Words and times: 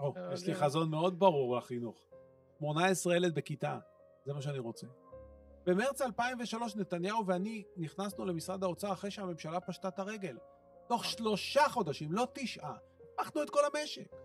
או, 0.00 0.10
אתה 0.10 0.30
יש 0.32 0.46
לי. 0.46 0.54
חזון 0.54 0.90
מאוד 0.90 1.18
ברור 1.18 1.56
לחינוך. 1.56 1.98
18 2.58 3.16
ילד 3.16 3.34
בכיתה, 3.34 3.78
זה 4.24 4.32
מה 4.32 4.42
שאני 4.42 4.58
רוצה. 4.58 4.86
במרץ 5.66 6.02
2003 6.02 6.76
נתניהו 6.76 7.26
ואני 7.26 7.62
נכנסנו 7.76 8.24
למשרד 8.24 8.64
האוצר 8.64 8.92
אחרי 8.92 9.10
שהממשלה 9.10 9.60
פשטה 9.60 9.88
את 9.88 9.98
הרגל. 9.98 10.36
תוך 10.88 11.04
שלושה 11.04 11.68
חודשים, 11.68 12.12
לא 12.12 12.26
תשעה, 12.32 12.76
הפכנו 13.18 13.42
את 13.42 13.50
כל 13.50 13.60
המשק. 13.72 14.16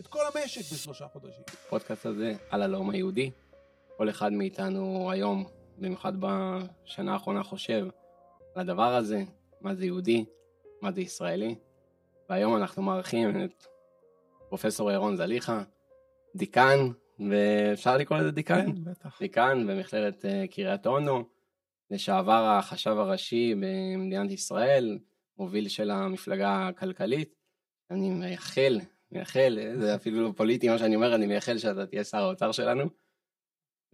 את 0.00 0.06
כל 0.06 0.20
המשק 0.34 0.60
בשלושה 0.74 1.08
חודשים. 1.08 1.42
הפודקאסט 1.66 2.06
הזה 2.06 2.32
על 2.50 2.62
הלאום 2.62 2.90
היהודי. 2.90 3.30
כל 3.96 4.10
אחד 4.10 4.32
מאיתנו 4.32 5.10
היום, 5.10 5.44
במיוחד 5.78 6.12
בשנה 6.20 7.12
האחרונה, 7.12 7.42
חושב 7.42 7.86
על 8.54 8.60
הדבר 8.60 8.94
הזה, 8.94 9.22
מה 9.60 9.74
זה 9.74 9.84
יהודי, 9.84 10.24
מה 10.82 10.92
זה 10.92 11.00
ישראלי. 11.00 11.54
והיום 12.30 12.56
אנחנו 12.56 12.82
מארחים 12.82 13.44
את 13.44 13.66
פרופסור 14.48 14.92
ירון 14.92 15.16
זליכה, 15.16 15.62
דיקן, 16.36 16.78
ואפשר 17.30 17.96
לקרוא 17.96 18.18
לזה 18.18 18.30
דיקן? 18.30 18.72
כן, 18.72 18.84
בטח. 18.84 19.18
דיקן 19.18 19.66
במכללת 19.66 20.24
אה, 20.24 20.46
קריית 20.50 20.86
אונו, 20.86 21.24
לשעבר 21.90 22.44
החשב 22.44 22.90
הראשי 22.90 23.54
במדינת 23.54 24.30
ישראל, 24.30 24.98
מוביל 25.38 25.68
של 25.68 25.90
המפלגה 25.90 26.68
הכלכלית. 26.68 27.34
אני 27.90 28.10
מייחל, 28.10 28.80
מייחל, 29.10 29.58
זה 29.80 29.94
אפילו 29.94 30.22
לא 30.22 30.32
פוליטי 30.36 30.68
מה 30.68 30.78
שאני 30.78 30.96
אומר, 30.96 31.14
אני 31.14 31.26
מייחל 31.26 31.58
שאתה 31.58 31.86
תהיה 31.86 32.04
שר 32.04 32.18
האוצר 32.18 32.52
שלנו. 32.52 32.84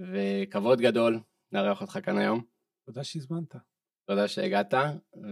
וכבוד 0.00 0.80
גדול 0.80 1.20
לארח 1.52 1.80
אותך 1.80 1.98
כאן 2.02 2.18
היום. 2.18 2.42
תודה 2.86 3.04
שהזמנת. 3.04 3.54
תודה 4.06 4.28
שהגעת, 4.28 4.74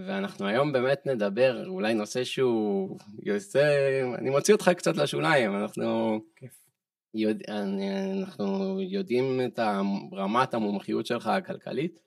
ואנחנו 0.06 0.46
היום 0.46 0.72
באמת 0.72 1.06
נדבר 1.06 1.66
אולי 1.68 1.94
נושא 1.94 2.24
שהוא 2.24 2.98
יוצא, 3.22 4.02
אני 4.18 4.30
מוציא 4.30 4.54
אותך 4.54 4.70
קצת 4.76 4.96
לשוליים, 4.96 5.56
אנחנו 5.56 6.20
כיף. 6.36 6.60
יודע, 7.14 7.54
אנחנו 8.20 8.80
יודעים 8.80 9.40
את 9.44 9.58
רמת 10.12 10.54
המומחיות 10.54 11.06
שלך 11.06 11.26
הכלכלית. 11.26 11.98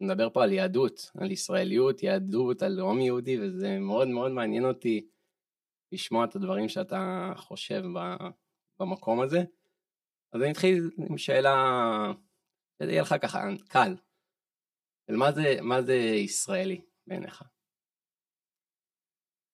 נדבר 0.00 0.30
פה 0.30 0.42
על 0.42 0.52
יהדות, 0.52 1.10
על 1.18 1.30
ישראליות, 1.30 2.02
יהדות, 2.02 2.62
על 2.62 2.72
לאום 2.72 3.00
יהודי, 3.00 3.38
וזה 3.40 3.78
מאוד 3.78 4.08
מאוד 4.08 4.32
מעניין 4.32 4.64
אותי 4.64 5.06
לשמוע 5.92 6.24
את 6.24 6.36
הדברים 6.36 6.68
שאתה 6.68 7.32
חושב 7.36 7.82
במקום 8.80 9.20
הזה. 9.20 9.42
אז 10.32 10.42
אני 10.42 10.50
אתחיל 10.50 10.90
עם 11.08 11.18
שאלה, 11.18 11.54
שזה 12.78 12.90
יהיה 12.90 13.02
לך 13.02 13.14
ככה 13.22 13.48
קל. 13.68 13.94
מה 15.08 15.32
זה, 15.32 15.56
מה 15.62 15.82
זה 15.82 15.94
ישראלי 15.94 16.80
בעיניך? 17.06 17.42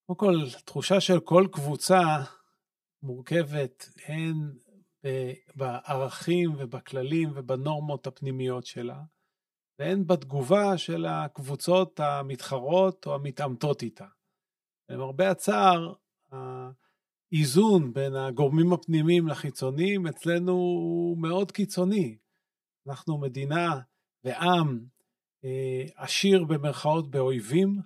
קודם 0.07 0.19
כל, 0.19 0.61
תחושה 0.65 1.01
של 1.01 1.21
כל 1.21 1.47
קבוצה 1.53 2.01
מורכבת 3.03 3.89
הן 4.07 4.35
בערכים 5.55 6.55
ובכללים 6.59 7.31
ובנורמות 7.35 8.07
הפנימיות 8.07 8.67
שלה, 8.67 9.03
והן 9.79 10.07
בתגובה 10.07 10.79
של 10.79 11.07
הקבוצות 11.07 12.01
המתחרות 12.01 13.07
או 13.07 13.15
המתעמתות 13.15 13.83
איתה. 13.83 14.07
למרבה 14.89 15.31
הצער, 15.31 15.95
האיזון 16.31 17.93
בין 17.93 18.15
הגורמים 18.15 18.73
הפנימיים 18.73 19.29
לחיצוניים 19.29 20.07
אצלנו 20.07 20.53
הוא 20.53 21.19
מאוד 21.19 21.53
קיצוני. 21.53 22.19
אנחנו 22.89 23.19
מדינה 23.19 23.81
ועם 24.25 24.87
עשיר 25.97 26.45
במרכאות 26.45 27.11
באויבים, 27.11 27.79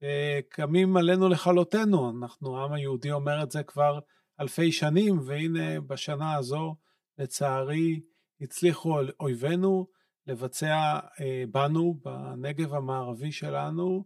שקמים 0.00 0.96
עלינו 0.96 1.28
לכלותנו. 1.28 2.10
אנחנו, 2.10 2.58
העם 2.58 2.72
היהודי 2.72 3.12
אומר 3.12 3.42
את 3.42 3.50
זה 3.50 3.62
כבר 3.62 3.98
אלפי 4.40 4.72
שנים, 4.72 5.20
והנה 5.26 5.80
בשנה 5.80 6.34
הזו, 6.34 6.76
לצערי, 7.18 8.00
הצליחו 8.40 8.98
אויבינו 9.20 9.86
לבצע 10.26 10.98
אה, 11.20 11.44
בנו, 11.50 12.00
בנגב 12.04 12.74
המערבי 12.74 13.32
שלנו, 13.32 14.04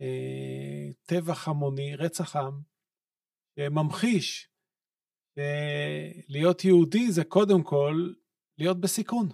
אה, 0.00 0.88
טבח 1.06 1.48
המוני, 1.48 1.96
רצח 1.96 2.36
עם, 2.36 2.60
שממחיש 3.56 4.48
שלהיות 5.34 6.64
יהודי 6.64 7.12
זה 7.12 7.24
קודם 7.24 7.62
כל 7.62 8.12
להיות 8.58 8.80
בסיכון. 8.80 9.28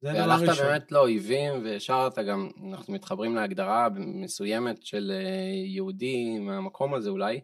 זה 0.00 0.12
דבר 0.12 0.18
והלכת 0.18 0.48
ראשון. 0.48 0.66
באמת 0.66 0.92
לאויבים, 0.92 1.52
וישר 1.64 2.08
אתה 2.12 2.22
גם, 2.22 2.50
אנחנו 2.72 2.92
מתחברים 2.94 3.34
להגדרה 3.34 3.88
מסוימת 3.96 4.82
של 4.82 5.12
אה, 5.14 5.66
יהודי 5.66 6.38
מהמקום 6.38 6.94
הזה 6.94 7.10
אולי, 7.10 7.40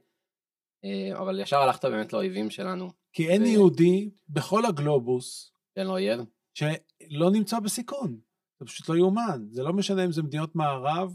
אה, 0.85 1.19
אבל 1.19 1.41
ישר 1.41 1.59
הלכת 1.59 1.85
באמת 1.85 2.13
לאויבים 2.13 2.51
שלנו. 2.51 2.91
כי 3.13 3.29
אין 3.29 3.43
ו- 3.43 3.47
יהודי 3.47 4.11
בכל 4.29 4.67
הגלובוס 4.67 5.53
שאין 5.75 5.87
לו 5.87 5.93
אויב. 5.93 6.21
שלא 6.55 7.31
נמצא 7.33 7.61
בסיכון. 7.61 8.19
זה 8.61 8.67
פשוט 8.67 8.89
לא 8.89 8.97
יאומן. 8.97 9.47
זה 9.51 9.63
לא 9.63 9.73
משנה 9.73 10.05
אם 10.05 10.13
זה 10.13 10.23
מדינות 10.23 10.57
מערב 10.57 11.15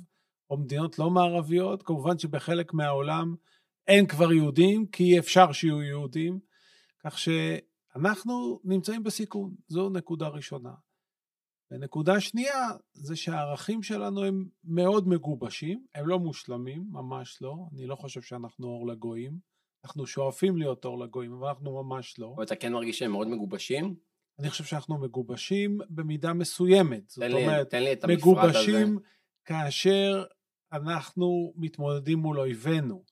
או 0.50 0.57
מדינות 0.57 1.00
לא 1.00 1.09
מערביות. 1.09 1.83
כמובן 1.83 2.17
שבחלק 2.19 2.73
מהעולם 2.73 3.35
אין 3.88 4.07
כבר 4.07 4.33
יהודים, 4.33 4.88
כי 4.88 5.19
אפשר 5.19 5.51
שיהיו 5.51 5.81
יהודים. 5.81 6.39
כך 7.03 7.17
שאנחנו 7.19 8.59
נמצאים 8.63 9.03
בסיכון. 9.03 9.56
זו 9.67 9.89
נקודה 9.89 10.27
ראשונה. 10.27 10.71
ונקודה 11.72 12.19
שנייה, 12.19 12.68
זה 12.94 13.16
שהערכים 13.16 13.84
שלנו 13.84 14.24
הם 14.24 14.46
מאוד 14.63 15.07
מגובשים, 15.07 15.85
הם 15.96 16.07
לא 16.07 16.19
מושלמים, 16.19 16.85
ממש 16.91 17.41
לא. 17.41 17.56
אני 17.74 17.88
לא 17.88 17.96
חושב 17.96 18.22
שאנחנו 18.22 18.68
אור 18.68 18.88
לגויים. 18.88 19.40
אנחנו 19.85 20.07
שואפים 20.07 20.57
להיות 20.57 20.85
אור 20.85 21.00
לגויים, 21.00 21.34
אבל 21.34 21.47
אנחנו 21.47 21.84
ממש 21.84 22.19
לא. 22.19 22.34
אבל 22.35 22.44
אתה 22.44 22.56
כן 22.56 22.74
מרגיש 22.74 23.00
שהם 23.00 23.12
מאוד 23.12 23.28
מגובשים? 23.28 23.96
אני 24.40 24.50
חושב 24.50 24.63
שאנחנו 24.63 24.97
מגובשים 24.97 25.78
במידה 25.90 26.34
מסוימת. 26.34 27.09
זאת 27.09 27.24
לי, 27.24 27.44
אומרת, 27.44 27.69
תן 27.69 27.84
לי 27.84 27.94
את 27.94 28.03
המפרט 28.03 28.38
הזה. 28.38 28.59
מגובשים 28.59 29.00
כאשר 29.46 30.24
אנחנו 30.72 31.53
מתמודדים 31.56 32.19
מול 32.19 32.40
אויבינו. 32.40 33.03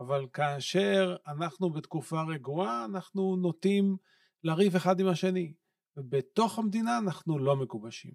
אבל 0.00 0.26
כאשר 0.32 1.16
אנחנו 1.26 1.70
בתקופה 1.70 2.22
רגועה, 2.22 2.84
אנחנו 2.84 3.36
נוטים 3.36 3.96
לריב 4.44 4.76
אחד 4.76 5.00
עם 5.00 5.08
השני. 5.08 5.52
ובתוך 5.96 6.58
המדינה 6.58 6.98
אנחנו 6.98 7.38
לא 7.38 7.56
מגובשים. 7.56 8.12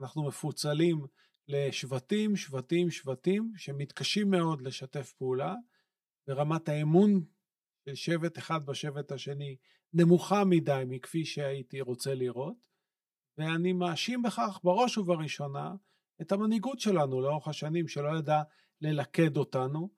אנחנו 0.00 0.26
מפוצלים 0.26 1.06
לשבטים, 1.48 2.36
שבטים, 2.36 2.90
שבטים, 2.90 3.52
שמתקשים 3.56 4.30
מאוד 4.30 4.62
לשתף 4.62 5.12
פעולה, 5.12 5.54
ורמת 6.28 6.68
האמון 6.68 7.24
של 7.84 7.94
שבט 7.94 8.38
אחד 8.38 8.66
בשבט 8.66 9.12
השני 9.12 9.56
נמוכה 9.92 10.44
מדי 10.44 10.82
מכפי 10.86 11.24
שהייתי 11.24 11.80
רוצה 11.80 12.14
לראות, 12.14 12.66
ואני 13.38 13.72
מאשים 13.72 14.22
בכך 14.22 14.60
בראש 14.64 14.98
ובראשונה 14.98 15.74
את 16.20 16.32
המנהיגות 16.32 16.80
שלנו 16.80 17.20
לאורך 17.20 17.48
השנים 17.48 17.88
שלא 17.88 18.18
ידעה 18.18 18.42
ללכד 18.80 19.36
אותנו, 19.36 19.90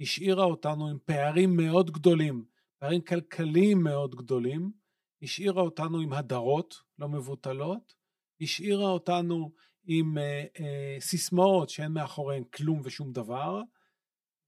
השאירה 0.00 0.44
אותנו 0.44 0.88
עם 0.88 0.98
פערים 1.04 1.56
מאוד 1.56 1.90
גדולים, 1.90 2.44
פערים 2.78 3.00
כלכליים 3.00 3.82
מאוד 3.82 4.14
גדולים, 4.14 4.72
השאירה 5.22 5.62
אותנו 5.62 5.98
עם 6.00 6.12
הדרות 6.12 6.74
לא 6.98 7.08
מבוטלות, 7.08 7.94
השאירה 8.40 8.90
אותנו 8.90 9.50
עם 9.86 10.18
אה, 10.18 10.44
אה, 10.60 10.96
סיסמאות 11.00 11.70
שאין 11.70 11.92
מאחוריהן 11.92 12.44
כלום 12.44 12.80
ושום 12.84 13.12
דבר, 13.12 13.60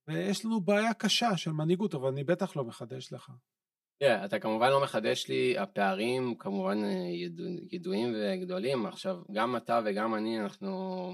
ויש 0.09 0.45
לנו 0.45 0.61
בעיה 0.61 0.95
קשה 0.95 1.37
של 1.37 1.53
מנהיגות, 1.53 1.95
אבל 1.95 2.09
אני 2.09 2.25
בטח 2.25 2.57
לא 2.57 2.65
מחדש 2.65 3.13
לך. 3.13 3.31
תראה, 4.01 4.25
אתה 4.25 4.39
כמובן 4.39 4.71
לא 4.71 4.83
מחדש 4.83 5.29
לי, 5.29 5.59
הפערים 5.59 6.35
כמובן 6.39 6.85
אה, 6.85 6.91
ידוע, 6.91 7.47
ידועים 7.73 8.15
וגדולים. 8.15 8.87
עכשיו, 8.87 9.23
גם 9.33 9.57
אתה 9.57 9.81
וגם 9.85 10.15
אני, 10.15 10.41
אנחנו, 10.41 11.09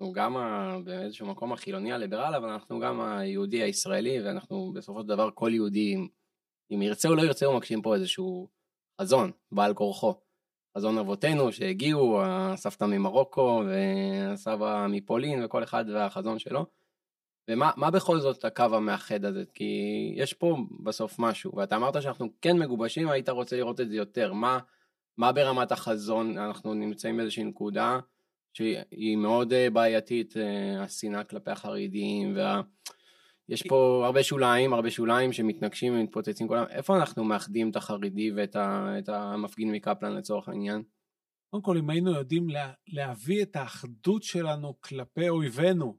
אנחנו 0.00 0.12
גם 0.12 0.36
ה, 0.36 0.76
באיזשהו 0.84 1.26
מקום 1.26 1.52
החילוני 1.52 1.92
הליברל, 1.92 2.34
אבל 2.34 2.48
אנחנו 2.48 2.80
גם 2.80 3.00
היהודי 3.00 3.62
הישראלי, 3.62 4.22
ואנחנו 4.22 4.72
בסופו 4.72 5.02
של 5.02 5.08
דבר 5.08 5.30
כל 5.34 5.50
יהודי, 5.54 5.94
אם- 6.70 6.82
ירצה 6.82 7.08
או 7.08 7.14
לא 7.14 7.22
ירצה, 7.22 7.46
הוא 7.46 7.56
מגשים 7.56 7.82
פה 7.82 7.94
איזשהו 7.94 8.48
חזון, 9.00 9.30
בעל 9.52 9.74
כורחו. 9.74 10.14
חזון 10.76 10.98
אבותינו 10.98 11.52
שהגיעו, 11.52 12.22
הסבתא 12.24 12.84
ממרוקו 12.84 13.62
והסבא 13.66 14.86
מפולין, 14.90 15.44
וכל 15.44 15.62
אחד 15.62 15.84
והחזון 15.94 16.38
שלו. 16.38 16.66
ומה 17.50 17.70
מה 17.76 17.90
בכל 17.90 18.20
זאת 18.20 18.44
הקו 18.44 18.64
המאחד 18.72 19.24
הזה? 19.24 19.44
כי 19.54 19.64
יש 20.16 20.32
פה 20.32 20.56
בסוף 20.84 21.18
משהו, 21.18 21.56
ואתה 21.56 21.76
אמרת 21.76 22.02
שאנחנו 22.02 22.28
כן 22.40 22.58
מגובשים, 22.58 23.08
היית 23.08 23.28
רוצה 23.28 23.56
לראות 23.56 23.80
את 23.80 23.88
זה 23.88 23.96
יותר. 23.96 24.32
מה, 24.32 24.58
מה 25.16 25.32
ברמת 25.32 25.72
החזון, 25.72 26.38
אנחנו 26.38 26.74
נמצאים 26.74 27.16
באיזושהי 27.16 27.44
נקודה 27.44 27.98
שהיא 28.52 29.16
מאוד 29.16 29.52
אה, 29.52 29.70
בעייתית, 29.70 30.36
אה, 30.36 30.82
השנאה 30.82 31.24
כלפי 31.24 31.50
החרדים, 31.50 32.36
וה... 32.36 32.60
יש 33.48 33.62
פה 33.68 34.02
הרבה 34.06 34.22
שוליים, 34.22 34.72
הרבה 34.72 34.90
שוליים 34.90 35.32
שמתנגשים 35.32 35.94
ומתפוצצים 35.94 36.48
כולם. 36.48 36.64
איפה 36.70 36.96
אנחנו 36.96 37.24
מאחדים 37.24 37.70
את 37.70 37.76
החרדי 37.76 38.32
ואת 38.32 38.56
ה, 38.56 38.94
את 38.98 39.08
המפגין 39.08 39.72
מקפלן 39.72 40.16
לצורך 40.16 40.48
העניין? 40.48 40.82
קודם 41.50 41.62
כל, 41.62 41.76
אם 41.78 41.90
היינו 41.90 42.10
יודעים 42.10 42.48
לה, 42.48 42.72
להביא 42.86 43.42
את 43.42 43.56
האחדות 43.56 44.22
שלנו 44.22 44.80
כלפי 44.80 45.28
אויבינו 45.28 45.98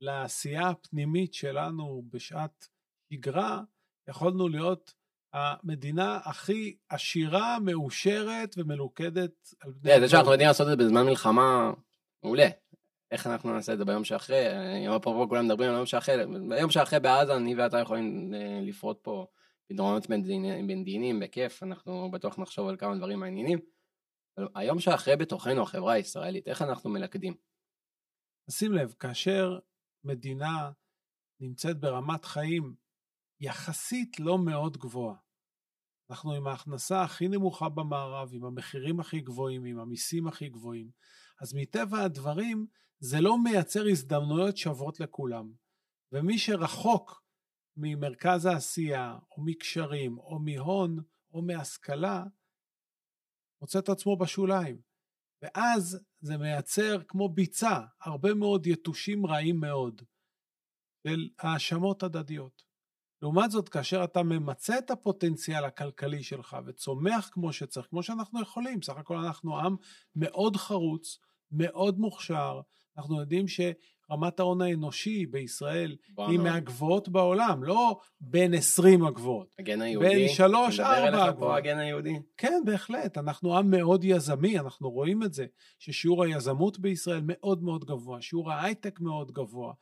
לעשייה 0.00 0.68
הפנימית 0.68 1.34
שלנו 1.34 2.02
בשעת 2.10 2.68
שגרה, 3.12 3.62
יכולנו 4.08 4.48
להיות 4.48 4.94
המדינה 5.32 6.18
הכי 6.24 6.76
עשירה, 6.88 7.58
מאושרת 7.64 8.54
ומלוכדת 8.56 9.54
על 9.60 9.72
בני... 9.72 10.00
זה 10.00 10.08
שאנחנו 10.08 10.32
יודעים 10.32 10.48
לעשות 10.48 10.66
את 10.66 10.70
זה 10.70 10.84
בזמן 10.84 11.06
מלחמה, 11.06 11.72
מעולה. 12.22 12.48
איך 13.12 13.26
אנחנו 13.26 13.52
נעשה 13.52 13.72
את 13.72 13.78
זה 13.78 13.84
ביום 13.84 14.04
שאחרי? 14.04 14.46
אם 14.86 14.90
אפרופו 14.90 15.28
כולם 15.28 15.44
מדברים 15.44 15.68
על 15.68 15.74
היום 15.74 15.86
שאחרי, 15.86 16.14
ביום 16.48 16.70
שאחרי 16.70 17.00
בעזה 17.00 17.36
אני 17.36 17.54
ואתה 17.54 17.78
יכולים 17.78 18.34
אה, 18.34 18.60
לפרוט 18.62 18.98
פה 19.02 19.26
פתרונות 19.68 20.10
מדיניים 20.62 21.20
בכיף, 21.20 21.62
אנחנו 21.62 22.10
בטוח 22.10 22.38
נחשוב 22.38 22.68
על 22.68 22.76
כמה 22.76 22.96
דברים 22.96 23.20
מעניינים. 23.20 23.58
היום 24.54 24.80
שאחרי 24.80 25.16
בתוכנו, 25.16 25.62
החברה 25.62 25.92
הישראלית, 25.92 26.48
איך 26.48 26.62
אנחנו 26.62 26.90
מלכדים? 26.90 27.34
שים 28.50 28.72
לב, 28.72 28.94
כאשר 29.00 29.58
מדינה 30.04 30.70
נמצאת 31.40 31.80
ברמת 31.80 32.24
חיים 32.24 32.74
יחסית 33.40 34.20
לא 34.20 34.38
מאוד 34.38 34.76
גבוהה, 34.76 35.16
אנחנו 36.10 36.32
עם 36.32 36.46
ההכנסה 36.46 37.02
הכי 37.02 37.28
נמוכה 37.28 37.68
במערב, 37.68 38.30
עם 38.32 38.44
המחירים 38.44 39.00
הכי 39.00 39.20
גבוהים, 39.20 39.64
עם 39.64 39.78
המיסים 39.78 40.26
הכי 40.26 40.48
גבוהים, 40.48 40.90
אז 41.40 41.54
מטבע 41.54 42.00
הדברים 42.00 42.66
זה 43.04 43.20
לא 43.20 43.42
מייצר 43.44 43.82
הזדמנויות 43.90 44.56
שוות 44.56 45.00
לכולם. 45.00 45.52
ומי 46.12 46.38
שרחוק 46.38 47.24
ממרכז 47.76 48.46
העשייה, 48.46 49.18
או 49.30 49.44
מקשרים, 49.44 50.18
או 50.18 50.38
מהון, 50.38 50.98
או 51.32 51.42
מהשכלה, 51.42 52.24
מוצא 53.62 53.78
את 53.78 53.88
עצמו 53.88 54.16
בשוליים. 54.16 54.80
ואז 55.42 56.04
זה 56.20 56.36
מייצר 56.36 57.02
כמו 57.08 57.28
ביצה, 57.28 57.80
הרבה 58.00 58.34
מאוד 58.34 58.66
יתושים 58.66 59.26
רעים 59.26 59.60
מאוד 59.60 60.02
של 61.06 61.28
האשמות 61.38 62.02
הדדיות. 62.02 62.62
לעומת 63.22 63.50
זאת, 63.50 63.68
כאשר 63.68 64.04
אתה 64.04 64.22
ממצה 64.22 64.78
את 64.78 64.90
הפוטנציאל 64.90 65.64
הכלכלי 65.64 66.22
שלך 66.22 66.56
וצומח 66.66 67.30
כמו 67.32 67.52
שצריך, 67.52 67.86
כמו 67.86 68.02
שאנחנו 68.02 68.42
יכולים, 68.42 68.82
סך 68.82 68.96
הכל 68.96 69.16
אנחנו 69.16 69.58
עם 69.58 69.76
מאוד 70.16 70.56
חרוץ, 70.56 71.18
מאוד 71.50 71.98
מוכשר, 71.98 72.60
אנחנו 72.98 73.20
יודעים 73.20 73.44
שרמת 73.48 74.40
ההון 74.40 74.62
האנושי 74.62 75.26
בישראל 75.26 75.96
היא 76.18 76.38
מהגבוהות 76.38 77.08
בעולם, 77.08 77.64
לא 77.64 78.00
בין 78.20 78.54
20 78.54 79.04
הגבוהות. 79.04 79.54
הגן 79.58 79.82
היהודי. 79.82 80.08
בין 80.08 80.28
3, 80.28 80.80
4 80.80 80.94
הגבוהות. 80.94 81.14
מדבר 81.14 81.24
אליך 81.24 81.38
פה 81.38 81.56
הגן 81.56 81.78
היהודי. 81.78 82.14
כן, 82.36 82.62
בהחלט. 82.66 83.18
אנחנו 83.18 83.58
עם 83.58 83.70
מאוד 83.70 84.04
יזמי, 84.04 84.58
אנחנו 84.58 84.90
רואים 84.90 85.22
את 85.22 85.32
זה, 85.32 85.46
ששיעור 85.78 86.24
היזמות 86.24 86.78
בישראל 86.78 87.20
מאוד 87.24 87.62
מאוד 87.62 87.84
גבוה, 87.84 88.20
שיעור 88.20 88.52
ההייטק 88.52 89.00
מאוד 89.00 89.32
גבוה, 89.32 89.72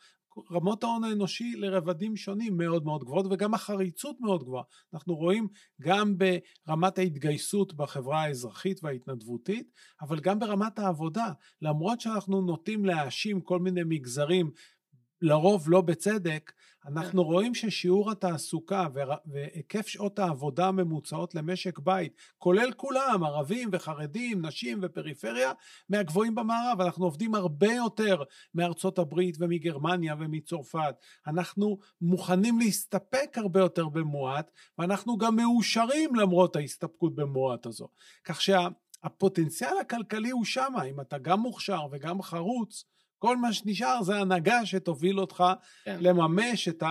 רמות 0.50 0.84
ההון 0.84 1.04
האנושי 1.04 1.52
לרבדים 1.56 2.16
שונים 2.16 2.56
מאוד 2.56 2.84
מאוד 2.84 3.04
גבוהות 3.04 3.26
וגם 3.30 3.54
החריצות 3.54 4.16
מאוד 4.20 4.44
גבוהה. 4.44 4.64
אנחנו 4.94 5.16
רואים 5.16 5.48
גם 5.80 6.14
ברמת 6.18 6.98
ההתגייסות 6.98 7.74
בחברה 7.74 8.22
האזרחית 8.22 8.84
וההתנדבותית, 8.84 9.72
אבל 10.00 10.20
גם 10.20 10.38
ברמת 10.38 10.78
העבודה. 10.78 11.32
למרות 11.62 12.00
שאנחנו 12.00 12.40
נוטים 12.42 12.84
להאשים 12.84 13.40
כל 13.40 13.58
מיני 13.58 13.80
מגזרים 13.86 14.50
לרוב 15.22 15.70
לא 15.70 15.80
בצדק, 15.80 16.52
אנחנו 16.86 17.22
רואים 17.24 17.54
ששיעור 17.54 18.10
התעסוקה 18.10 18.86
והיקף 19.26 19.86
שעות 19.86 20.18
העבודה 20.18 20.66
הממוצעות 20.68 21.34
למשק 21.34 21.78
בית, 21.78 22.12
כולל 22.38 22.72
כולם, 22.72 23.24
ערבים 23.24 23.68
וחרדים, 23.72 24.46
נשים 24.46 24.78
ופריפריה, 24.82 25.52
מהגבוהים 25.88 26.34
במערב. 26.34 26.80
אנחנו 26.80 27.04
עובדים 27.04 27.34
הרבה 27.34 27.72
יותר 27.72 28.22
מארצות 28.54 28.98
הברית 28.98 29.36
ומגרמניה 29.40 30.14
ומצרפת. 30.18 30.94
אנחנו 31.26 31.78
מוכנים 32.00 32.58
להסתפק 32.58 33.36
הרבה 33.36 33.60
יותר 33.60 33.88
במועט, 33.88 34.50
ואנחנו 34.78 35.18
גם 35.18 35.36
מאושרים 35.36 36.14
למרות 36.14 36.56
ההסתפקות 36.56 37.14
במועט 37.14 37.66
הזו. 37.66 37.88
כך 38.24 38.40
שהפוטנציאל 38.40 39.78
הכלכלי 39.80 40.30
הוא 40.30 40.44
שמה, 40.44 40.82
אם 40.84 41.00
אתה 41.00 41.18
גם 41.18 41.40
מוכשר 41.40 41.80
וגם 41.92 42.22
חרוץ, 42.22 42.84
כל 43.20 43.36
מה 43.36 43.52
שנשאר 43.52 44.02
זה 44.02 44.16
הנהגה 44.16 44.66
שתוביל 44.66 45.20
אותך 45.20 45.44
כן. 45.84 45.96
לממש 46.00 46.68
את 46.68 46.82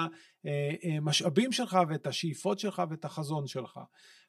המשאבים 0.43 1.51
שלך 1.51 1.79
ואת 1.89 2.07
השאיפות 2.07 2.59
שלך 2.59 2.81
ואת 2.89 3.05
החזון 3.05 3.47
שלך. 3.47 3.79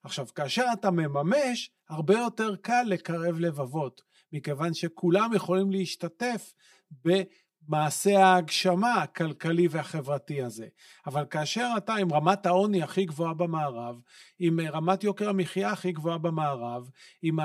עכשיו, 0.03 0.27
כאשר 0.35 0.65
אתה 0.73 0.91
מממש, 0.91 1.71
הרבה 1.89 2.15
יותר 2.15 2.57
קל 2.57 2.83
לקרב 2.87 3.39
לבבות, 3.39 4.03
מכיוון 4.33 4.75
שכולם 4.75 5.31
יכולים 5.35 5.71
להשתתף 5.71 6.53
ב... 7.07 7.23
מעשה 7.69 8.19
ההגשמה 8.25 8.95
הכלכלי 8.95 9.69
והחברתי 9.71 10.43
הזה. 10.43 10.67
אבל 11.07 11.25
כאשר 11.25 11.69
אתה 11.77 11.95
עם 11.95 12.13
רמת 12.13 12.47
העוני 12.47 12.83
הכי 12.83 13.05
גבוהה 13.05 13.35
במערב, 13.35 14.01
עם 14.39 14.61
רמת 14.61 15.05
יוקר 15.05 15.29
המחיה 15.29 15.71
הכי 15.71 15.93
גבוהה 15.93 16.19
במערב, 16.19 16.91
עם 17.23 17.39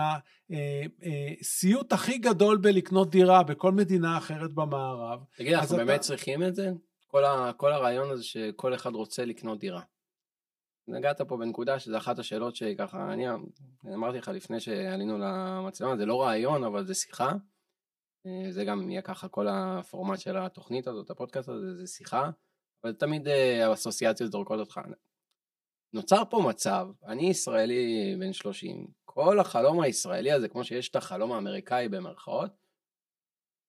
הסיוט 1.41 1.93
הכי 1.93 2.17
גדול 2.17 2.57
בלקנות 2.57 3.09
דירה 3.09 3.43
בכל 3.43 3.71
מדינה 3.71 4.17
אחרת 4.17 4.53
במערב. 4.53 5.23
תגיד, 5.35 5.53
אנחנו 5.53 5.75
אתה... 5.75 5.85
באמת 5.85 5.99
צריכים 6.01 6.43
את 6.43 6.55
זה? 6.55 6.71
כל, 7.07 7.25
ה, 7.25 7.51
כל 7.57 7.71
הרעיון 7.71 8.09
הזה 8.11 8.23
שכל 8.23 8.73
אחד 8.73 8.95
רוצה 8.95 9.25
לקנות 9.25 9.59
דירה. 9.59 9.81
נגעת 10.87 11.21
פה 11.21 11.37
בנקודה 11.37 11.79
שזו 11.79 11.97
אחת 11.97 12.19
השאלות 12.19 12.55
שככה, 12.55 13.13
אני 13.13 13.25
אמרתי 13.93 14.17
לך 14.17 14.27
לפני 14.27 14.59
שעלינו 14.59 15.17
למצלמה, 15.17 15.97
זה 15.97 16.05
לא 16.05 16.21
רעיון 16.23 16.63
אבל 16.63 16.85
זה 16.85 16.93
שיחה. 16.93 17.31
אה, 18.25 18.51
זה 18.51 18.65
גם 18.65 18.89
יהיה 18.89 19.01
ככה 19.01 19.27
כל 19.27 19.47
הפורמט 19.47 20.19
של 20.19 20.37
התוכנית 20.37 20.87
הזאת, 20.87 21.09
הפודקאסט 21.09 21.49
הזה, 21.49 21.75
זה 21.75 21.87
שיחה, 21.87 22.29
אבל 22.83 22.93
תמיד 22.93 23.27
אה, 23.27 23.67
האסוציאציות 23.67 24.31
זורקות 24.31 24.59
אותך. 24.59 24.79
נוצר 25.93 26.23
פה 26.29 26.43
מצב, 26.49 26.87
אני 27.05 27.29
ישראלי 27.29 28.15
בן 28.19 28.33
30, 28.33 28.87
כל 29.05 29.39
החלום 29.39 29.81
הישראלי 29.81 30.31
הזה, 30.31 30.47
כמו 30.49 30.63
שיש 30.63 30.89
את 30.89 30.95
החלום 30.95 31.31
האמריקאי 31.31 31.89
במרכאות, 31.89 32.51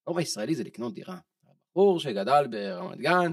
החלום 0.02 0.18
הישראלי 0.18 0.54
זה 0.54 0.64
לקנות 0.64 0.94
דירה. 0.94 1.18
בחור 1.76 2.00
שגדל 2.00 2.46
ברמת 2.50 2.98
גן, 2.98 3.32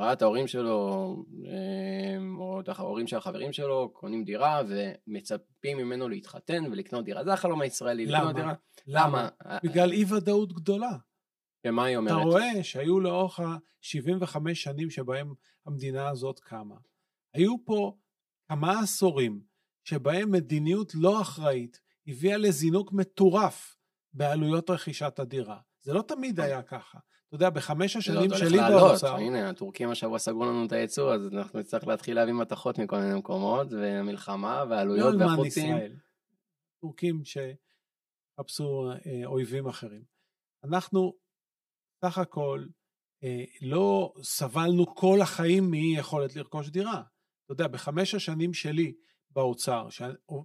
ראה 0.00 0.12
את 0.12 0.22
ההורים 0.22 0.46
שלו, 0.46 1.16
אמ, 1.44 2.38
או 2.40 2.60
את 2.60 2.68
ההורים 2.68 3.06
של 3.06 3.16
החברים 3.16 3.52
שלו, 3.52 3.90
קונים 3.92 4.24
דירה 4.24 4.62
ומצפים 4.68 5.78
ממנו 5.78 6.08
להתחתן 6.08 6.64
ולקנות 6.70 7.04
דירה. 7.04 7.24
זה 7.24 7.32
החלום 7.32 7.60
הישראלי, 7.60 8.06
למה? 8.06 8.18
לקנות 8.18 8.34
דירה. 8.34 8.54
למה? 8.86 9.28
בגלל 9.64 9.92
אי 9.92 10.04
ודאות 10.08 10.52
גדולה. 10.52 10.96
ומה 11.66 11.84
היא 11.84 11.96
אומרת? 11.96 12.16
אתה 12.16 12.22
רואה 12.22 12.62
שהיו 12.64 13.00
לאורך 13.00 13.40
ה-75 13.40 14.54
שנים 14.54 14.90
שבהם 14.90 15.34
המדינה 15.66 16.08
הזאת 16.08 16.40
קמה. 16.40 16.76
היו 17.34 17.64
פה 17.64 17.96
כמה 18.48 18.80
עשורים 18.80 19.40
שבהם 19.84 20.30
מדיניות 20.30 20.92
לא 20.94 21.20
אחראית 21.20 21.80
הביאה 22.06 22.36
לזינוק 22.36 22.92
מטורף 22.92 23.76
בעלויות 24.12 24.70
רכישת 24.70 25.18
הדירה. 25.18 25.58
זה 25.80 25.92
לא 25.92 26.02
תמיד 26.02 26.40
היה 26.40 26.62
ככה. 26.62 26.98
אתה 27.30 27.36
יודע, 27.36 27.50
בחמש 27.50 27.96
השנים 27.96 28.30
שלי 28.38 28.58
באוצר... 28.58 29.16
הנה, 29.16 29.50
הטורקים 29.50 29.90
השבוע 29.90 30.18
סגרו 30.18 30.44
לנו 30.44 30.66
את 30.66 30.72
הייצוא, 30.72 31.14
אז 31.14 31.28
אנחנו 31.32 31.58
נצטרך 31.58 31.86
להתחיל 31.86 32.16
להביא 32.16 32.32
מתכות 32.32 32.78
מכל 32.78 32.98
מיני 32.98 33.18
מקומות, 33.18 33.68
ומלחמה, 33.70 34.64
ועלויות, 34.70 35.14
לא 35.14 35.24
והחוצים. 35.24 35.76
טורקים 36.80 37.22
שחפשו 37.24 38.90
אה, 39.06 39.26
אויבים 39.26 39.66
אחרים. 39.66 40.02
אנחנו 40.64 41.14
סך 42.04 42.18
הכל 42.18 42.66
אה, 43.24 43.44
לא 43.62 44.12
סבלנו 44.22 44.94
כל 44.94 45.20
החיים 45.22 45.70
מאי 45.70 45.94
יכולת 45.96 46.36
לרכוש 46.36 46.68
דירה. 46.68 47.02
אתה 47.44 47.52
יודע, 47.52 47.68
בחמש 47.68 48.14
השנים 48.14 48.54
שלי 48.54 48.94
באוצר, 49.30 49.88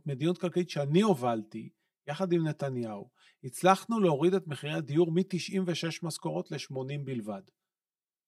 מדיניות 0.05 0.37
כלכלית 0.37 0.69
שאני 0.69 1.01
הובלתי, 1.01 1.69
יחד 2.07 2.33
עם 2.33 2.47
נתניהו, 2.47 3.09
הצלחנו 3.45 3.99
להוריד 3.99 4.33
את 4.33 4.47
מחירי 4.47 4.73
הדיור 4.73 5.11
מ-96 5.11 5.99
משכורות 6.03 6.51
ל-80 6.51 6.99
בלבד. 7.03 7.41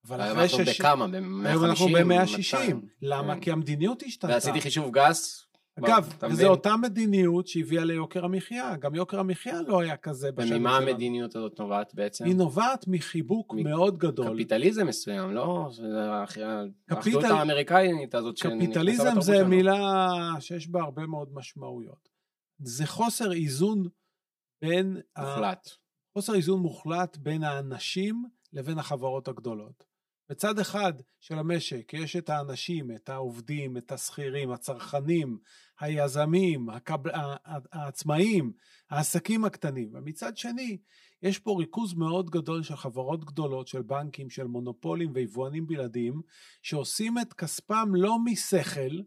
אבל 0.07 0.21
אחרי 0.21 0.49
שש... 0.49 0.79
בכמה? 0.79 1.07
ב-150? 1.07 1.47
היום 1.47 1.65
אנחנו 1.65 1.87
ב-160. 1.87 2.57
למה? 3.01 3.35
כן. 3.35 3.41
כי 3.41 3.51
המדיניות 3.51 4.03
השתנתה. 4.03 4.33
ועשיתי 4.33 4.61
חישוב 4.61 4.91
גס. 4.91 5.47
אגב, 5.79 6.13
וזו 6.29 6.47
אותה 6.47 6.77
מדיניות 6.77 7.47
שהביאה 7.47 7.83
ליוקר 7.83 8.25
המחיה. 8.25 8.75
גם 8.75 8.95
יוקר 8.95 9.19
המחיה 9.19 9.61
לא 9.61 9.79
היה 9.79 9.97
כזה 9.97 10.31
בשנים 10.31 10.47
שלנו. 10.47 10.59
וממה 10.59 10.77
המדיניות 10.77 11.35
הזאת 11.35 11.59
נובעת 11.59 11.95
בעצם? 11.95 12.25
היא 12.25 12.35
נובעת 12.35 12.87
מחיבוק. 12.87 13.53
מאוד 13.53 13.97
גדול. 13.97 14.33
קפיטליזם 14.33 14.87
מסוים, 14.87 15.33
לא? 15.33 15.69
האחדות 16.89 17.23
האמריקאית 17.23 18.15
הזאת 18.15 18.39
קפיטליזם 18.39 19.21
זה 19.21 19.43
מילה 19.43 20.07
שיש 20.39 20.67
בה 20.67 20.81
הרבה 20.81 21.07
מאוד 21.07 21.29
משמעויות. 21.33 22.09
זה 22.59 22.85
חוסר 22.85 23.33
איזון 23.33 23.87
בין... 24.61 24.97
מוחלט. 25.17 25.69
חוסר 26.13 26.35
איזון 26.35 26.59
מוחלט 26.59 27.17
בין 27.17 27.43
האנשים 27.43 28.25
לבין 28.53 28.79
החברות 28.79 29.27
הגדולות. 29.27 29.83
בצד 30.29 30.59
אחד 30.59 30.93
של 31.19 31.39
המשק 31.39 31.93
יש 31.93 32.15
את 32.15 32.29
האנשים, 32.29 32.91
את 32.91 33.09
העובדים, 33.09 33.77
את 33.77 33.91
השכירים, 33.91 34.51
הצרכנים, 34.51 35.37
היזמים, 35.79 36.69
הקב... 36.69 36.99
העצמאים, 37.71 38.51
העסקים 38.89 39.45
הקטנים. 39.45 39.89
ומצד 39.93 40.37
שני, 40.37 40.77
יש 41.21 41.39
פה 41.39 41.55
ריכוז 41.59 41.93
מאוד 41.93 42.29
גדול 42.29 42.63
של 42.63 42.75
חברות 42.75 43.25
גדולות, 43.25 43.67
של 43.67 43.81
בנקים, 43.81 44.29
של 44.29 44.43
מונופולים 44.43 45.11
ויבואנים 45.13 45.67
בלעדיים, 45.67 46.21
שעושים 46.61 47.17
את 47.19 47.33
כספם 47.33 47.89
לא 47.95 48.15
משכל, 48.25 49.01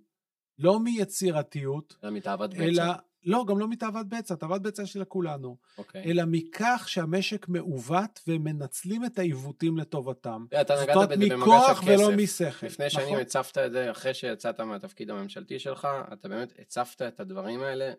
לא 0.59 0.81
מיצירתיות, 0.81 1.97
אלא 2.05 2.13
מתאוות 2.13 2.55
בצע. 2.55 2.95
לא, 3.25 3.45
גם 3.49 3.59
לא 3.59 3.69
מתאוות 3.69 4.09
בצע, 4.09 4.35
תאוות 4.35 4.63
בצע 4.63 4.87
של 4.87 5.05
כולנו, 5.05 5.57
אוקיי. 5.79 6.03
אלא 6.05 6.23
מכך 6.27 6.85
שהמשק 6.87 7.49
מעוות 7.49 8.21
והם 8.27 8.45
מנצלים 8.45 9.05
את 9.05 9.19
העיוותים 9.19 9.77
לטובתם. 9.79 10.45
אתה 10.61 10.77
זאת 10.77 10.89
נגעת 10.89 11.09
בזה 11.09 11.17
במגש 11.17 11.33
מכוח 11.43 11.83
ולא 11.87 12.11
הכסף. 12.13 12.17
משכל. 12.17 12.67
לפני 12.67 12.91
שנים 12.91 13.07
נכון? 13.07 13.21
הצפת 13.21 13.59
את 13.59 13.73
זה, 13.73 13.91
אחרי 13.91 14.15
שיצאת 14.15 14.61
מהתפקיד 14.61 15.11
הממשלתי 15.11 15.59
שלך, 15.59 15.89
אתה 16.13 16.29
באמת 16.29 16.53
הצפת 16.59 17.03
את 17.03 17.21
הדברים 17.21 17.63
האלה, 17.63 17.93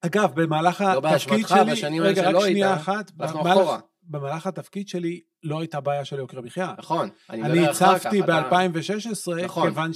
אגב, 0.00 0.32
במהלך 0.40 0.80
לא 0.80 1.08
התפקיד 1.08 1.46
שלי, 1.48 1.72
בשנים 1.72 2.02
האלה 2.02 2.10
רגע, 2.12 2.22
רק 2.22 2.30
שלא 2.30 2.40
שנייה 2.40 2.68
היית, 2.70 2.80
אחת, 2.82 3.10
במהלך- 3.10 3.46
אחורה. 3.58 3.78
במהלך 4.02 4.46
התפקיד 4.46 4.88
שלי 4.88 5.20
לא 5.42 5.60
הייתה 5.60 5.80
בעיה 5.80 6.04
של 6.04 6.18
יוקר 6.18 6.40
מחיה. 6.40 6.74
נכון. 6.78 7.08
אני 7.30 7.42
אני 7.42 7.52
מדבר 7.52 7.70
אחר 7.70 7.84
הצפתי 7.94 8.18
כך, 8.22 8.24
אתה- 8.24 8.42
ב-2016, 8.50 9.44
נכון. 9.44 9.68
כיוון 9.68 9.90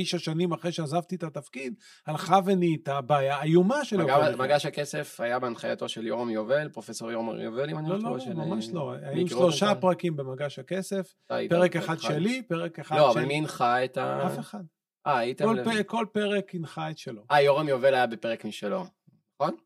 שתשע 0.00 0.18
שנים 0.18 0.52
אחרי 0.52 0.72
שעזבתי 0.72 1.14
את 1.14 1.22
התפקיד, 1.22 1.74
הלכה 2.06 2.38
ונהייתה 2.44 3.00
בעיה 3.00 3.42
איומה 3.42 3.84
של 3.84 4.00
יוקר 4.00 4.36
מגש- 4.36 4.66
הכסף 4.66 5.20
היה 5.20 5.38
בהנחייתו 5.38 5.88
של 5.88 6.06
יורם 6.06 6.30
יובל, 6.30 6.68
פרופסור 6.68 7.10
יורם 7.12 7.40
יובל, 7.40 7.70
אם 7.70 7.78
אני 7.78 7.88
לא, 7.88 7.96
לא 7.96 8.02
לא, 8.02 8.08
טועה. 8.08 8.20
של- 8.20 8.34
ממש 8.34 8.68
לא. 8.72 8.92
היו 9.02 9.28
שלושה. 9.28 9.74
פרקים 9.74 10.16
במגש 10.16 10.58
הכסף, 10.58 11.14
אתה 11.26 11.34
פרק 11.48 11.76
אחד 11.76 11.98
שלי, 11.98 12.42
פרק 12.42 12.78
אחד 12.78 12.96
לא, 12.96 13.12
של... 13.12 13.18
אבל 13.18 13.28
מי 13.28 13.34
הנחה 13.34 13.84
את 13.84 13.96
ה... 13.96 14.26
אף 14.26 14.38
אחד. 14.38 14.62
אה, 15.06 15.18
הייתם... 15.18 15.44
כל 15.86 16.06
פרק 16.12 16.54
הנחה 16.54 16.90
את 16.90 16.98
שלו. 16.98 17.22
אה, 17.30 17.42
יורם 17.42 17.68
יובל 17.68 17.94
היה 17.94 18.06
בפרק 18.06 18.44
משלו. 18.44 18.84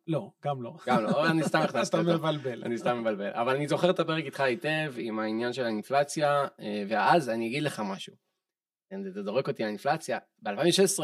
לא, 0.07 0.31
גם 0.45 0.63
לא. 0.63 0.77
גם 0.87 1.03
לא, 1.05 1.27
אני 1.31 1.43
סתם 1.43 1.59
הכנסתי 1.69 1.97
אתה 2.01 2.09
אותו. 2.11 2.19
מבלבל. 2.19 2.63
אני 2.65 2.79
סתם 2.79 3.01
מבלבל. 3.01 3.31
אבל 3.33 3.57
אני 3.57 3.69
זוכר 3.69 3.91
את 3.91 4.01
הפרק 4.01 4.25
איתך 4.25 4.41
היטב, 4.41 4.93
עם 4.99 5.19
העניין 5.19 5.53
של 5.53 5.65
האינפלציה, 5.65 6.45
אה, 6.61 6.83
ואז 6.89 7.29
אני 7.29 7.47
אגיד 7.47 7.63
לך 7.63 7.83
משהו. 7.85 8.26
כן, 8.91 9.11
זה 9.11 9.23
זורק 9.23 9.49
אותי 9.49 9.63
לאינפלציה. 9.63 10.19
ב-2016, 10.43 11.03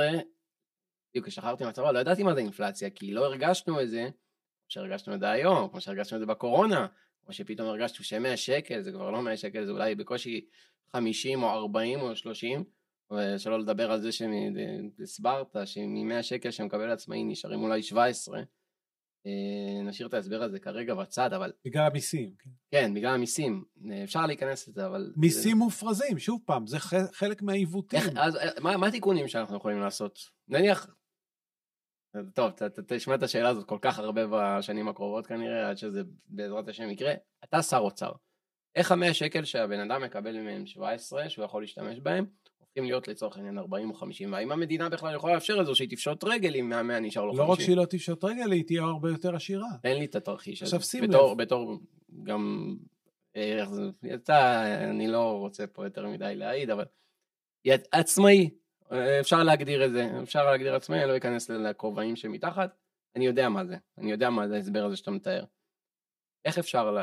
בדיוק 1.11 1.27
כששחררתי 1.27 1.65
מהצבא, 1.65 1.93
לא 1.93 1.99
ידעתי 1.99 2.23
מה 2.23 2.35
זה 2.35 2.41
אינפלציה, 2.41 2.91
כי 2.91 3.12
לא 3.12 3.25
הרגשנו 3.25 3.81
את 3.81 3.91
זה, 3.91 4.03
כמו 4.03 4.69
שהרגשנו 4.69 5.15
את 5.15 5.21
זה 5.21 5.31
היום, 5.31 5.69
כמו 5.69 5.81
שהרגשנו 5.81 6.17
את 6.17 6.21
זה 6.21 6.27
בקורונה, 6.27 6.87
או 7.27 7.33
שפתאום 7.33 7.69
הרגשנו 7.69 8.05
ש-100 8.05 8.37
שקל, 8.37 8.83
זה 8.83 8.93
כבר 8.93 9.11
לא 9.11 9.23
100 9.23 9.37
שקל, 9.37 9.65
זה 9.65 9.73
אולי 9.73 9.95
בקושי 9.95 10.47
50 10.93 11.43
או 11.43 11.49
40 11.49 12.01
או 12.01 12.17
30, 12.17 12.65
ושלא 13.11 13.59
לדבר 13.59 13.93
על 13.93 14.01
זה 14.01 14.11
שהסברת, 14.12 15.57
שמ-100 15.65 16.23
שקל 16.23 16.51
שמקבל 16.51 16.91
עצמאי 16.91 17.25
נשארים 17.25 17.62
אולי 17.62 17.83
17. 17.83 18.43
אה, 19.26 19.83
נשאיר 19.83 20.09
את 20.09 20.14
ההסבר 20.14 20.43
הזה 20.43 20.59
כרגע 20.59 20.95
בצד, 20.95 21.33
אבל 21.33 21.52
בגלל 21.64 21.87
המיסים. 21.87 22.35
כן. 22.38 22.50
כן, 22.71 22.95
בגלל 22.95 23.14
המיסים. 23.14 23.64
אה, 23.91 24.05
אפשר 24.05 24.26
להיכנס 24.26 24.69
לזה, 24.69 24.87
אבל... 24.87 25.12
מיסים 25.17 25.57
מופרזים, 25.57 26.19
שוב 26.19 26.43
פעם, 26.47 26.67
זה 26.67 26.79
חלק 27.12 27.43
מהעיוותים. 27.43 27.99
איך, 27.99 28.09
אז, 28.17 28.37
אה, 28.37 28.61
מה, 28.61 28.76
מה 28.76 28.87
התיקונים 28.87 29.29
שאנחנו 29.29 29.57
יכולים 29.57 29.81
לעשות? 29.81 30.19
נניח... 30.49 30.87
טוב, 32.35 32.50
תשמע 32.87 33.14
את 33.14 33.23
השאלה 33.23 33.49
הזאת 33.49 33.69
כל 33.69 33.79
כך 33.83 33.99
הרבה 33.99 34.23
בשנים 34.31 34.88
הקרובות 34.88 35.26
כנראה, 35.26 35.71
עד 35.71 35.76
שזה 35.76 36.02
בעזרת 36.26 36.69
השם 36.69 36.91
יקרה. 36.91 37.12
אתה 37.45 37.62
שר 37.62 37.79
אוצר. 37.79 38.12
איך 38.76 38.93
המאה 38.93 39.14
שקל 39.14 39.45
שהבן 39.45 39.91
אדם 39.91 40.02
מקבל 40.02 40.41
מהם 40.41 40.67
17, 40.67 41.29
שהוא 41.29 41.45
יכול 41.45 41.62
להשתמש 41.62 42.00
בהם, 42.00 42.26
הופכים 42.73 42.85
להיות 42.85 43.09
לצורך 43.09 43.37
העניין 43.37 43.59
40 43.59 43.91
או 43.91 43.95
50, 43.95 44.33
והאם 44.33 44.52
המדינה 44.52 44.88
בכלל 44.88 45.14
יכולה 45.14 45.35
לאפשר 45.35 45.61
את 45.61 45.67
זה, 45.67 45.75
שהיא 45.75 45.88
תפשוט 45.88 46.25
רגל 46.25 46.57
אם 46.57 46.69
מהמאה 46.69 47.00
נשאר 47.00 47.25
לו 47.25 47.33
50? 47.33 47.47
לא 47.47 47.52
רק 47.52 47.61
שהיא 47.61 47.76
לא 47.76 47.85
תפשוט 47.85 48.25
רגל, 48.25 48.52
היא 48.52 48.64
תהיה 48.67 48.83
הרבה 48.83 49.11
יותר 49.11 49.37
עשירה. 49.37 49.69
תן 49.83 49.97
לי 49.97 50.05
את 50.05 50.14
התרחיש 50.14 50.62
הזה. 50.62 50.76
עכשיו, 50.76 50.88
שים 50.91 51.09
בתור, 51.09 51.33
לב. 51.33 51.38
בתור 51.38 51.79
גם, 52.23 52.75
איך 53.35 53.71
זה, 53.71 53.83
יצא, 54.02 54.64
אני 54.91 55.09
לא 55.09 55.38
רוצה 55.38 55.67
פה 55.67 55.87
יותר 55.87 56.09
מדי 56.09 56.35
להעיד, 56.37 56.71
אבל 56.71 56.85
עצמאי, 57.93 58.50
אה, 58.93 59.21
אפשר 59.21 59.43
להגדיר 59.43 59.85
את 59.85 59.93
זה, 59.93 60.11
אפשר 60.23 60.45
להגדיר 60.45 60.75
עצמאי, 60.75 60.99
אני 60.99 61.09
לא 61.09 61.17
אכנס 61.17 61.50
לכובעים 61.50 62.17
שמתחת, 62.17 62.76
אני 63.17 63.26
יודע 63.26 63.49
מה 63.49 63.64
זה, 63.64 63.76
אני 63.99 64.11
יודע 64.11 64.31
מה 64.31 64.49
זה 64.49 64.55
ההסבר 64.55 64.85
הזה 64.85 64.97
שאתה 64.97 65.11
מתאר. 65.11 65.45
איך 66.45 66.59
אפשר 66.59 66.97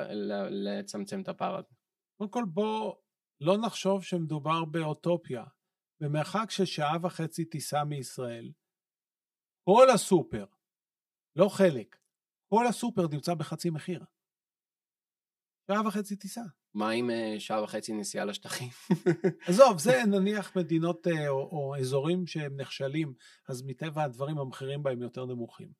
לצמצם 0.49 1.21
את 1.21 1.29
הפער 1.29 1.55
הזה? 1.55 1.73
קודם 2.17 2.29
כל 2.29 2.43
בוא 2.47 2.95
לא 3.41 3.57
נחשוב 3.57 4.03
שמדובר 4.03 4.65
באוטופיה. 4.65 5.43
במרחק 6.01 6.51
של 6.51 6.65
שעה 6.65 6.97
וחצי 7.01 7.45
טיסה 7.45 7.83
מישראל, 7.83 8.51
כל 9.63 9.89
הסופר, 9.89 10.45
לא 11.35 11.49
חלק, 11.49 11.97
כל 12.53 12.67
הסופר 12.67 13.07
נמצא 13.11 13.33
בחצי 13.33 13.69
מחיר. 13.69 14.05
שעה 15.71 15.87
וחצי 15.87 16.15
טיסה. 16.15 16.41
מה 16.73 16.89
עם 16.89 17.09
אה, 17.09 17.35
שעה 17.39 17.63
וחצי 17.63 17.93
נסיעה 17.93 18.25
לשטחים? 18.25 18.69
עזוב, 19.47 19.79
זה 19.79 20.03
נניח 20.07 20.57
מדינות 20.57 21.07
אה, 21.07 21.29
או, 21.29 21.35
או 21.35 21.75
אזורים 21.79 22.27
שהם 22.27 22.59
נכשלים, 22.59 23.13
אז 23.47 23.63
מטבע 23.65 24.03
הדברים 24.03 24.37
המחירים 24.37 24.83
בהם 24.83 25.01
יותר 25.01 25.25
נמוכים. 25.25 25.71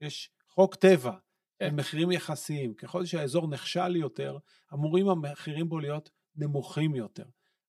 יש 0.00 0.30
חוק 0.48 0.74
טבע, 0.74 1.12
כן. 1.58 1.66
הם 1.66 1.76
מחירים 1.76 2.10
יחסיים. 2.10 2.74
ככל 2.74 3.04
שהאזור 3.04 3.48
נכשל 3.48 3.96
יותר, 3.96 4.38
אמורים 4.74 5.08
המחירים 5.08 5.68
בו 5.68 5.78
להיות 5.78 6.10
נמוכים 6.36 6.94
יותר. 6.94 7.26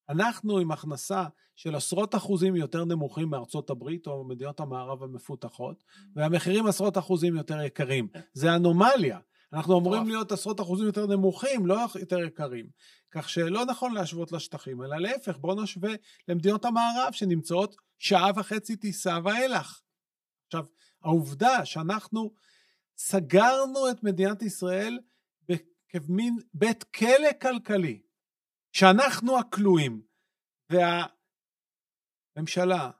אנחנו 0.09 0.59
עם 0.59 0.71
הכנסה 0.71 1.25
של 1.55 1.75
עשרות 1.75 2.15
אחוזים 2.15 2.55
יותר 2.55 2.85
נמוכים 2.85 3.29
מארצות 3.29 3.69
הברית 3.69 4.07
או 4.07 4.23
מדינות 4.23 4.59
המערב 4.59 5.03
המפותחות, 5.03 5.83
והמחירים 6.15 6.67
עשרות 6.67 6.97
אחוזים 6.97 7.35
יותר 7.35 7.61
יקרים. 7.61 8.07
זה 8.33 8.55
אנומליה. 8.55 9.19
אנחנו 9.53 9.79
אמורים. 9.79 10.07
להיות 10.07 10.31
עשרות 10.31 10.61
אחוזים 10.61 10.85
יותר 10.85 11.05
נמוכים, 11.05 11.65
לא 11.65 11.85
יותר 11.99 12.19
יקרים. 12.19 12.65
כך 13.11 13.29
שלא 13.29 13.65
נכון 13.65 13.93
להשוות 13.93 14.31
לשטחים, 14.31 14.83
אלא 14.83 14.97
להפך, 14.97 15.37
בואו 15.37 15.63
נשווה 15.63 15.91
למדינות 16.27 16.65
המערב 16.65 17.11
שנמצאות 17.11 17.75
שעה 17.99 18.31
וחצי 18.35 18.75
טיסה 18.75 19.17
ואילך. 19.23 19.81
עכשיו, 20.47 20.65
העובדה 21.03 21.65
שאנחנו 21.65 22.31
סגרנו 22.97 23.89
את 23.91 24.03
מדינת 24.03 24.41
ישראל 24.41 24.99
כמין 25.89 26.37
בית 26.53 26.83
כלא 26.83 27.29
כלכלי, 27.41 28.01
שאנחנו 28.71 29.39
הכלואים, 29.39 30.01
והממשלה, 32.35 32.91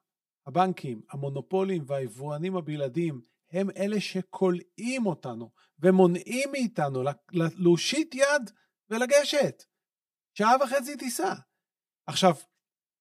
הבנקים, 0.45 1.01
המונופולים 1.11 1.83
והיבואנים 1.87 2.55
הבלעדיים 2.55 3.21
הם 3.51 3.69
אלה 3.77 4.01
שכולאים 4.01 5.05
אותנו 5.05 5.51
ומונעים 5.79 6.49
מאיתנו 6.51 7.03
להושיט 7.33 8.15
יד 8.15 8.51
ולגשת. 8.89 9.63
שעה 10.33 10.51
וחצי 10.63 10.97
טיסה. 10.97 11.33
עכשיו, 12.07 12.33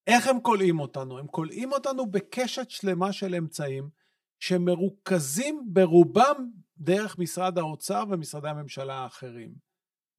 איך 0.07 0.27
הם 0.27 0.41
כולאים 0.41 0.81
אותנו? 0.81 1.19
הם 1.19 1.27
כולאים 1.27 1.73
אותנו 1.73 2.11
בקשת 2.11 2.71
שלמה 2.71 3.13
של 3.13 3.35
אמצעים 3.35 3.91
שמרוכזים 4.41 5.69
ברובם 5.73 6.51
דרך 6.79 7.19
משרד 7.19 7.59
האוצר 7.59 8.05
ומשרדי 8.11 8.49
הממשלה 8.49 8.95
האחרים. 8.95 9.55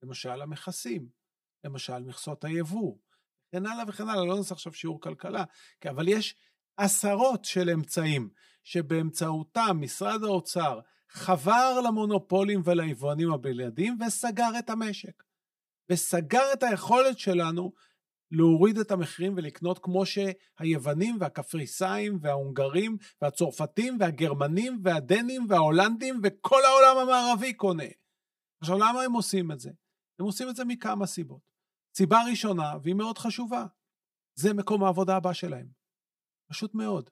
למשל 0.03 0.41
המכסים, 0.41 1.09
למשל 1.63 1.99
מכסות 1.99 2.43
היבוא, 2.43 2.95
וכן 3.47 3.65
הלאה 3.65 3.83
וכן 3.87 4.09
הלאה, 4.09 4.25
לא 4.25 4.35
נעשה 4.37 4.53
עכשיו 4.53 4.73
שיעור 4.73 5.01
כלכלה, 5.01 5.43
אבל 5.89 6.07
יש 6.07 6.35
עשרות 6.77 7.45
של 7.45 7.69
אמצעים 7.69 8.29
שבאמצעותם 8.63 9.77
משרד 9.81 10.23
האוצר 10.23 10.79
חבר 11.09 11.81
למונופולים 11.85 12.61
וליבואנים 12.63 13.31
הבלעדיים 13.31 13.97
וסגר 14.07 14.49
את 14.59 14.69
המשק. 14.69 15.23
וסגר 15.91 16.53
את 16.53 16.63
היכולת 16.63 17.19
שלנו 17.19 17.71
להוריד 18.31 18.77
את 18.77 18.91
המחירים 18.91 19.33
ולקנות 19.37 19.79
כמו 19.79 20.03
שהיוונים 20.05 21.17
והקפריסאים 21.19 22.19
וההונגרים 22.21 22.97
והצרפתים 23.21 23.97
והגרמנים 23.99 24.79
והדנים 24.83 25.45
וההולנדים 25.49 26.21
וכל 26.23 26.61
העולם 26.65 26.97
המערבי 26.97 27.53
קונה. 27.53 27.83
עכשיו 28.61 28.77
למה 28.77 29.01
הם 29.01 29.13
עושים 29.13 29.51
את 29.51 29.59
זה? 29.59 29.69
הם 30.19 30.25
עושים 30.25 30.49
את 30.49 30.55
זה 30.55 30.65
מכמה 30.65 31.05
סיבות. 31.05 31.48
סיבה 31.95 32.17
ראשונה, 32.31 32.73
והיא 32.83 32.95
מאוד 32.95 33.17
חשובה, 33.17 33.65
זה 34.35 34.53
מקום 34.53 34.83
העבודה 34.83 35.15
הבא 35.15 35.33
שלהם. 35.33 35.67
פשוט 36.49 36.75
מאוד. 36.75 37.09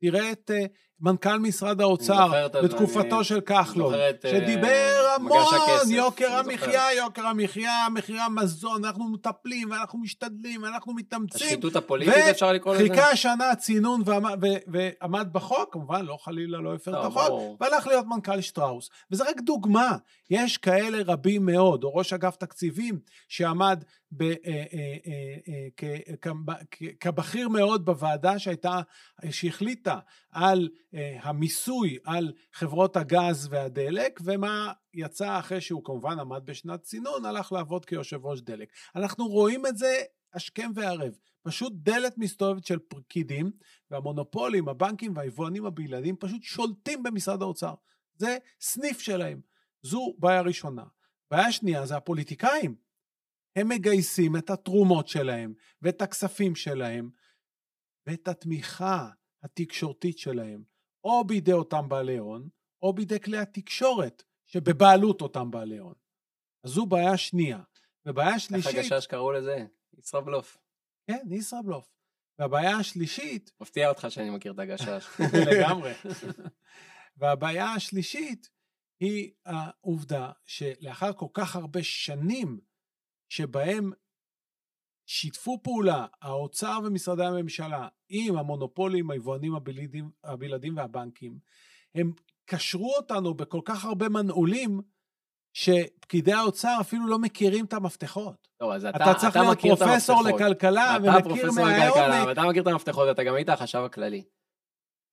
תראה 0.00 0.32
את 0.32 0.50
uh, 0.50 0.68
מנכ"ל 1.00 1.38
משרד 1.38 1.80
האוצר 1.80 2.48
בתקופתו 2.64 3.16
אני, 3.16 3.24
של 3.24 3.40
כחלון, 3.40 3.94
את, 3.94 4.24
שדיבר 4.30 5.14
המון, 5.16 5.44
יוקר 5.90 6.32
המחיה, 6.32 6.84
יוקר 6.96 7.26
המחיה, 7.26 7.86
מחירי 7.94 8.20
המזון, 8.20 8.84
אנחנו 8.84 9.08
מטפלים 9.08 9.70
ואנחנו 9.70 9.98
משתדלים 9.98 10.62
ואנחנו 10.62 10.94
מתאמצים. 10.94 11.46
השחיתות 11.46 11.76
הפוליטית 11.76 12.14
אפשר 12.14 12.52
לקרוא 12.52 12.74
לזה? 12.74 12.82
חיכה 12.82 13.16
שנה 13.16 13.54
צינון 13.54 14.02
ועמד, 14.04 14.38
ועמד 14.66 15.28
בחוק, 15.32 15.72
כמובן 15.72 16.04
לא 16.04 16.18
חלילה 16.20 16.58
לא 16.58 16.74
הפר 16.74 17.00
את 17.00 17.06
החוק. 17.06 17.60
והלך 17.60 17.86
להיות 17.86 18.06
מנכ"ל 18.06 18.40
שטראוס. 18.40 18.90
וזה 19.10 19.24
רק 19.28 19.40
דוגמה, 19.40 19.96
יש 20.30 20.56
כאלה 20.56 20.98
רבים 21.06 21.46
מאוד, 21.46 21.84
או 21.84 21.94
ראש 21.94 22.12
אגף 22.12 22.36
תקציבים 22.36 22.98
שעמד 23.28 23.84
ב, 24.12 24.22
אה, 24.22 24.36
אה, 24.46 24.96
אה, 25.82 26.30
כבכיר 27.00 27.48
מאוד 27.48 27.84
בוועדה 27.84 28.38
שהייתה, 28.38 28.80
שהחליטה 29.30 29.98
על 30.30 30.68
המיסוי 30.92 31.98
על 32.04 32.32
חברות 32.52 32.96
הגז 32.96 33.48
והדלק, 33.50 34.20
ומה 34.24 34.72
יצא 34.94 35.38
אחרי 35.38 35.60
שהוא 35.60 35.84
כמובן 35.84 36.18
עמד 36.18 36.46
בשנת 36.46 36.82
צינון, 36.82 37.24
הלך 37.24 37.52
לעבוד 37.52 37.84
כיושב 37.84 38.26
ראש 38.26 38.40
דלק. 38.40 38.68
אנחנו 38.96 39.28
רואים 39.28 39.66
את 39.66 39.78
זה 39.78 40.02
השכם 40.34 40.70
והערב. 40.74 41.18
פשוט 41.42 41.72
דלת 41.76 42.18
מסתובבת 42.18 42.66
של 42.66 42.78
פקידים, 42.88 43.50
והמונופולים, 43.90 44.68
הבנקים 44.68 45.16
והיבואנים 45.16 45.66
הבלעדיים 45.66 46.16
פשוט 46.16 46.42
שולטים 46.42 47.02
במשרד 47.02 47.42
האוצר. 47.42 47.74
זה 48.14 48.38
סניף 48.60 49.00
שלהם. 49.00 49.40
זו 49.82 50.14
בעיה 50.18 50.40
ראשונה. 50.40 50.84
בעיה 51.30 51.52
שנייה 51.52 51.86
זה 51.86 51.96
הפוליטיקאים. 51.96 52.74
הם 53.56 53.68
מגייסים 53.68 54.36
את 54.36 54.50
התרומות 54.50 55.08
שלהם 55.08 55.54
ואת 55.82 56.02
הכספים 56.02 56.54
שלהם 56.54 57.10
ואת 58.06 58.28
התמיכה 58.28 59.08
התקשורתית 59.42 60.18
שלהם, 60.18 60.62
או 61.04 61.24
בידי 61.24 61.52
אותם 61.52 61.88
בעלי 61.88 62.16
הון, 62.18 62.48
או 62.82 62.92
בידי 62.92 63.20
כלי 63.20 63.38
התקשורת 63.38 64.22
שבבעלות 64.46 65.20
אותם 65.20 65.50
בעלי 65.50 65.78
הון. 65.78 65.94
אז 66.64 66.70
זו 66.70 66.86
בעיה 66.86 67.16
שנייה. 67.16 67.60
ובעיה 68.06 68.38
שלישית... 68.38 68.76
איך 68.76 68.92
הגשש 68.92 69.06
קראו 69.06 69.32
לזה? 69.32 69.66
ישראבלוף. 69.98 70.58
כן, 71.06 71.26
ישראבלוף. 71.30 71.92
והבעיה 72.38 72.76
השלישית... 72.76 73.52
מפתיע 73.60 73.88
אותך 73.88 74.06
שאני 74.08 74.30
מכיר 74.30 74.52
את 74.52 74.58
הגשש. 74.58 75.06
לגמרי. 75.50 75.92
והבעיה 77.16 77.72
השלישית 77.72 78.50
היא 79.00 79.32
העובדה 79.46 80.32
שלאחר 80.46 81.12
כל 81.12 81.26
כך 81.34 81.56
הרבה 81.56 81.82
שנים 81.82 82.60
שבהם 83.28 83.92
שיתפו 85.06 85.62
פעולה 85.62 86.06
האוצר 86.20 86.78
ומשרדי 86.84 87.24
הממשלה 87.24 87.88
עם 88.10 88.36
המונופולים, 88.38 89.10
היבואנים 89.10 89.54
הבלעדים, 89.54 90.10
הבלעדים 90.24 90.76
והבנקים, 90.76 91.38
הם 91.94 92.12
קשרו 92.46 92.94
אותנו 92.96 93.34
בכל 93.34 93.60
כך 93.64 93.84
הרבה 93.84 94.08
מנעולים, 94.08 94.80
שפקידי 95.52 96.32
האוצר 96.32 96.76
אפילו 96.80 97.06
לא 97.06 97.18
מכירים 97.18 97.64
את 97.64 97.72
המפתחות. 97.72 98.48
טוב, 98.58 98.70
אז 98.70 98.84
אתה, 98.84 98.96
אתה 98.96 99.14
צריך 99.14 99.32
אתה 99.36 99.42
להיות 99.42 99.60
פרופסור. 99.60 100.22
לכלכלה 100.22 100.96
אתה 100.96 101.02
ומכיר 101.04 101.20
פרופסור 101.20 101.64
לכלכלה, 101.64 102.08
מהעומק. 102.08 102.28
ואתה 102.28 102.42
מכיר 102.42 102.62
את 102.62 102.66
המפתחות, 102.66 103.08
אתה 103.10 103.24
גם 103.24 103.34
היית 103.34 103.48
החשב 103.48 103.78
הכללי. 103.78 104.22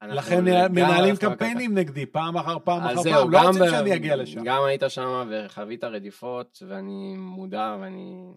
לכן 0.03 0.43
מנהלים. 0.71 1.15
קמפיינים 1.15 1.77
נגדי 1.77 2.05
פעם 2.05 2.37
אחר 2.37 2.59
פעם 2.59 2.83
אחר 2.83 3.01
זהו, 3.01 3.13
פעם, 3.13 3.31
לא 3.31 3.39
רוצים 3.47 3.61
ב- 3.63 3.69
שאני 3.69 3.95
אגיע 3.95 4.15
לשם. 4.15 4.43
גם 4.43 4.63
היית 4.63 4.83
שם 4.87 5.29
וחווית 5.31 5.83
רדיפות, 5.83 6.63
ואני 6.67 7.15
מודע 7.17 7.77
ואני 7.81 8.33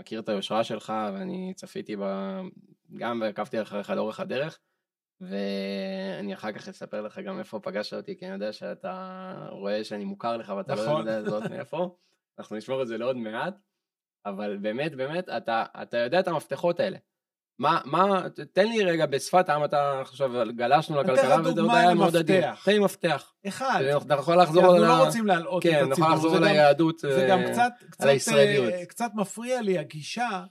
מכיר 0.00 0.20
את 0.20 0.28
היושרה 0.28 0.64
שלך, 0.64 0.92
ואני 1.14 1.52
צפיתי 1.56 1.96
ב... 1.96 2.02
גם 2.96 3.20
ועקבתי 3.22 3.62
אחריך 3.62 3.90
לאורך 3.90 4.20
הדרך, 4.20 4.58
ואני 5.20 6.34
אחר 6.34 6.52
כך 6.52 6.68
אספר 6.68 7.00
לך 7.00 7.18
גם 7.18 7.38
איפה 7.38 7.60
פגשת 7.60 7.94
אותי, 7.96 8.18
כי 8.18 8.24
אני 8.26 8.34
יודע 8.34 8.52
שאתה 8.52 9.46
רואה 9.50 9.84
שאני 9.84 10.04
מוכר 10.04 10.36
לך 10.36 10.52
ואתה 10.56 10.74
לא 10.74 10.82
נכון. 10.82 11.00
יודע 11.00 11.20
לזהות 11.20 11.44
מאיפה. 11.50 11.96
אנחנו 12.38 12.56
נשמור 12.56 12.82
את 12.82 12.88
זה 12.88 12.98
לעוד 12.98 13.16
מעט, 13.16 13.54
אבל 14.26 14.56
באמת, 14.56 14.94
באמת, 14.94 15.28
אתה, 15.28 15.64
אתה 15.82 15.98
יודע 15.98 16.20
את 16.20 16.28
המפתחות 16.28 16.80
האלה. 16.80 16.98
מה, 17.58 17.80
מה, 17.84 18.22
תן 18.52 18.66
לי 18.68 18.84
רגע 18.84 19.06
בשפת 19.06 19.48
העם, 19.48 19.64
אתה 19.64 20.00
עכשיו 20.00 20.30
גלשנו 20.56 21.00
לכלכלה, 21.00 21.40
וזה 21.40 21.60
עוד 21.60 21.70
היה 21.74 21.94
מאוד. 21.94 22.16
עדין. 22.16 22.42
תן 22.64 22.72
לי 22.72 22.78
מפתח. 22.78 23.32
אחד, 23.48 23.82
אתה 24.06 24.14
יכול 24.14 24.36
לחזור 24.42 24.62
אנחנו 24.62 24.76
על 24.76 24.80
לא 24.82 24.96
ה... 25.02 25.04
רוצים 25.06 25.26
להלאות 25.26 25.62
כן, 25.62 25.82
את 25.84 25.88
נוכל 25.88 25.92
הציבור. 26.02 26.14
לחזור 26.14 26.30
זה 26.30 26.36
על 26.36 26.42
גם- 26.44 26.48
היהדות. 26.50 26.98
זה 26.98 27.22
אה, 27.22 27.28
גם 27.28 27.38
קצת, 27.52 27.72
קצת. 27.90 28.06
אה, 28.34 28.86
קצת 28.86 29.10
מפריע 29.14 29.62
לי 29.62 29.78
הגישה 29.78 30.44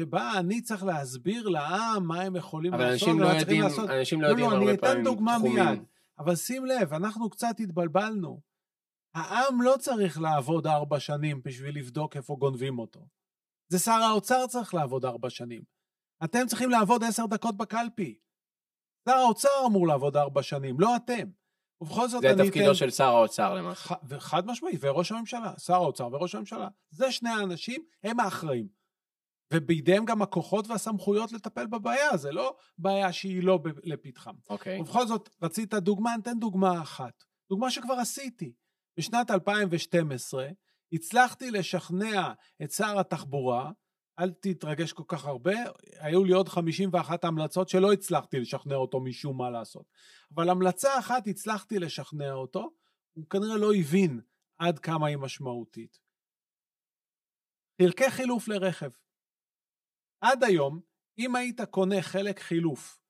שבה 0.00 0.32
אני 0.38 0.60
צריך 0.62 0.84
להסביר 0.84 1.48
לעם 1.48 2.06
מה 2.06 2.20
הם 2.22 2.36
יכולים 2.36 2.74
אבל 2.74 2.84
לעשות 2.90 3.08
אנשים 3.08 3.20
לא 3.20 3.26
ומה 3.26 3.38
צריכים 3.38 3.56
יודעים, 3.56 3.62
לעשות. 3.62 3.90
אנשים 3.90 4.20
לא 4.20 4.26
לא, 4.26 4.32
יודעים 4.32 4.50
לא, 4.50 4.56
אני 4.56 4.64
הרבה 4.64 4.74
אתן 4.74 4.86
פעמים 4.86 5.04
דוגמה 5.04 5.36
תחומים. 5.38 5.64
מיד. 5.66 5.82
אבל 6.18 6.36
שים 6.36 6.64
לב, 6.66 6.92
אנחנו 6.94 7.30
קצת 7.30 7.54
התבלבלנו. 7.60 8.40
העם 9.14 9.62
לא 9.62 9.74
צריך 9.78 10.20
לעבוד 10.20 10.66
ארבע 10.66 11.00
שנים 11.00 11.40
בשביל 11.44 11.78
לבדוק 11.78 12.16
איפה 12.16 12.36
גונבים 12.38 12.78
אותו. 12.78 13.00
זה 13.68 13.78
שר 13.78 13.92
האוצר 13.92 14.46
צריך 14.46 14.74
לעבוד 14.74 15.04
ארבע 15.04 15.30
שנים. 15.30 15.77
אתם 16.24 16.46
צריכים 16.46 16.70
לעבוד 16.70 17.04
עשר 17.04 17.26
דקות 17.26 17.56
בקלפי. 17.56 18.18
שר 19.08 19.14
האוצר 19.14 19.66
אמור 19.66 19.86
לעבוד 19.86 20.16
ארבע 20.16 20.42
שנים, 20.42 20.80
לא 20.80 20.96
אתם. 20.96 21.28
ובכל 21.80 22.08
זאת 22.08 22.22
זה 22.22 22.30
אני 22.30 22.48
תפקידו 22.48 22.66
אתן... 22.66 22.74
של 22.74 22.90
שר 22.90 23.04
האוצר 23.04 23.54
למעשה. 23.54 23.80
ח... 23.80 23.92
וחד 24.08 24.46
משמעית, 24.46 24.78
וראש 24.82 25.12
הממשלה, 25.12 25.52
שר 25.58 25.74
האוצר 25.74 26.08
וראש 26.12 26.34
הממשלה. 26.34 26.68
זה 26.90 27.12
שני 27.12 27.30
האנשים, 27.30 27.84
הם 28.04 28.20
האחראים. 28.20 28.68
ובידיהם 29.52 30.04
גם 30.04 30.22
הכוחות 30.22 30.68
והסמכויות 30.68 31.32
לטפל 31.32 31.66
בבעיה, 31.66 32.16
זה 32.16 32.32
לא 32.32 32.56
בעיה 32.78 33.12
שהיא 33.12 33.42
לא 33.42 33.56
ב- 33.56 33.78
לפתחם. 33.84 34.34
אוקיי. 34.48 34.80
ובכל 34.80 35.06
זאת, 35.06 35.28
רצית 35.42 35.74
דוגמה, 35.74 36.16
ניתן 36.16 36.38
דוגמה 36.38 36.82
אחת. 36.82 37.24
דוגמה 37.50 37.70
שכבר 37.70 37.94
עשיתי. 37.94 38.52
בשנת 38.98 39.30
2012 39.30 40.48
הצלחתי 40.92 41.50
לשכנע 41.50 42.32
את 42.62 42.70
שר 42.70 42.98
התחבורה, 43.00 43.72
אל 44.18 44.30
תתרגש 44.40 44.92
כל 44.92 45.02
כך 45.08 45.26
הרבה, 45.26 45.54
היו 45.98 46.24
לי 46.24 46.32
עוד 46.32 46.48
51 46.48 47.24
המלצות 47.24 47.68
שלא 47.68 47.92
הצלחתי 47.92 48.40
לשכנע 48.40 48.74
אותו 48.74 49.00
משום 49.00 49.38
מה 49.38 49.50
לעשות. 49.50 49.86
אבל 50.34 50.50
המלצה 50.50 50.98
אחת 50.98 51.26
הצלחתי 51.26 51.78
לשכנע 51.78 52.32
אותו, 52.32 52.70
הוא 53.12 53.26
כנראה 53.30 53.56
לא 53.56 53.74
הבין 53.74 54.20
עד 54.58 54.78
כמה 54.78 55.06
היא 55.06 55.16
משמעותית. 55.16 56.00
חלקי 57.82 58.10
חילוף 58.10 58.48
לרכב. 58.48 58.90
עד 60.20 60.44
היום, 60.44 60.80
אם 61.18 61.36
היית 61.36 61.60
קונה 61.60 62.02
חלק 62.02 62.40
חילוף 62.40 63.00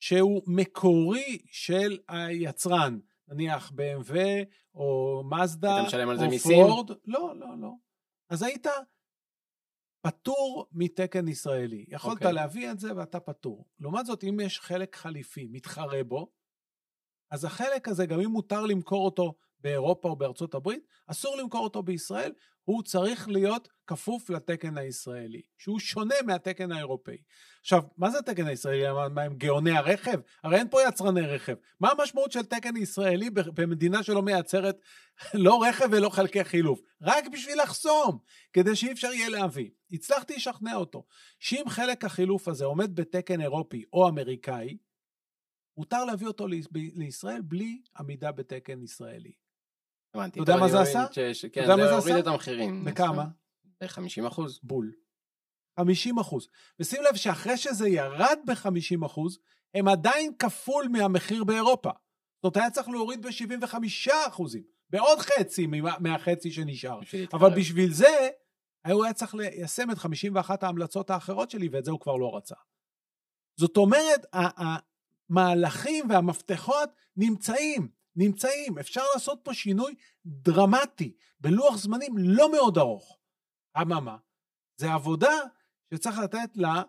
שהוא 0.00 0.42
מקורי 0.46 1.38
של 1.50 1.98
היצרן, 2.08 2.98
נניח 3.28 3.70
BMW 3.70 4.14
או 4.74 5.22
מזדה 5.30 5.76
או? 5.84 5.90
פורד, 6.66 6.90
לא, 7.04 7.32
לא, 7.36 7.46
לא. 7.60 7.70
אז 8.30 8.42
היית 8.42 8.66
פטור 10.00 10.66
מתקן 10.72 11.28
ישראלי. 11.28 11.84
יכולת 11.88 12.16
אוקיי. 12.16 12.32
להביא 12.32 12.70
את 12.70 12.78
זה 12.78 12.96
ואתה 12.96 13.20
פטור. 13.20 13.66
לעומת 13.80 14.06
זאת, 14.06 14.24
אם 14.24 14.40
יש 14.40 14.60
חלק 14.60 14.96
חליפי, 14.96 15.48
מתחרה 15.50 16.04
בו, 16.04 16.32
אז 17.30 17.44
החלק 17.44 17.88
הזה, 17.88 18.06
גם 18.06 18.20
אם 18.20 18.30
מותר 18.30 18.66
למכור 18.66 19.04
אותו 19.04 19.34
באירופה 19.60 20.08
או 20.08 20.16
בארצות 20.16 20.54
הברית, 20.54 20.86
אסור 21.06 21.36
למכור 21.36 21.64
אותו 21.64 21.82
בישראל, 21.82 22.32
הוא 22.66 22.82
צריך 22.82 23.28
להיות 23.28 23.68
כפוף 23.86 24.30
לתקן 24.30 24.78
הישראלי, 24.78 25.42
שהוא 25.58 25.78
שונה 25.78 26.14
מהתקן 26.26 26.72
האירופאי. 26.72 27.16
עכשיו, 27.60 27.82
מה 27.96 28.10
זה 28.10 28.18
התקן 28.18 28.46
הישראלי? 28.46 28.92
מה, 28.92 29.08
מה 29.08 29.22
הם 29.22 29.34
גאוני 29.34 29.70
הרכב? 29.70 30.20
הרי 30.42 30.56
אין 30.56 30.68
פה 30.68 30.82
יצרני 30.88 31.20
רכב. 31.20 31.54
מה 31.80 31.90
המשמעות 31.90 32.32
של 32.32 32.42
תקן 32.42 32.76
ישראלי 32.76 33.30
במדינה 33.30 34.02
שלא 34.02 34.22
מייצרת 34.22 34.76
לא 35.34 35.62
רכב 35.62 35.88
ולא 35.92 36.08
חלקי 36.08 36.44
חילוף? 36.44 36.80
רק 37.02 37.24
בשביל 37.32 37.62
לחסום, 37.62 38.18
כדי 38.52 38.76
שאי 38.76 38.92
אפשר 38.92 39.12
יהיה 39.12 39.28
להביא. 39.28 39.70
הצלחתי 39.92 40.36
לשכנע 40.36 40.74
אותו, 40.74 41.06
שאם 41.38 41.64
חלק 41.68 42.04
החילוף 42.04 42.48
הזה 42.48 42.64
עומד 42.64 42.94
בתקן 42.94 43.40
אירופי 43.40 43.84
או 43.92 44.08
אמריקאי, 44.08 44.76
מותר 45.76 46.04
להביא 46.04 46.26
אותו 46.26 46.46
לישראל 46.72 47.42
בלי 47.42 47.82
עמידה 47.98 48.32
בתקן 48.32 48.82
ישראלי. 48.82 49.45
הבנתי. 50.16 50.42
אתה 50.42 50.52
יודע 50.52 50.60
מה 50.60 50.68
זה 50.68 50.80
עשה? 50.80 51.06
כן, 51.52 51.60
יודע 51.62 51.76
מה 51.76 51.82
זה 51.82 51.88
זה 51.88 51.94
הוריד? 51.94 52.16
את 52.16 52.26
המחירים. 52.26 52.84
בכמה? 52.84 53.24
ב-50 53.80 54.28
אחוז. 54.28 54.60
בול. 54.62 54.92
50 55.80 56.18
אחוז. 56.18 56.48
ושים 56.80 57.02
לב 57.02 57.16
שאחרי 57.16 57.56
שזה 57.56 57.88
ירד 57.88 58.38
ב-50 58.46 59.06
אחוז, 59.06 59.38
הם 59.74 59.88
עדיין 59.88 60.32
כפול 60.38 60.88
מהמחיר 60.88 61.44
באירופה. 61.44 61.90
זאת 61.90 62.44
אומרת, 62.44 62.56
היה 62.56 62.70
צריך 62.70 62.88
להוריד 62.88 63.26
ב-75 63.26 63.74
אחוזים, 64.28 64.62
בעוד 64.90 65.18
חצי 65.18 65.66
מהחצי 66.00 66.52
שנשאר. 66.52 67.00
אבל 67.32 67.50
בשביל 67.56 67.92
זה, 67.92 68.28
הוא 68.92 69.04
היה 69.04 69.12
צריך 69.12 69.34
ליישם 69.34 69.90
את 69.90 69.98
51 69.98 70.62
ההמלצות 70.62 71.10
האחרות 71.10 71.50
שלי, 71.50 71.68
ואת 71.68 71.84
זה 71.84 71.90
הוא 71.90 72.00
כבר 72.00 72.16
לא 72.16 72.36
רצה. 72.36 72.54
זאת 73.60 73.76
אומרת, 73.76 74.26
המהלכים 75.30 76.10
והמפתחות 76.10 76.90
נמצאים, 77.16 77.88
נמצאים. 78.16 78.78
אפשר 78.78 79.02
לעשות 79.14 79.40
פה 79.42 79.54
שינוי 79.54 79.94
דרמטי, 80.26 81.16
בלוח 81.40 81.76
זמנים 81.76 82.14
לא 82.18 82.52
מאוד 82.52 82.78
ארוך. 82.78 83.18
אממה, 83.82 84.16
זה 84.76 84.92
עבודה 84.92 85.32
שצריך 85.94 86.18
לתת 86.18 86.56
לה 86.56 86.82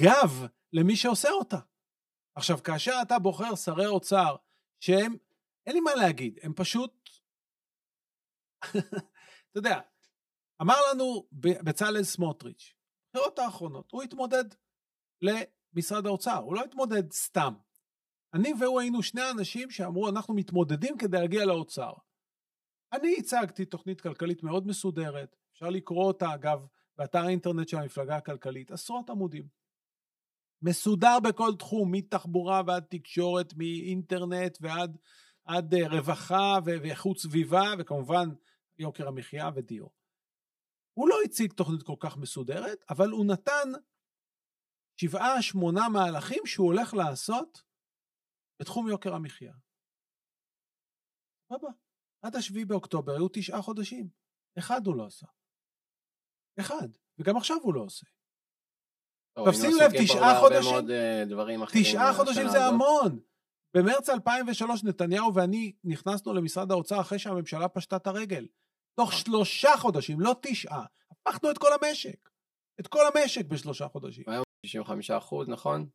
גב 0.00 0.46
למי 0.72 0.96
שעושה 0.96 1.30
אותה. 1.30 1.58
עכשיו, 2.34 2.62
כאשר 2.62 2.92
אתה 3.02 3.18
בוחר 3.18 3.54
שרי 3.54 3.86
אוצר 3.86 4.36
שהם, 4.80 5.16
אין 5.66 5.74
לי 5.74 5.80
מה 5.80 5.94
להגיד, 5.94 6.38
הם 6.42 6.52
פשוט, 6.54 7.10
אתה 8.60 9.58
יודע, 9.58 9.80
אמר 10.62 10.74
לנו 10.90 11.28
בצלאל 11.64 12.02
סמוטריץ', 12.02 12.74
בבחירות 13.08 13.38
האחרונות, 13.38 13.92
הוא 13.92 14.02
התמודד 14.02 14.44
למשרד 15.22 16.06
האוצר, 16.06 16.36
הוא 16.36 16.54
לא 16.54 16.64
התמודד 16.64 17.12
סתם. 17.12 17.54
אני 18.34 18.52
והוא 18.60 18.80
היינו 18.80 19.02
שני 19.02 19.30
אנשים 19.30 19.70
שאמרו, 19.70 20.08
אנחנו 20.08 20.34
מתמודדים 20.34 20.98
כדי 20.98 21.20
להגיע 21.20 21.44
לאוצר. 21.44 21.92
אני 22.92 23.14
הצגתי 23.18 23.64
תוכנית 23.64 24.00
כלכלית 24.00 24.42
מאוד 24.42 24.66
מסודרת, 24.66 25.36
אפשר 25.52 25.70
לקרוא 25.70 26.04
אותה 26.04 26.34
אגב 26.34 26.66
באתר 26.96 27.24
האינטרנט 27.24 27.68
של 27.68 27.76
המפלגה 27.76 28.16
הכלכלית, 28.16 28.70
עשרות 28.70 29.10
עמודים. 29.10 29.48
מסודר 30.62 31.20
בכל 31.20 31.50
תחום, 31.58 31.92
מתחבורה 31.92 32.62
ועד 32.66 32.84
תקשורת, 32.88 33.54
מאינטרנט 33.56 34.58
ועד 34.60 34.98
עד 35.44 35.74
אה, 35.74 35.88
רווחה 35.88 36.58
ואיכות 36.64 37.18
סביבה, 37.18 37.72
וכמובן 37.78 38.28
יוקר 38.78 39.08
המחיה 39.08 39.50
ודיור. 39.54 39.92
הוא 40.94 41.08
לא 41.08 41.16
הציג 41.24 41.52
תוכנית 41.52 41.82
כל 41.82 41.94
כך 42.00 42.16
מסודרת, 42.16 42.84
אבל 42.90 43.10
הוא 43.10 43.26
נתן 43.26 43.72
שבעה, 44.96 45.42
שמונה 45.42 45.88
מהלכים 45.88 46.46
שהוא 46.46 46.66
הולך 46.66 46.94
לעשות 46.94 47.62
בתחום 48.60 48.88
יוקר 48.88 49.14
המחיה. 49.14 49.52
סבבה. 51.52 51.68
עד 52.22 52.36
השביעי 52.36 52.64
באוקטובר 52.64 53.12
היו 53.12 53.28
תשעה 53.32 53.62
חודשים. 53.62 54.08
אחד 54.58 54.86
הוא 54.86 54.96
לא 54.96 55.06
עשה. 55.06 55.26
אחד. 56.60 56.88
וגם 57.18 57.36
עכשיו 57.36 57.56
הוא 57.62 57.74
לא 57.74 57.80
עושה. 57.80 58.06
טוב, 59.34 59.52
שים 59.52 59.70
לב, 59.80 59.90
תשעה 60.04 60.40
חודשים- 60.40 60.90
אה, 60.90 61.22
תשעה 61.82 62.14
חודשים 62.14 62.48
זה. 62.48 62.64
המון. 62.66 63.20
במרץ 63.76 64.08
2003 64.08 64.84
נתניהו 64.84 65.34
ואני 65.34 65.72
נכנסנו 65.84 66.34
למשרד 66.34 66.70
האוצר 66.70 67.00
אחרי 67.00 67.18
שהממשלה 67.18 67.68
פשטה 67.68 67.96
את 67.96 68.06
הרגל. 68.06 68.46
תוך 68.94 69.08
נכון. 69.10 69.20
שלושה 69.24 69.68
חודשים, 69.78 70.20
לא 70.20 70.34
תשעה. 70.42 70.84
הפכנו 71.10 71.50
את 71.50 71.58
כל 71.58 71.68
המשק. 71.80 72.28
את 72.80 72.86
כל 72.86 73.00
המשק 73.14 73.44
בשלושה 73.44 73.88
חודשים. 73.88 74.24
65 74.66 75.10
אחוז, 75.10 75.48
נכון? 75.48 75.88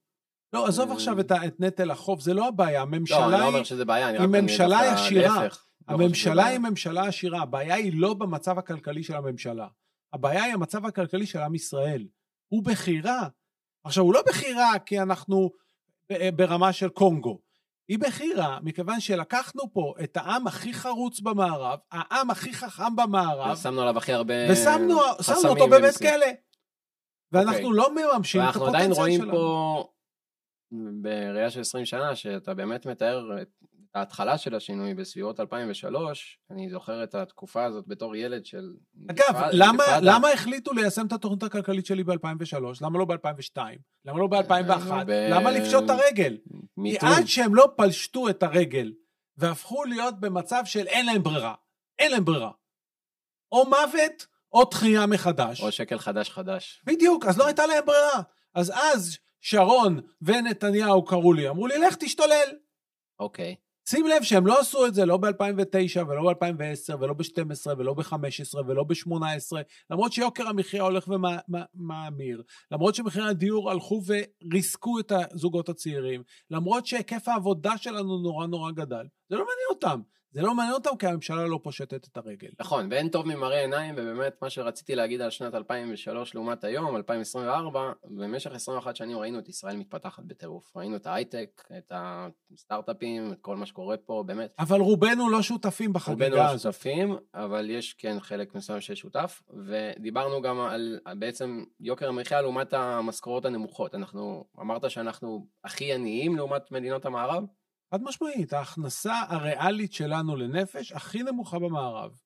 לא, 0.53 0.67
עזוב 0.67 0.89
אה, 0.89 0.95
עכשיו 0.95 1.19
את, 1.19 1.31
את 1.31 1.59
נטל 1.59 1.91
החוב, 1.91 2.21
זה 2.21 2.33
לא 2.33 2.47
הבעיה. 2.47 2.79
לא, 2.79 2.83
אני 2.83 2.95
הממשלה 2.95 3.27
לא 3.27 3.35
היא... 3.35 3.45
אומר 3.45 3.63
שזה 3.63 3.85
בעיה, 3.85 4.09
אני 4.09 4.17
היא 4.17 4.23
רק... 4.23 4.29
אני 4.33 4.41
ממשלה. 4.41 4.67
להפך, 4.67 5.41
לא 5.41 5.49
שזה 5.49 5.63
הממשלה. 5.87 6.45
היא 6.45 6.59
ממשלה 6.59 7.07
עשירה, 7.07 7.41
הבעיה 7.41 7.75
היא 7.75 7.91
לא 7.95 8.13
במצב 8.13 8.57
הכלכלי 8.57 9.03
של 9.03 9.15
הממשלה. 9.15 9.67
הבעיה 10.13 10.43
היא 10.43 10.53
המצב 10.53 10.85
הכלכלי 10.85 11.25
של 11.25 11.39
עם 11.39 11.55
ישראל. 11.55 12.07
הוא 12.47 12.63
בחירה. 12.63 13.27
עכשיו, 13.83 14.03
הוא 14.03 14.13
לא 14.13 14.21
בחירה 14.27 14.79
כי 14.85 15.01
אנחנו 15.01 15.51
ב- 16.11 16.29
ברמה 16.35 16.73
של 16.73 16.89
קונגו. 16.89 17.39
היא 17.87 17.99
בחירה 17.99 18.59
מכיוון 18.63 18.99
שלקחנו 18.99 19.73
פה 19.73 19.93
את 20.03 20.17
העם 20.17 20.47
הכי 20.47 20.73
חרוץ 20.73 21.19
במערב, 21.19 21.79
העם 21.91 22.29
הכי 22.29 22.53
חכם 22.53 22.95
במערב, 22.95 23.57
ושמנו 23.57 23.81
עליו 23.81 23.97
הכי 23.97 24.13
הרבה 24.13 24.33
ושמנו 24.51 24.99
חסמים 25.21 25.51
אותו 25.51 25.67
בבית. 25.67 25.97
כלא. 25.97 26.25
ואנחנו 27.31 27.53
אוקיי. 27.53 27.69
לא 27.73 27.95
מממשים 27.95 28.41
את 28.41 28.45
ואנחנו 28.45 28.67
עדיין 28.67 28.91
הפוטנציאל 28.91 29.01
רואים 29.01 29.21
שלנו. 29.21 29.31
פה, 29.31 29.92
בראייה 31.01 31.49
של 31.49 31.61
20 31.61 31.85
שנה, 31.85 32.15
שאתה 32.15 32.53
באמת 32.53 32.85
מתאר 32.85 33.41
את 33.41 33.47
ההתחלה 33.95 34.37
של 34.37 34.55
השינוי 34.55 34.93
בסביבות 34.93 35.39
2003, 35.39 36.39
אני 36.51 36.69
זוכר 36.69 37.03
את 37.03 37.15
התקופה 37.15 37.63
הזאת 37.65 37.87
בתור 37.87 38.15
ילד 38.15 38.45
של... 38.45 38.73
אגב, 39.09 39.19
אינתיפאדה- 39.35 39.49
למה, 39.53 39.83
אינתיפאדה. 39.83 40.15
למה 40.15 40.29
החליטו 40.29 40.73
ליישם 40.73 41.05
את 41.07 41.11
התוכנית 41.11 41.43
הכלכלית 41.43 41.85
שלי 41.85 42.03
ב-2003? 42.03 42.55
למה 42.81 42.99
לא 42.99 43.05
ב-2002? 43.05 43.57
למה 44.05 44.19
לא 44.19 44.27
ב-2001? 44.27 44.91
אה, 44.91 45.03
ב- 45.05 45.27
למה 45.31 45.51
לפשוט 45.51 45.83
את 45.85 45.89
הרגל? 45.89 46.37
כי 46.43 46.53
מיתון. 46.77 47.09
עד 47.09 47.25
שהם 47.25 47.55
לא 47.55 47.73
פלשטו 47.77 48.29
את 48.29 48.43
הרגל 48.43 48.93
והפכו 49.37 49.83
להיות 49.83 50.19
במצב 50.19 50.61
של 50.65 50.87
אין 50.87 51.05
להם 51.05 51.23
ברירה, 51.23 51.53
אין 51.99 52.11
להם 52.11 52.25
ברירה. 52.25 52.51
או 53.51 53.65
מוות 53.65 54.27
או 54.53 54.65
תחייה 54.65 55.05
מחדש. 55.05 55.61
או 55.61 55.71
שקל 55.71 55.97
חדש 55.99 56.29
חדש. 56.29 56.81
בדיוק, 56.85 57.25
אז 57.25 57.37
לא 57.37 57.45
הייתה 57.45 57.65
להם 57.67 57.85
ברירה. 57.85 58.21
אז 58.55 58.69
אז 58.75 59.17
שרון 59.43 59.99
ונתניהו 60.21 61.05
קראו 61.05 61.33
לי, 61.33 61.49
אמרו 61.49 61.67
לי, 61.67 61.77
לך 61.77 61.95
תשתולל. 61.95 62.49
אוקיי. 63.19 63.55
שים 63.89 64.07
לב 64.07 64.23
שהם 64.23 64.47
לא 64.47 64.59
עשו 64.59 64.85
את 64.85 64.93
זה 64.93 65.05
לא 65.05 65.17
ב-2009 65.17 66.07
ולא 66.07 66.33
ב-2010 66.33 66.95
ולא 66.99 67.13
ב-12 67.13 67.77
ולא 67.77 67.93
ב-15 67.93 68.57
ולא 68.67 68.83
ב-18, 68.83 69.57
למרות 69.89 70.13
שיוקר 70.13 70.47
המחיה 70.47 70.83
הולך 70.83 71.07
ומאמיר, 71.07 72.43
למרות 72.71 72.95
שמחירי 72.95 73.29
הדיור 73.29 73.71
הלכו 73.71 74.01
וריסקו 74.05 74.99
את 74.99 75.11
הזוגות 75.11 75.69
הצעירים, 75.69 76.23
למרות 76.51 76.85
שהיקף 76.85 77.27
העבודה 77.27 77.77
שלנו 77.77 78.21
נורא 78.21 78.47
נורא 78.47 78.71
גדל. 78.71 79.05
זה 79.29 79.35
לא 79.35 79.45
מעניין 79.45 79.67
אותם. 79.69 80.01
זה 80.33 80.41
לא 80.41 80.55
מעניין 80.55 80.73
אותם 80.73 80.97
כי 80.99 81.07
הממשלה 81.07 81.47
לא 81.47 81.59
פושטת 81.63 82.07
את 82.07 82.17
הרגל. 82.17 82.49
נכון, 82.59 82.87
ואין 82.91 83.09
טוב 83.09 83.27
ממראה 83.27 83.61
עיניים, 83.61 83.95
ובאמת 83.97 84.35
מה 84.41 84.49
שרציתי 84.49 84.95
להגיד 84.95 85.21
על 85.21 85.29
שנת 85.29 85.53
2003 85.53 86.35
לעומת 86.35 86.63
היום, 86.63 86.95
2024, 86.95 87.91
במשך 88.03 88.51
21 88.51 88.95
שנים 88.95 89.17
ראינו 89.17 89.39
את 89.39 89.49
ישראל 89.49 89.77
מתפתחת 89.77 90.23
בטירוף. 90.23 90.77
ראינו 90.77 90.95
את 90.95 91.07
ההייטק, 91.07 91.63
את 91.77 91.91
הסטארט-אפים, 91.95 93.31
את 93.31 93.37
כל 93.41 93.55
מה 93.55 93.65
שקורה 93.65 93.97
פה, 93.97 94.23
באמת. 94.27 94.53
אבל 94.59 94.79
רובנו 94.79 95.29
לא 95.29 95.41
שותפים 95.41 95.87
רובנו 95.87 95.99
בחגיגה 95.99 96.35
לא 96.35 96.41
הזאת. 96.41 96.73
שותפים, 96.73 97.15
אבל 97.33 97.69
יש 97.69 97.93
כן 97.93 98.19
חלק 98.19 98.55
מסוים 98.55 98.81
ששותף, 98.81 99.41
ודיברנו 99.67 100.41
גם 100.41 100.59
על 100.59 100.99
בעצם 101.19 101.63
יוקר 101.79 102.09
המחיה 102.09 102.41
לעומת 102.41 102.73
המשכורות 102.73 103.45
הנמוכות. 103.45 103.95
אנחנו, 103.95 104.45
אמרת 104.59 104.91
שאנחנו 104.91 105.47
הכי 105.63 105.93
עניים 105.93 106.35
לעומת 106.35 106.71
מדינות 106.71 107.05
המערב? 107.05 107.43
חד 107.93 108.03
משמעית, 108.03 108.53
ההכנסה 108.53 109.13
הריאלית 109.27 109.93
שלנו 109.93 110.35
לנפש 110.35 110.91
הכי 110.91 111.23
נמוכה 111.23 111.59
במערב. 111.59 112.19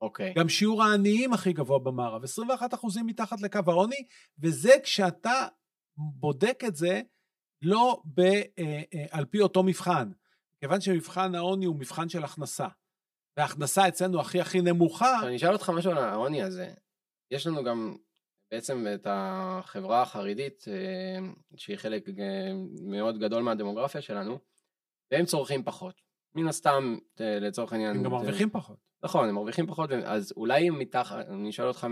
אוקיי. 0.00 0.34
גם 0.34 0.48
שיעור 0.48 0.82
העניים 0.82 1.32
הכי 1.32 1.52
גבוה 1.52 1.78
במערב, 1.78 2.24
21 2.24 2.74
אחוזים 2.74 3.06
מתחת 3.06 3.40
לקו 3.40 3.60
העוני, 3.66 4.04
וזה 4.38 4.72
כשאתה 4.82 5.46
בודק 5.96 6.60
את 6.66 6.76
זה 6.76 7.02
לא 7.62 8.02
ב, 8.14 8.20
אה, 8.20 8.42
אה, 8.94 9.04
על 9.10 9.24
פי 9.24 9.40
אותו 9.40 9.62
מבחן. 9.62 10.10
כיוון 10.60 10.80
שמבחן 10.80 11.34
העוני 11.34 11.66
הוא 11.66 11.76
מבחן 11.76 12.08
של 12.08 12.24
הכנסה, 12.24 12.68
וההכנסה 13.36 13.88
אצלנו 13.88 14.20
הכי 14.20 14.40
הכי 14.40 14.60
נמוכה, 14.60 15.20
אני 15.22 15.36
אשאל 15.36 15.52
אותך 15.52 15.70
משהו 15.70 15.90
על 15.90 15.98
העוני 15.98 16.42
הזה. 16.42 16.72
יש 17.30 17.46
לנו 17.46 17.64
גם 17.64 17.96
בעצם 18.50 18.86
את 18.94 19.06
החברה 19.10 20.02
החרדית, 20.02 20.64
אה, 20.68 21.26
שהיא 21.56 21.76
חלק 21.76 22.08
אה, 22.08 22.52
מאוד 22.82 23.18
גדול 23.18 23.42
מהדמוגרפיה 23.42 24.00
שלנו, 24.00 24.53
והם 25.14 25.24
צורכים 25.24 25.64
פחות. 25.64 26.00
מן 26.34 26.48
הסתם, 26.48 26.96
אה, 27.20 27.38
לצורך 27.40 27.72
העניין... 27.72 27.96
הם 27.96 28.02
גם 28.02 28.10
מרוויחים 28.10 28.50
פחות. 28.50 28.76
נכון, 29.04 29.28
הם 29.28 29.34
מרוויחים 29.34 29.66
פחות, 29.66 29.90
אז 29.92 30.32
אולי 30.36 30.68
הם 30.68 30.78
מתחת, 30.78 31.26
אני 31.28 31.50
אשאל 31.50 31.66
אותך 31.66 31.86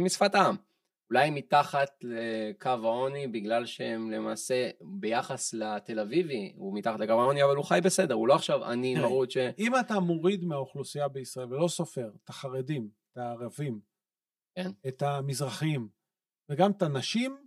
משפת 0.00 0.34
העם, 0.34 0.56
אולי 1.10 1.28
הם 1.28 1.34
מתחת 1.34 1.90
לקו 2.02 2.68
העוני 2.68 3.26
בגלל 3.26 3.66
שהם 3.66 4.10
למעשה 4.10 4.70
ביחס 4.80 5.54
לתל 5.54 6.00
אביבי, 6.00 6.52
הוא 6.56 6.78
מתחת 6.78 7.00
לקו 7.00 7.12
העוני, 7.12 7.44
אבל 7.44 7.56
הוא 7.56 7.64
חי 7.64 7.78
בסדר, 7.84 8.14
הוא 8.14 8.28
לא 8.28 8.34
עכשיו 8.34 8.64
עני 8.64 8.94
מרוד 8.94 9.30
ש... 9.30 9.36
אם 9.58 9.72
אתה 9.80 10.00
מוריד 10.00 10.44
מהאוכלוסייה 10.44 11.08
בישראל 11.08 11.52
ולא 11.52 11.68
סופר 11.68 12.10
את 12.24 12.28
החרדים, 12.28 12.88
את 13.12 13.16
הערבים, 13.16 13.80
כן. 14.58 14.70
את 14.88 15.02
המזרחים, 15.02 15.88
וגם 16.48 16.70
את 16.70 16.82
הנשים, 16.82 17.46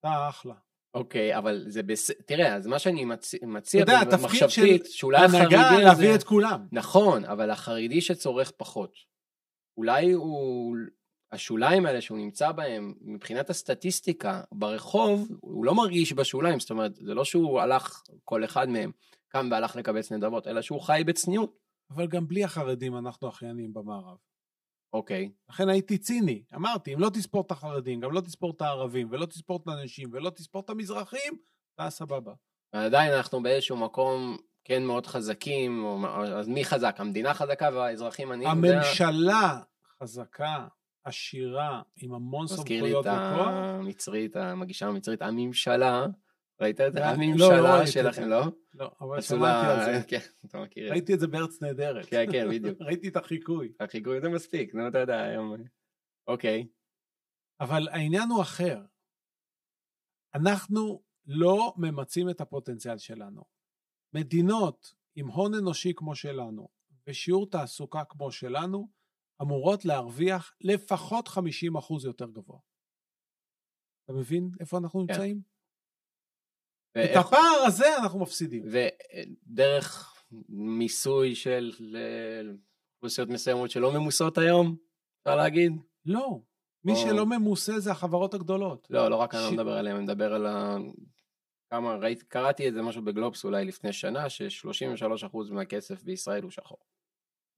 אתה 0.00 0.28
אחלה. 0.28 0.54
אוקיי, 0.94 1.38
אבל 1.38 1.64
זה 1.66 1.82
בסדר, 1.82 2.16
תראה, 2.26 2.54
אז 2.54 2.66
מה 2.66 2.78
שאני 2.78 3.04
מצ... 3.04 3.34
מציע 3.42 3.82
אתה 3.82 3.92
יודע, 3.92 4.02
התפקיד 4.02 4.48
של 4.48 4.84
שאולי 4.84 5.24
הנהגה 5.24 5.78
להביא. 5.78 6.14
את 6.14 6.22
כולם. 6.22 6.66
נכון, 6.72 7.24
אבל 7.24 7.50
החרדי 7.50 8.00
שצורך 8.00 8.50
פחות, 8.50 8.94
אולי 9.76 10.12
הוא... 10.12 10.76
השוליים 11.32 11.86
האלה 11.86 12.00
שהוא 12.00 12.18
נמצא 12.18 12.52
בהם, 12.52 12.94
מבחינת 13.00 13.50
הסטטיסטיקה, 13.50 14.42
ברחוב, 14.52 15.28
הוא 15.40 15.64
לא 15.64 15.74
מרגיש 15.74 16.12
בשוליים, 16.12 16.60
זאת 16.60 16.70
אומרת, 16.70 16.96
זה 16.96 17.14
לא 17.14 17.24
שהוא 17.24 17.60
הלך, 17.60 18.02
כל 18.24 18.44
אחד 18.44 18.68
מהם, 18.68 18.92
קם 19.28 19.48
והלך 19.50 19.76
לקבץ 19.76 20.12
נדבות, 20.12 20.46
אלא 20.46 20.62
שהוא 20.62 20.80
חי 20.80 21.02
בצניעות. 21.06 21.58
אבל 21.90 22.06
גם 22.06 22.28
בלי 22.28 22.44
החרדים 22.44 22.96
אנחנו 22.96 23.28
הכי 23.28 23.46
עניים 23.46 23.72
במערב. 23.72 24.16
אוקיי, 24.92 25.30
לכן 25.48 25.68
הייתי 25.68 25.98
ציני. 25.98 26.42
אמרתי, 26.54 26.94
אם 26.94 27.00
לא 27.00 27.08
תספור 27.08 27.42
את 27.46 27.50
החרדים, 27.50 28.00
גם 28.00 28.12
לא 28.12 28.20
תספור 28.20 28.52
את 28.56 28.62
הערבים, 28.62 29.08
ולא 29.10 29.26
תספור 29.26 29.60
את 29.62 29.68
הנשים, 29.68 30.08
ולא 30.12 30.30
תספור 30.30 30.62
את 30.64 30.70
המזרחים, 30.70 31.32
אתה 31.74 31.90
סבבה. 31.90 32.32
ועדיין 32.74 33.12
אנחנו 33.12 33.42
באיזשהו 33.42 33.76
מקום 33.76 34.36
כן 34.64 34.84
מאוד 34.84 35.06
חזקים, 35.06 35.84
או... 35.84 36.06
אז 36.16 36.48
מי 36.48 36.64
חזק? 36.64 36.96
המדינה 36.98 37.34
חזקה 37.34 37.68
והאזרחים 37.72 38.32
עניים? 38.32 38.66
זה 38.66 38.76
הממשלה 38.76 39.60
חזקה, 40.02 40.66
עשירה, 41.04 41.82
עם 41.96 42.14
המון 42.14 42.44
מזכיר 42.44 42.82
לי 42.82 42.88
סמכויות 42.88 43.06
את 43.06 43.12
וכוח. 43.12 43.48
המצרית, 43.48 44.36
המגישה 44.36 44.86
המצרית, 44.86 45.22
הממשלה, 45.22 46.06
ראית 46.60 46.80
את 46.80 46.92
זה? 46.92 47.00
לא, 47.00 47.06
לא 47.06 47.10
הממשלה 47.10 47.74
ראיתי 47.74 47.88
את 47.88 47.92
שלכם. 47.92 48.28
לא? 48.28 48.42
לא, 48.74 48.90
אבל 49.00 49.20
שמעתי 49.20 49.66
על 49.66 49.84
זה. 49.84 50.02
כן, 50.10 50.18
אתה 50.46 50.58
מכיר 50.60 50.84
את 50.84 50.88
זה. 50.88 50.94
ראיתי 50.94 51.14
את 51.14 51.20
זה 51.20 51.26
בארץ 51.26 51.62
נהדרת. 51.62 52.06
כן, 52.06 52.24
כן, 52.32 52.50
בדיוק. 52.50 52.80
ראיתי 52.86 53.08
את 53.08 53.16
החיקוי. 53.16 53.72
החיקוי 53.80 54.20
זה 54.20 54.28
מספיק, 54.28 54.74
נו, 54.74 54.88
אתה 54.88 54.98
יודע, 54.98 55.22
היום... 55.22 55.54
אוקיי, 56.26 56.66
אבל 57.60 57.88
העניין 57.88 58.28
הוא 58.28 58.42
אחר. 58.42 58.84
אנחנו 60.34 61.02
לא 61.26 61.74
ממצים 61.76 62.30
את 62.30 62.40
הפוטנציאל 62.40 62.98
שלנו. 62.98 63.44
מדינות 64.14 64.94
עם 65.14 65.28
הון 65.28 65.54
אנושי 65.54 65.92
כמו 65.96 66.14
שלנו 66.14 66.68
ושיעור 67.06 67.50
תעסוקה 67.50 68.04
כמו 68.04 68.32
שלנו, 68.32 68.88
אמורות 69.42 69.84
להרוויח 69.84 70.54
לפחות 70.60 71.28
50% 71.28 71.32
יותר 72.04 72.30
גבוה. 72.30 72.58
אתה 74.04 74.12
מבין 74.12 74.50
איפה 74.60 74.78
אנחנו 74.78 75.06
כן. 75.06 75.12
נמצאים? 75.12 75.51
את 76.98 77.16
הפער 77.16 77.62
הזה 77.66 77.96
אנחנו 77.98 78.18
מפסידים. 78.18 78.64
ודרך 79.46 80.14
מיסוי 80.48 81.34
של 81.34 81.72
ל- 81.80 82.56
אוכלוסיות 82.96 83.28
מסוימות 83.28 83.70
שלא 83.70 83.92
ממוסות 83.92 84.38
היום, 84.38 84.76
אפשר 85.22 85.36
להגיד? 85.36 85.72
לא. 86.06 86.38
מי 86.84 86.92
או- 86.92 86.96
שלא 86.96 87.26
ממוסה 87.26 87.78
זה 87.80 87.90
החברות 87.90 88.34
הגדולות. 88.34 88.86
לא, 88.90 89.08
לא 89.08 89.16
רק 89.16 89.34
אני 89.34 89.42
ש- 89.42 89.46
לא 89.46 89.52
מדבר 89.52 89.72
עליהם, 89.78 89.96
אני 89.96 90.04
מדבר 90.04 90.34
על 90.34 90.46
ה... 90.46 90.76
כמה, 91.72 91.94
ראיתי, 91.96 92.24
קראתי 92.24 92.66
איזה 92.66 92.82
משהו 92.82 93.02
בגלובס 93.04 93.44
אולי 93.44 93.64
לפני 93.64 93.92
שנה, 93.92 94.30
ש-33% 94.30 95.36
מהכסף 95.50 96.02
בישראל 96.02 96.42
הוא 96.42 96.50
שחור. 96.50 96.78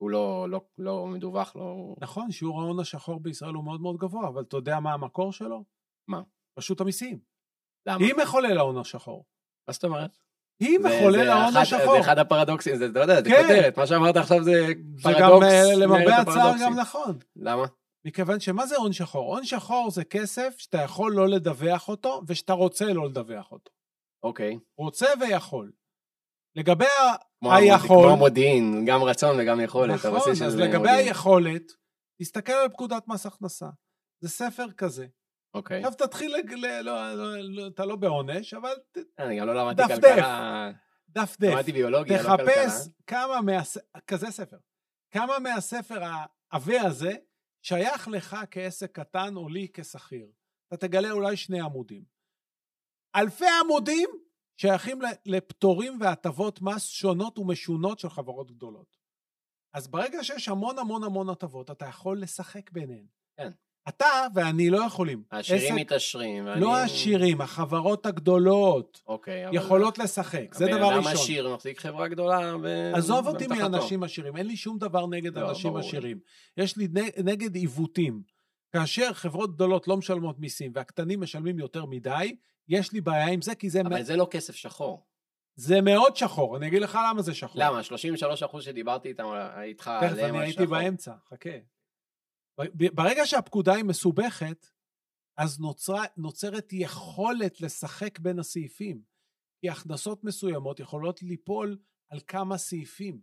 הוא 0.03 0.11
לא, 0.11 0.47
לא, 0.51 0.61
לא 0.79 1.07
מדווח, 1.07 1.57
לא... 1.57 1.95
נכון, 2.01 2.31
שיעור 2.31 2.61
ההון 2.63 2.81
השחור 2.81 3.21
בישראל 3.21 3.55
הוא 3.55 3.65
מאוד 3.65 3.81
מאוד 3.81 3.97
גבוה, 3.97 4.29
אבל 4.29 4.43
אתה 4.43 4.57
יודע 4.57 4.81
מה 4.81 4.93
המקור 4.93 5.33
שלו? 5.33 5.65
מה? 6.09 6.23
רשות 6.59 6.81
המיסים. 6.81 7.19
למה? 7.87 8.05
היא 8.05 8.15
מחולל 8.23 8.59
ההון 8.59 8.79
השחור. 8.79 9.25
מה 9.69 9.73
זאת 9.75 9.85
אומרת? 9.85 10.11
היא 10.61 10.79
מחולל 10.79 11.25
זה 11.25 11.33
ההון 11.35 11.49
אחד- 11.53 11.61
השחור. 11.61 11.95
זה 11.95 12.01
אחד 12.01 12.19
הפרדוקסים, 12.19 12.77
זה, 12.77 12.87
אתה 12.87 13.01
יודע, 13.01 13.23
זה 13.23 13.31
כן. 13.31 13.43
כותרת, 13.43 13.79
מה 13.79 13.87
שאמרת 13.87 14.17
עכשיו 14.17 14.43
זה 14.45 14.67
זה 14.97 15.11
גם 15.21 15.31
פרדוקס. 15.31 15.45
אה, 15.47 15.77
למרבה 15.77 16.23
את 16.23 16.29
הצער. 16.29 16.53
גם 16.63 16.75
נכון. 16.79 17.19
למה? 17.37 17.65
מכיוון 18.07 18.41
שמה 18.41 18.67
זה 18.67 18.77
הון 18.77 18.93
שחור? 18.93 19.35
הון 19.35 19.45
שחור 19.45 19.91
זה 19.91 20.05
כסף 20.05 20.55
שאתה 20.59 20.79
יכול 20.79 21.13
לא 21.15 21.29
לדווח 21.29 21.89
אותו 21.89 22.23
ושאתה 22.27 22.53
רוצה 22.53 22.85
לא 22.93 23.07
לדווח 23.09 23.53
אותו. 23.53 23.71
אוקיי. 24.23 24.59
רוצה 24.79 25.07
ויכול. 25.21 25.73
לגבי 26.57 26.85
היכול- 27.43 28.09
כמו 28.09 28.17
מודיעין, 28.17 28.85
גם 28.87 29.03
רצון 29.03 29.37
וגם 29.41 29.61
יכולת. 29.61 29.95
נכון, 30.07 30.31
אז 30.47 30.57
לגבי. 30.57 30.91
היכולת, 30.91 31.73
תסתכל 32.23 32.53
על 32.53 32.69
פקודת 32.69 33.09
מס 33.09 33.27
הכנסה. 33.27 33.67
זה 34.23 34.29
ספר 34.29 34.71
כזה. 34.77 35.07
אוקיי. 35.55 35.85
עכשיו 35.85 35.93
תתחיל. 35.93 36.35
לא, 36.53 36.81
לא, 36.81 37.37
לא, 37.39 37.67
אתה 37.67 37.85
לא 37.85 37.97
בעונש, 37.97 38.55
אבל. 38.55 38.75
אני 39.19 39.41
גם 39.41 39.47
לא 39.47 39.55
למדתי 39.55 39.83
דפדף. 39.83 40.05
כלכלה, 40.05 40.71
דף 41.09 41.37
דף. 41.41 41.53
למדתי 41.53 41.73
ביולוגיה, 41.73 42.23
לא 42.23 42.29
כלכלה. 42.29 42.37
תחפש 42.37 42.89
כמה 43.07 43.41
מהס... 43.41 43.79
כזה 44.07 44.31
ספר. 44.31 44.57
כמה 45.11 45.39
מהספר 45.39 46.01
העבה 46.03 46.83
הזה 46.83 47.13
שייך 47.63 48.09
לך 48.09 48.37
כעסק 48.51 48.93
קטן 48.93 49.37
או 49.37 49.49
לי 49.49 49.69
כשכיר. 49.75 50.27
אתה 50.69 50.89
תגלה 50.89 51.11
אולי 51.11 51.37
שני 51.37 51.61
עמודים. 51.61 52.05
אלפי 53.17 53.45
עמודים 53.61 54.09
שייכים 54.57 54.99
לפטורים 55.27 55.99
והטבות 56.01 56.63
מס 56.63 56.87
שונות 56.87 57.39
ומשונות 57.39 57.99
של 57.99 58.09
חברות 58.09 58.51
גדולות. 58.51 58.97
אז 59.75 59.89
ברגע 59.89 60.25
שיש 60.25 60.49
המון 60.49 60.79
המון 60.79 61.05
המון 61.05 61.29
הטבות, 61.29 61.71
אתה 61.71 61.87
יכול 61.87 62.21
לשחק 62.21 62.71
ביניהן. 62.71 63.07
כן. 63.37 63.51
אתה 63.89 64.07
ואני 64.35 64.71
לא 64.71 64.79
יכולים. 64.87 65.23
העשירים 65.31 65.75
מתעשרים. 65.77 66.47
ואני- 66.47 66.61
לא 66.61 66.77
העשירים, 66.77 67.41
החברות 67.41 68.07
הגדולות 68.07 69.03
אוקיי, 69.07 69.47
אבל... 69.49 69.57
יכולות 69.57 69.99
לשחק, 69.99 70.55
זה 70.55 70.65
הבן 70.65 70.77
דבר 70.77 70.89
אדם 70.91 70.99
ראשון. 70.99 71.13
עשיר 71.13 71.55
מחזיק 71.55 71.81
חברה 71.81 72.09
גדולה. 72.09 72.57
ו- 72.63 72.93
עזוב 72.95 73.27
אותי. 73.29 73.47
מאנשים 73.47 74.03
עשירים, 74.03 74.37
אין 74.37 74.47
לי 74.47 74.57
שום 74.57 74.79
דבר 74.79 75.07
נגד 75.07 75.39
לא, 75.39 75.49
אנשים. 75.51 75.77
עשירים. 75.77 76.19
יש 76.57 76.77
לי 76.77 76.89
נגד 77.25 77.55
עיוותים. 77.55 78.23
כאשר 78.73 79.13
חברות 79.13 79.55
גדולות 79.55 79.89
לא 79.89 79.97
משלמות 79.97 80.39
מיסים 80.39 80.73
והקטנים 80.75 81.21
משלמים 81.21 81.59
יותר 81.59 81.85
מדי, 81.87 82.37
יש 82.69 82.93
לי 82.93 83.01
בעיה 83.01 83.27
עם 83.27 83.43
זה, 83.43 83.55
כי 83.55 83.71
זה, 83.71 83.81
אבל 83.81 84.01
מ- 84.01 84.03
זה 84.03 84.17
לא 84.17 84.29
כסף 84.31 84.55
שחור. 84.55 85.07
זה 85.57 85.81
מאוד 85.81 86.17
שחור. 86.17 86.57
אני 86.57 86.67
אגיד 86.67 86.83
לך 86.83 86.99
למה 87.11 87.23
זה 87.23 87.35
שחור. 87.35 87.63
למה? 87.65 87.81
33% 87.83 88.61
שדיברתי 88.61 89.09
איתם, 89.09 89.25
איתך 89.63 89.91
תכף, 90.01 90.11
עליהם 90.13 90.29
אני 90.29 90.39
על 90.39 90.43
הייתי 90.45 90.53
שחור. 90.65 90.67
באמצע, 90.79 91.13
חכה. 91.31 91.51
ברגע 92.95 93.27
שהפקודה 93.27 93.75
היא 93.75 93.85
מסובכת, 93.85 94.67
אז 95.37 95.61
נוצרה, 95.61 96.05
נוצרת 96.17 96.73
יכולת 96.73 97.61
לשחק 97.61 98.19
בין 98.19 98.39
הסעיפים. 98.39 99.15
כי 99.61 99.71
הכנסות 99.71 100.25
מסוימות 100.25 100.81
יכולות 100.81 101.23
ליפול 101.23 101.79
על 102.09 102.21
כמה 102.27 102.59
סעיפים. 102.59 103.21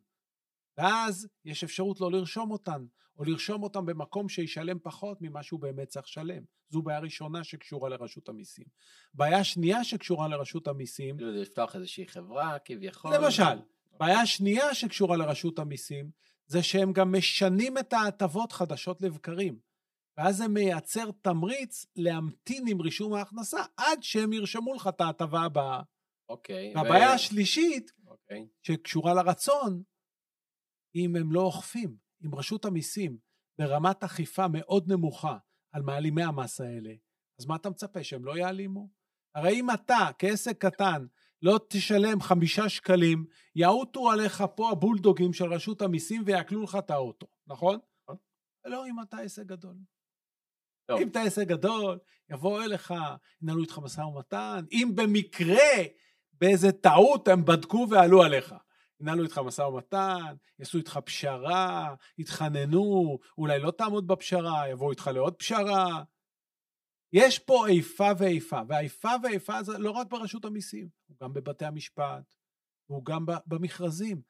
ואז 0.77 1.27
יש 1.45 1.63
אפשרות 1.63 2.01
לא 2.01 2.11
לרשום 2.11 2.51
אותן, 2.51 2.85
או 3.17 3.23
לרשום 3.23 3.63
אותן 3.63 3.85
במקום 3.85 4.29
שישלם 4.29 4.79
פחות 4.79 5.17
ממה 5.21 5.43
שהוא 5.43 5.59
באמת 5.59 5.87
צריך 5.87 6.05
לשלם. 6.05 6.43
זו 6.69 6.81
בעיה 6.81 6.99
ראשונה 6.99 7.43
שקשורה 7.43 7.89
לרשות 7.89 8.29
המיסים. 8.29 8.65
בעיה 9.13 9.43
שנייה 9.43 9.83
שקשורה 9.83 10.27
לרשות 10.27 10.67
המיסים, 10.67 11.17
כאילו 11.17 11.33
זה 11.33 11.39
לפתוח 11.39 11.75
איזושהי 11.75 12.07
חברה, 12.07 12.57
כביכול. 12.65 13.15
למשל, 13.15 13.59
בעיה 13.99 14.25
שנייה 14.25 14.73
שקשורה 14.73 15.17
לרשות 15.17 15.59
המיסים, 15.59 16.11
זה 16.51 16.63
שהם 16.63 16.93
גם 16.93 17.15
משנים 17.17 17.77
את 17.77 17.93
ההטבות 17.93 18.51
חדשות 18.51 19.01
לבקרים. 19.01 19.59
ואז 20.17 20.37
זה 20.37 20.47
מייצר 20.47 21.11
תמריץ 21.21 21.85
להמתין 21.95 22.63
עם 22.67 22.81
רישום 22.81 23.13
ההכנסה 23.13 23.63
עד 23.77 24.03
שהם 24.03 24.33
ירשמו 24.33 24.73
לך 24.73 24.87
את 24.87 25.01
ההטבה 25.01 25.41
הבאה. 25.41 25.81
אוקיי. 26.29 26.73
והבעיה 26.75 27.09
ו- 27.09 27.13
השלישית, 27.13 27.91
אוקיי. 28.07 28.47
שקשורה 28.61 29.13
לרצון, 29.13 29.83
אם 30.95 31.15
הם 31.15 31.31
לא 31.31 31.41
אוכפים, 31.41 31.97
אם 32.25 32.35
רשות 32.35 32.65
המיסים 32.65 33.17
ברמת 33.59 34.03
אכיפה 34.03 34.47
מאוד 34.47 34.91
נמוכה 34.91 35.37
על 35.73 35.81
מעלימי 35.81 36.23
המס 36.23 36.61
האלה, 36.61 36.93
אז 37.39 37.45
מה 37.45 37.55
אתה 37.55 37.69
מצפה, 37.69 38.03
שהם 38.03 38.25
לא 38.25 38.37
יעלימו? 38.37 38.89
הרי 39.35 39.59
אם 39.59 39.67
אתה, 39.71 40.09
כעסק 40.19 40.65
קטן, 40.65 41.05
לא 41.41 41.59
תשלם 41.69 42.21
חמישה 42.21 42.69
שקלים, 42.69 43.25
יעוטו 43.55 44.11
עליך 44.11 44.43
פה 44.55 44.71
הבולדוגים 44.71 45.33
של 45.33 45.53
רשות 45.53 45.81
המיסים 45.81 46.23
ויעקלו 46.25 46.63
לך 46.63 46.75
את 46.75 46.91
האוטו, 46.91 47.27
נכון? 47.47 47.79
נכון. 48.03 48.17
לא 48.65 48.87
אם 48.87 49.01
אתה 49.01 49.17
עסק 49.17 49.45
גדול. 49.45 49.75
טוב. 50.85 50.99
אם 50.99 51.07
אתה 51.07 51.21
עסק 51.21 51.47
גדול, 51.47 51.99
יבואו 52.29 52.61
אליך, 52.61 52.93
ינהלו 53.41 53.61
איתך 53.61 53.77
משא 53.77 54.01
ומתן, 54.01 54.65
אם 54.71 54.91
במקרה, 54.95 55.83
באיזה 56.33 56.71
טעות 56.71 57.27
הם 57.27 57.45
בדקו 57.45 57.87
ועלו 57.89 58.23
עליך. 58.23 58.55
ינהלו 59.01 59.23
איתך 59.23 59.37
משא 59.37 59.61
ומתן, 59.61 60.35
יעשו 60.59 60.77
איתך 60.77 60.99
פשרה, 61.05 61.95
יתחננו, 62.17 63.19
אולי 63.37 63.59
לא 63.59 63.71
תעמוד 63.71 64.07
בפשרה, 64.07 64.69
יבואו 64.69 64.91
איתך 64.91 65.09
לעוד 65.13 65.35
פשרה. 65.35 66.03
יש 67.13 67.39
פה 67.39 67.67
איפה 67.67 68.07
ואיפה, 68.17 68.61
והאיפה 68.67 69.09
ואיפה 69.23 69.63
זה 69.63 69.77
לא 69.77 69.91
רק 69.91 70.07
ברשות 70.09 70.45
המיסים, 70.45 70.89
הוא 71.07 71.17
גם 71.21 71.33
בבתי 71.33 71.65
המשפט, 71.65 72.35
הוא 72.89 73.05
גם 73.05 73.25
במכרזים. 73.45 74.21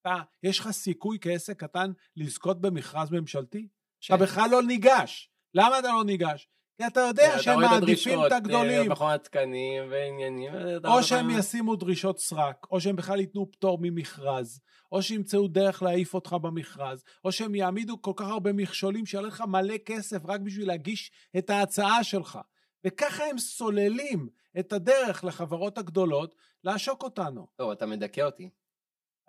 אתה, 0.00 0.14
יש 0.42 0.58
לך 0.60 0.70
סיכוי 0.70 1.18
כעסק 1.20 1.60
קטן 1.60 1.92
לזכות 2.16 2.60
במכרז 2.60 3.10
ממשלתי? 3.10 3.68
ש- 4.00 4.10
אתה 4.10 4.22
בכלל 4.22 4.50
לא 4.50 4.62
ניגש. 4.62 5.30
למה 5.54 5.78
אתה 5.78 5.88
לא 5.88 6.04
ניגש? 6.04 6.48
כי 6.80 6.86
אתה 6.86 7.00
יודע 7.00 7.38
שהם 7.38 7.60
מעדיפים 7.60 8.18
את 8.26 8.32
הגדולים. 8.32 8.82
אה, 8.82 8.88
מכון 8.88 9.10
התקנים 9.12 9.90
ועניינים. 9.90 10.54
ואתה 10.54 10.88
או 10.88 11.02
שהם 11.02 11.30
ישימו 11.30 11.76
דרישות 11.76 12.18
סרק, 12.18 12.66
או 12.70 12.80
שהם 12.80 12.96
בכלל 12.96 13.20
ייתנו 13.20 13.52
פטור 13.52 13.78
ממכרז, 13.80 14.60
או 14.92 15.02
שימצאו 15.02 15.48
דרך 15.48 15.82
להעיף 15.82 16.14
אותך 16.14 16.32
במכרז, 16.32 17.04
או 17.24 17.32
שהם 17.32 17.54
יעמידו 17.54 18.02
כל 18.02 18.12
כך 18.16 18.26
הרבה 18.26 18.52
מכשולים 18.52 19.06
שיעלה 19.06 19.28
לך 19.28 19.40
מלא 19.40 19.78
כסף 19.78 20.26
רק 20.26 20.40
בשביל 20.40 20.68
להגיש 20.68 21.10
את 21.38 21.50
ההצעה 21.50 22.04
שלך. 22.04 22.38
וככה 22.86 23.24
הם 23.24 23.38
סוללים 23.38 24.28
את 24.58 24.72
הדרך 24.72 25.24
לחברות 25.24 25.78
הגדולות 25.78 26.34
לעשוק 26.64 27.02
אותנו. 27.02 27.46
טוב, 27.56 27.70
אתה 27.70 27.86
מדכא 27.86 28.20
אותי. 28.20 28.50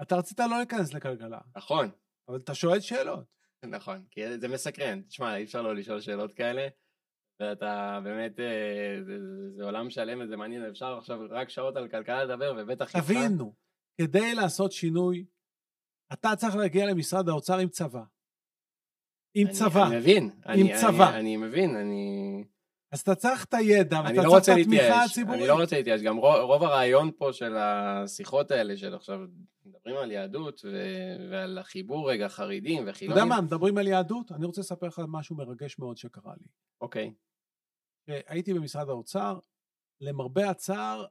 אתה 0.02 0.16
רצית 0.16 0.40
לא 0.40 0.58
להיכנס 0.58 0.94
לכלכלה, 0.94 1.40
נכון, 1.56 1.90
אבל 2.28 2.38
אתה 2.38 2.56
שואל 2.56 2.80
שאלות. 2.80 3.26
נכון. 3.66 4.04
כי 4.12 4.38
זה 4.40 4.48
מסקרן. 4.48 5.02
תשמע, 5.02 5.36
אי 5.36 5.44
אפשר 5.44 5.62
לא 5.62 5.76
לשאול 5.76 6.02
שאלות 6.02 6.34
כאלה. 6.34 6.68
ואתה 7.42 8.00
באמת, 8.04 8.40
אה, 8.40 8.46
זה, 9.06 9.20
זה, 9.20 9.52
זה 9.56 9.64
עולם 9.64 9.90
שלם 9.90 10.22
וזה 10.24 10.38
מעניין, 10.38 10.66
אפשר 10.66 10.98
עכשיו 10.98 11.20
רק 11.30 11.50
שעות 11.50 11.76
על 11.76 11.88
כלכלה 11.88 12.24
לדבר, 12.24 12.54
ובטח. 12.58 12.92
תבינו, 12.92 13.54
כדי 14.02 14.36
לעשות 14.36 14.72
שינוי, 14.72 15.26
אתה 16.14 16.36
צריך 16.36 16.56
להגיע 16.56 16.86
למשרד 16.86 17.30
האוצר 17.30 17.58
עם 17.58 17.70
צבא. 17.70 18.04
עם 19.34 19.48
אני- 19.48 19.56
צבא. 19.56 19.88
אני 19.88 19.98
מבין. 19.98 20.24
עם 20.24 20.32
אני, 20.46 20.72
צבא. 20.82 21.10
אני, 21.10 21.20
אני 21.20 21.38
מבין, 21.38 21.76
אני... 21.76 22.44
אז 22.92 23.00
אתה 23.00 23.16
צריך 23.16 23.46
את 23.46 23.54
הידע, 23.54 24.00
אני 24.00 24.18
ואתה 24.18 24.28
לא 24.28 24.40
צריך 24.40 24.58
את 24.58 24.62
התמיכה 24.62 25.04
הציבורית. 25.04 25.40
אני 25.40 25.48
לא 25.48 25.54
רוצה 25.62 25.78
להתייאש, 25.78 26.02
גם 26.02 26.18
רוב, 26.18 26.36
רוב 26.36 26.64
הרעיון 26.64 27.12
פה 27.18 27.34
של 27.34 27.58
השיחות 27.58 28.52
האלה, 28.52 28.78
של 28.78 28.96
עכשיו 28.96 29.20
מדברים 29.66 29.96
על 29.98 30.12
יהדות 30.12 30.62
ו- 30.66 31.32
ועל 31.32 31.58
החיבור 31.58 32.12
רגע 32.12 32.28
חרדים 32.30 32.84
אתה 32.84 32.92
וחילונים. 32.92 33.24
יודע 33.24 33.36
מה, 33.36 33.42
מדברים 33.42 33.78
על 33.78 33.88
יהדות? 33.88 34.32
אני 34.32 34.46
רוצה 34.46 34.62
לספר 34.62 34.88
לך 34.88 35.02
משהו 35.08 35.36
מרגש 35.36 35.80
מאוד 35.80 35.98
שקרה 35.98 36.34
לי. 36.38 36.46
אוקיי, 36.82 37.14
הייתי 38.08 38.54
במשרד 38.54 38.90
האוצר, 38.90 39.40
למרבה 40.02 40.50
הצער, 40.50 41.06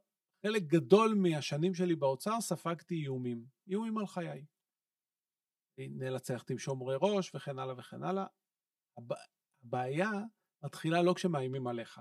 חלק 0.46 0.62
גדול 0.62 1.14
מהשנים 1.14 1.74
שלי 1.74 1.96
באוצר 1.96 2.40
ספגתי 2.40 2.94
איומים, 2.94 3.44
איומים 3.68 3.98
על 3.98 4.06
חיי. 4.06 4.44
נאלץ 5.78 6.30
ללכת 6.30 6.50
עם 6.50 6.58
שומרי 6.58 6.96
ראש 7.00 7.34
וכן 7.34 7.58
הלאה 7.58 7.74
וכן 7.78 8.02
הלאה. 8.02 8.26
הב- 8.98 9.12
הבעיה 9.64 10.10
מתחילה 10.64 11.02
לא 11.02 11.14
כשמאיימים 11.14 11.66
עליך, 11.66 12.00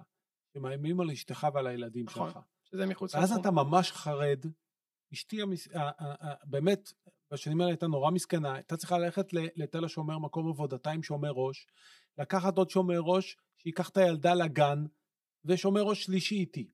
כשמאיימים 0.52 1.00
על 1.00 1.12
אשתך 1.12 1.48
ועל 1.54 1.68
הילדים 1.68 2.06
נכון. 2.06 2.30
שלך. 2.30 2.40
שזה 2.66 2.86
מחוץ 2.86 3.16
ואז 3.16 3.32
לתחום. 3.32 3.42
אתה 3.42 3.52
ממש 3.52 3.92
חרד. 3.92 4.40
אשתי 5.14 5.42
המס... 5.42 5.68
באמת, 6.44 6.94
בשנים 7.32 7.62
האלה 7.62 7.72
הייתה 7.72 7.88
נורא 7.88 8.12
מסכנה, 8.12 8.54
הייתה 8.54 8.78
צריכה 8.78 8.98
ללכת 8.98 9.26
לתל 9.34 9.86
השומר, 9.86 10.20
מקום 10.20 10.50
עבודתה 10.50 10.92
עם 10.92 11.04
שומר 11.04 11.32
ראש, 11.32 11.68
לקחת 12.18 12.58
עוד 12.58 12.70
שומר 12.70 13.00
ראש, 13.00 13.38
שייקח 13.62 13.90
את 13.90 13.98
הילדה 13.98 14.34
לגן, 14.44 14.80
ושומר 15.46 15.82
ראש 15.82 16.04
שלישי 16.04 16.36
איתי. 16.36 16.72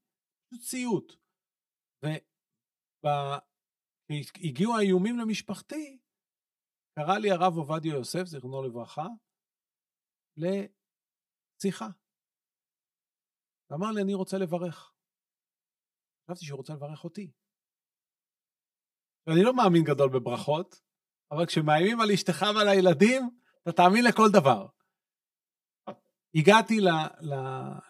פשוט 0.48 0.62
סיוט. 0.62 1.14
וכשהגיעו 4.12 4.78
האיומים 4.78 5.20
למשפחתי, 5.20 6.00
קרא 7.00 7.18
לי 7.18 7.32
הרב 7.32 7.54
עובדיה 7.58 7.94
יוסף, 7.94 8.24
זיכרונו 8.24 8.64
לברכה, 8.64 9.08
לשיחה. 10.38 11.88
ואמר 13.70 13.92
לי, 13.96 14.02
אני 14.02 14.14
רוצה 14.14 14.38
לברך. 14.38 14.94
חשבתי 16.24 16.46
שהוא 16.46 16.58
רוצה 16.58 16.74
לברך 16.74 17.04
אותי. 17.04 17.32
אני 19.28 19.44
לא 19.44 19.56
מאמין 19.56 19.84
גדול 19.84 20.10
בברכות, 20.10 20.82
אבל 21.32 21.46
כשמאיימים 21.46 22.00
על 22.02 22.12
אשתך 22.14 22.42
ועל 22.56 22.68
הילדים, 22.68 23.22
אתה 23.62 23.72
תאמין 23.72 24.04
לכל 24.10 24.30
דבר. 24.34 24.75
הגעתי 26.36 26.80
ל, 26.80 26.88
ל, 27.22 27.34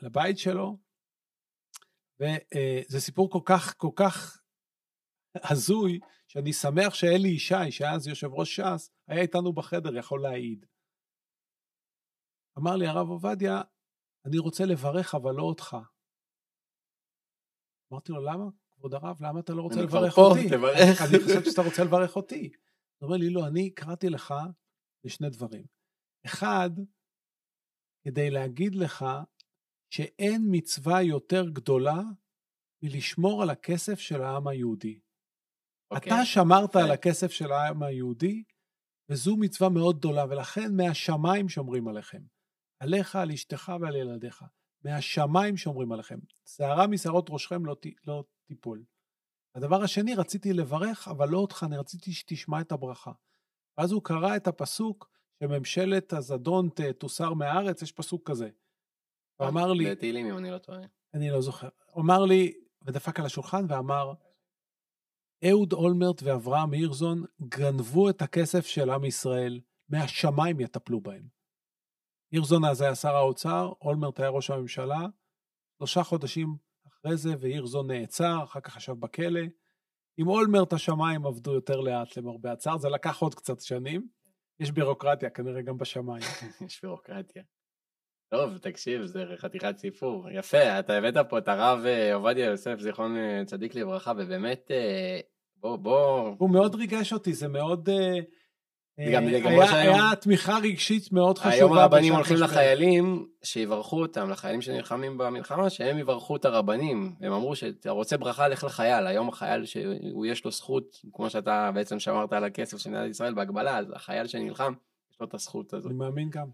לבית 0.01 0.38
שלו, 0.38 0.77
וזה 2.19 2.99
סיפור 2.99 3.31
כל 3.31 3.41
כך, 3.45 3.73
כל 3.77 3.91
כך 3.95 4.41
הזוי, 5.36 5.99
שאני 6.27 6.53
שמח 6.53 6.93
שאלי 6.93 7.27
ישי, 7.27 7.71
שהיה 7.71 7.93
אז 7.93 8.08
יושב 8.08 8.27
ראש 8.31 8.55
ש"ס, 8.60 8.91
היה 9.08 9.21
איתנו 9.21 9.53
בחדר, 9.53 9.97
יכול 9.97 10.21
להעיד. 10.21 10.65
אמר 12.58 12.75
לי 12.75 12.88
הרב 12.88 13.10
עובדיה, 13.10 13.62
אני 14.25 14.38
רוצה 14.38 14.65
לברך, 14.65 15.15
אבל 15.15 15.31
לא 15.31 15.43
אותך. 15.43 15.77
אמרתי 17.91 18.12
לו, 18.12 18.21
למה? 18.21 18.45
כבוד 18.71 18.93
הרב, 18.93 19.17
למה 19.21 19.39
אתה 19.39 19.53
לא 19.53 19.62
רוצה 19.62 19.81
לברך 19.81 20.17
אותי? 20.17 20.49
תברך. 20.49 21.01
אני 21.01 21.19
חשבתי 21.25 21.51
שאתה 21.51 21.62
רוצה 21.62 21.84
לברך 21.84 22.15
אותי. 22.15 22.51
הוא 22.97 23.08
אומר 23.08 23.17
לי, 23.17 23.29
לא, 23.29 23.47
אני 23.47 23.69
קראתי 23.69 24.10
לך 24.10 24.34
לשני 25.03 25.29
דברים. 25.29 25.65
אחד, 26.25 26.69
כדי 28.06 28.30
להגיד 28.30 28.76
לך 28.76 29.06
שאין 29.89 30.41
מצווה 30.52 31.02
יותר 31.02 31.50
גדולה 31.50 32.02
מלשמור 32.84 33.44
על 33.44 33.50
הכסף 33.50 34.00
של 34.00 34.22
העם 34.22 34.48
היהודי. 34.48 35.00
אוקיי. 35.91 36.13
אתה 36.13 36.26
שמרת 36.26 36.70
יפה. 36.70 36.84
על 36.84 36.91
הכסף 36.91 37.32
של 37.32 37.52
העם 37.52 37.84
היהודי, 37.84 38.44
וזו 39.10 39.38
מצווה 39.38 39.70
מאוד 39.70 39.98
גדולה, 39.98 40.26
ולכן 40.30 40.76
מהשמיים 40.78 41.50
שומרים 41.50 41.88
עליכם. 41.88 42.22
עליך, 42.80 43.15
על 43.15 43.32
אשתך 43.32 43.72
ועל 43.82 43.96
ילדיך. 43.96 44.44
מהשמיים 44.84 45.58
שומרים 45.58 45.91
עליכם. 45.91 46.20
שערה 46.48 46.88
משערות 46.88 47.26
ראשכם 47.30 47.65
לא, 47.65 47.76
ת- 47.82 48.08
לא 48.08 48.24
תיפול. 48.48 48.84
הדבר 49.56 49.84
השני, 49.84 50.15
רציתי 50.15 50.54
לברך, 50.54 51.08
אבל 51.08 51.30
לא 51.30 51.38
אותך, 51.38 51.63
אני 51.68 51.78
רציתי 51.78 52.12
שתשמע 52.13 52.62
את 52.62 52.72
הברכה. 52.72 53.12
ואז 53.78 53.91
הוא 53.91 54.04
קרא 54.04 54.36
את 54.36 54.48
הפסוק 54.48 55.12
שממשלת 55.39 56.13
הזדון 56.13 56.69
תוסר 56.98 57.34
מהארץ, 57.34 57.82
יש 57.82 57.91
פסוק 57.91 58.30
כזה. 58.30 58.50
הוא 59.36 59.48
אמר 59.48 59.74
לי, 59.74 59.91
בתהילים, 59.91 60.30
אם 60.30 60.38
אני 60.38 60.52
לא 60.52 60.58
טועה. 60.58 60.82
אני 61.13 61.30
לא 61.30 61.41
זוכר. 61.41 61.69
הוא 61.91 62.04
אמר 62.04 62.26
לי, 62.26 62.54
ודפק 62.86 63.19
על 63.19 63.26
השולחן 63.26 63.65
ואמר, 63.69 64.13
אהוד 65.50 65.74
אולמרט 65.74 66.24
ואברהם 66.24 66.71
הירזון 66.71 67.24
גנבו 67.41 68.10
את 68.10 68.21
הכסף 68.21 68.65
של 68.65 68.89
עם 68.89 69.06
ישראל, 69.06 69.60
מהשמיים 69.89 70.60
יטפלו 70.60 71.02
בהם. 71.02 71.28
הירזון 72.32 72.65
אז 72.65 72.82
היה 72.82 72.95
שר 72.95 73.15
האוצר, 73.15 73.74
אולמרט 73.82 74.19
היה 74.19 74.30
ראש 74.30 74.50
הממשלה, 74.50 75.08
שלושה 75.78 76.04
חודשים 76.04 76.58
אחרי 76.88 77.17
זה, 77.17 77.30
והירזון 77.39 77.91
נעצר, 77.91 78.43
אחר 78.43 78.60
כך 78.60 78.78
ישב 78.78 78.93
בכלא. 78.93 79.41
עם 80.17 80.28
אולמרט 80.28 80.74
השמיים 80.74 81.26
עבדו 81.26 81.54
יותר 81.54 81.80
לאט 81.80 82.17
למרבה 82.17 82.52
הצער, 82.52 82.78
זה 82.78 82.89
לקח 82.89 83.21
עוד 83.21 83.36
קצת 83.36 83.62
שנים. 83.62 84.08
יש 84.60 84.72
בירוקרטיה 84.72 85.30
כנראה 85.30 85.62
גם 85.62 85.78
בשמיים. 85.78 86.24
יש 86.68 86.82
בירוקרטיה. 86.82 87.44
טוב, 88.30 88.58
תקשיב, 88.58 89.06
זה 89.06 89.26
חתיכת 89.38 89.78
סיפור. 89.78 90.30
יפה, 90.32 90.80
אתה 90.80 90.98
הבאת 90.98 91.30
פה 91.30 91.38
את 91.38 91.48
הרב 91.48 91.86
אה, 91.86 92.15
עובדיה 92.15 92.46
יוסף, 92.46 92.80
זיכרון 92.80 93.18
אה, 93.18 93.41
צדיק 93.46 93.76
לברכה, 93.76 94.12
ובאמת, 94.18 94.72
אה, 94.72 95.20
בוא, 95.56 95.76
בוא, 95.76 96.36
הוא 96.38 96.50
מאוד 96.50 96.76
ריגש 96.76 97.13
אותי, 97.13 97.34
זה 97.34 97.48
מאוד... 97.48 97.89
לגמרי 97.89 98.44
היה, 98.97 99.67
שהיום- 99.67 99.95
היה 99.95 100.15
תמיכה 100.15 100.58
רגשית 100.63 101.12
מאוד 101.12 101.38
חשובה. 101.38 101.53
היום 101.55 101.73
הרבנים 101.77 102.13
הולכים. 102.13 102.38
לחיילים, 102.38 103.27
שיברכו 103.43 104.01
אותם, 104.01 104.29
לחיילים 104.29 104.62
שנלחמים 104.62 105.17
במלחמה, 105.17 105.69
שהם 105.69 105.97
יברכו 105.97 106.36
את 106.36 106.45
הרבנים. 106.45 107.15
הם 107.21 107.34
אמרו 107.34 107.55
שאתה 107.55 107.91
רוצה 107.91 108.17
ברכה, 108.17 108.47
לך 108.47 108.63
לחייל. 108.63 109.08
היום 109.08 109.29
החייל 109.29 109.65
שהוא 109.65 110.25
יש 110.25 110.45
לו 110.45 110.51
זכות, 110.51 111.01
כמו 111.13 111.29
שאתה 111.29 111.71
בעצם 111.73 111.99
שמרת 111.99 112.34
על 112.34 112.43
הכסף 112.43 112.77
של 112.77 112.89
מדינת 112.89 113.10
ישראל 113.10 113.34
בהגבלה, 113.34 113.77
אז 113.77 113.86
החייל 113.95 114.27
שנלחם, 114.27 114.73
יש 115.12 115.17
לו 115.21 115.27
את 115.27 115.34
הזכות 115.34 115.73
הזאת. 115.73 115.91
אני 115.91 115.99
מאמין 115.99 116.29
גם. 116.29 116.47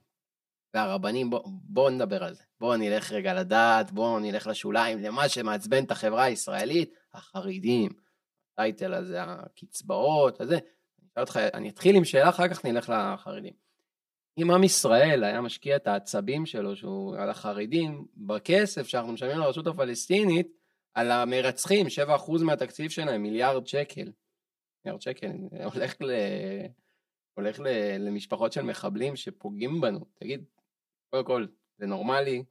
והרבנים, 0.73 1.29
בוא, 1.29 1.39
בוא 1.45 1.89
נדבר 1.89 2.23
על 2.23 2.33
זה. 2.33 2.43
בוא 2.59 2.75
נלך 2.75 3.11
רגע 3.11 3.33
לדעת, 3.33 3.91
בוא 3.91 4.19
נלך 4.19 4.47
לשוליים, 4.47 4.99
למה 4.99 5.29
שמעצבן 5.29 5.83
את 5.83 5.91
החברה 5.91 6.23
הישראלית, 6.23 6.93
החרדים, 7.13 7.91
הטייטל 8.53 8.93
הזה, 8.93 9.23
הקצבאות, 9.23 10.41
הזה. 10.41 10.59
אשאל 11.13 11.23
אותך, 11.23 11.37
אני 11.53 11.69
אתחיל 11.69 11.95
עם 11.95 12.05
שאלה, 12.05 12.29
אחר 12.29 12.47
כך 12.47 12.65
נלך 12.65 12.89
לחרדים. 12.89 13.53
אם 14.37 14.51
עם 14.51 14.63
ישראל 14.63 15.23
היה 15.23 15.41
משקיע 15.41 15.75
את 15.75 15.87
העצבים 15.87 16.45
שלו, 16.45 16.75
שהוא 16.75 17.15
על 17.17 17.29
החרדים, 17.29 18.05
בכסף 18.15 18.87
שאנחנו 18.87 19.13
משלמים 19.13 19.37
לרשות 19.37 19.67
הפלסטינית, 19.67 20.47
על 20.93 21.11
המרצחים, 21.11 21.87
7% 21.87 22.43
מהתקציב 22.43 22.89
שלהם, 22.89 23.21
מיליארד 23.21 23.67
שקל. 23.67 24.11
מיליארד 24.85 25.01
שקל, 25.01 25.31
הולך 25.73 26.01
ל... 26.01 26.11
הולך 27.33 27.59
ל... 27.59 27.67
למשפחות 27.99 28.53
של 28.53 28.61
מחבלים 28.61 29.15
שפוגעים 29.15 29.81
בנו. 29.81 30.05
תגיד, 30.13 30.45
קודם 31.09 31.25
כל, 31.25 31.47
זה 31.77 31.85
נורמלי? 31.85 32.43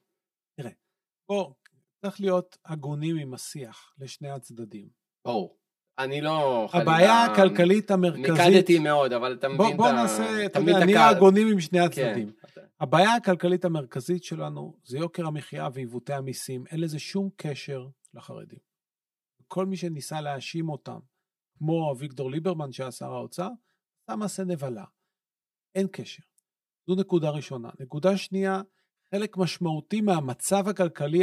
בוא, 1.29 1.53
צריך 2.01 2.21
להיות 2.21 2.57
הגונים 2.65 3.17
עם 3.17 3.35
השיח 3.35 3.95
לשני 3.99 4.31
הצדדים. 4.31 4.89
ברור. 5.25 5.60
אני 6.05 6.21
לא... 6.21 6.69
הבעיה 6.73 7.09
חלילה- 7.09 7.25
הכלכלית 7.25 7.91
המרכזית... 7.91 8.31
מיקדתי 8.31 8.79
מאוד, 8.79 9.13
אבל 9.13 9.33
אתה 9.35 9.49
בוא, 9.49 9.65
מבין 9.67 9.77
בוא 9.77 9.87
את 9.87 9.91
ה... 9.91 9.95
נעשה, 9.95 10.47
אתה 10.47 10.59
יודע, 10.59 10.85
נהיה. 10.85 11.09
הגונים 11.09 11.49
עם 11.49 11.61
שני 11.61 11.79
כן. 11.79 11.85
הצדדים. 11.85 12.33
הבעיה 12.81 13.15
הכלכלית 13.15 13.65
המרכזית 13.65 14.25
שלנו 14.25 14.75
זה 14.85 14.99
יוקר 14.99 15.27
המחיה 15.27 15.69
ועיוותי 15.73 16.13
המיסים. 16.13 16.65
אין 16.67 16.81
לזה 16.81 16.99
שום 16.99 17.29
קשר 17.37 17.87
לחרדים. 18.15 18.59
כל 19.49 19.67
מי 19.67 19.77
שניסה 19.77 20.21
להאשים 20.21 20.69
אותם, 20.69 20.99
כמו 21.59 21.93
אביגדור 21.93 22.31
ליברמן 22.31 22.73
שהיה 22.73 22.91
שר 22.91 23.13
האוצר, 23.13 23.49
עשה 24.07 24.17
מעשה 24.17 24.45
נבלה. 24.45 24.85
אין 25.75 25.87
קשר. 25.93 26.23
זו 26.87 26.95
נקודה 26.95 27.31
ראשונה. 27.31 27.71
נקודה 27.81 28.17
שנייה, 28.17 28.63
חלק 29.15 29.37
משמעותי 29.37 30.01
מהמצב 30.01 30.69
הכלכלי 30.69 31.23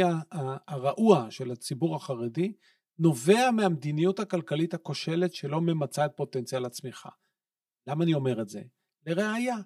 הרעוע 0.68 1.30
של 1.30 1.50
הציבור 1.50 1.96
החרדי, 1.96 2.52
נובע 2.98 3.50
מהמדיניות 3.50 4.20
הכלכלית 4.20 4.74
הכושלת 4.74 5.34
שלא 5.34 5.60
ממצה 5.60 6.06
את 6.06 6.10
פוטנציאל 6.16 6.64
הצמיחה. 6.64 7.08
למה 7.86 8.04
אני 8.04 8.14
אומר 8.14 8.42
את 8.42 8.48
זה? 8.48 8.62
לראיה, 9.06 9.56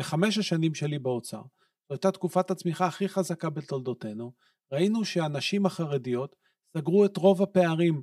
בחמש 0.00 0.38
השנים 0.38 0.74
שלי 0.74 0.98
באוצר, 0.98 1.42
זו 1.88 1.94
הייתה 1.94 2.10
תקופת 2.10 2.50
הצמיחה 2.50 2.86
הכי 2.86 3.08
חזקה 3.08 3.50
בתולדותינו, 3.50 4.32
ראינו 4.72 5.04
שהנשים 5.04 5.66
החרדיות 5.66 6.36
סגרו 6.76 7.04
את 7.04 7.16
רוב 7.16 7.42
הפערים 7.42 8.02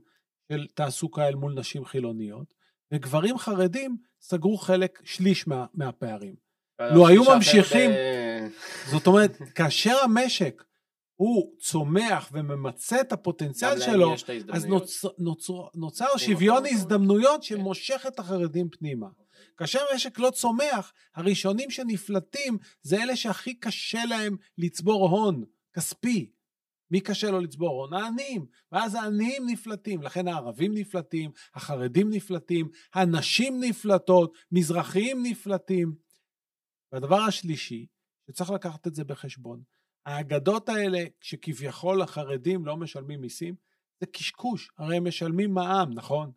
של 0.52 0.68
תעסוקה 0.74 1.28
אל 1.28 1.36
מול 1.36 1.54
נשים 1.54 1.86
חילוניות, 1.86 2.54
וגברים 2.94 3.38
חרדים 3.38 3.98
סגרו 4.22 4.58
חלק, 4.58 5.00
שליש 5.04 5.48
מה, 5.48 5.66
מהפערים. 5.74 6.36
לו 6.96 7.08
היו 7.08 7.24
ממשיכים- 7.36 7.92
ב- 7.92 8.48
זאת 8.92 9.08
אומרת, 9.08 9.38
כאשר 9.56 9.96
המשק 10.04 10.64
הוא 11.18 11.52
צומח 11.60 12.30
וממצה 12.32 13.02
את 13.02 13.12
הפוטנציאל 13.12 13.80
שלו, 13.80 14.14
את 14.14 14.50
אז. 14.50 14.66
נוצר, 14.66 15.08
נוצר, 15.18 15.54
נוצר 15.76 16.06
מקום 16.06 16.20
שוויון. 16.20 16.64
הזדמנויות 16.66 17.42
כן. 17.42 17.48
שמושך 17.48 18.06
את 18.08 18.20
החרדים 18.20 18.70
פנימה. 18.70 19.08
כאשר 19.58 19.80
המשק 19.92 20.20
לא 20.20 20.30
צומח, 20.30 20.94
הראשונים 21.16 21.72
שנפלטים 21.72 22.58
זה 22.82 23.04
אלה 23.04 23.16
שהכי 23.16 23.54
קשה 23.54 24.06
להם 24.06 24.38
לצבור 24.58 25.10
הון 25.10 25.44
כספי. 25.74 26.32
מי 26.92 27.02
קשה 27.02 27.32
לו 27.32 27.40
לצבור 27.40 27.70
הון? 27.70 27.94
העניים. 27.94 28.46
ואז 28.72 28.96
העניים 28.96 29.44
נפלטים, 29.50 30.02
לכן 30.02 30.28
הערבים 30.28 30.74
נפלטים, 30.74 31.32
החרדים 31.54 32.10
נפלטים, 32.10 32.70
הנשים 32.94 33.64
נפלטות, 33.64 34.34
מזרחיים 34.52 35.26
נפלטים. 35.26 35.96
והדבר 36.92 37.22
השלישי, 37.22 37.86
שצריך 38.28 38.50
לקחת 38.52 38.88
את 38.88 38.96
זה 38.96 39.04
בחשבון, 39.04 39.62
האגדות 40.08 40.70
האלה 40.70 41.04
שכביכול 41.22 42.02
החרדים 42.02 42.66
לא 42.66 42.78
משלמים 42.78 43.22
מיסים, 43.22 43.56
זה 44.00 44.06
קשקוש, 44.06 44.72
הרי 44.78 44.98
הם 44.98 45.08
משלמים 45.08 45.54
מע"מ, 45.54 45.94
נכון? 45.94 46.32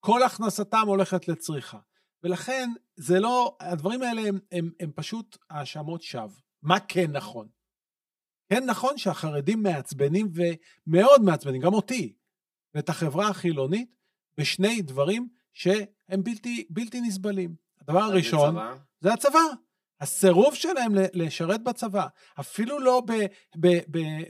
כל 0.00 0.22
הכנסתם 0.22 0.84
הולכת 0.86 1.28
לצריכה. 1.28 1.78
ולכן 2.22 2.70
זה 2.96 3.20
לא, 3.20 3.56
הדברים 3.60 4.02
האלה 4.02 4.28
הם, 4.28 4.38
הם, 4.52 4.70
הם 4.80 4.92
פשוט 4.94 5.38
האשמות 5.50 6.02
שווא. 6.02 6.40
מה 6.62 6.80
כן 6.80 7.10
נכון? 7.12 7.48
כן 8.48 8.64
נכון 8.64 8.98
שהחרדים 8.98 9.62
מעצבנים 9.62 10.28
ומאוד 10.34 11.22
מעצבנים, 11.22 11.60
גם 11.60 11.74
אותי, 11.74 12.14
ואת 12.74 12.88
החברה 12.88 13.28
החילונית, 13.28 13.96
בשני 14.38 14.82
דברים 14.82 15.28
שהם 15.52 16.22
בלתי, 16.22 16.66
בלתי 16.70 17.00
נסבלים. 17.00 17.54
הדבר 17.80 18.00
הראשון, 18.02 18.54
בצבא, 18.54 18.76
זה 19.00 19.12
הצבא. 19.12 19.40
הסירוב 20.00 20.54
שלהם 20.54 20.92
לשרת 21.12 21.62
בצבא, 21.64 22.06
אפילו 22.40 22.78
לא 22.78 23.02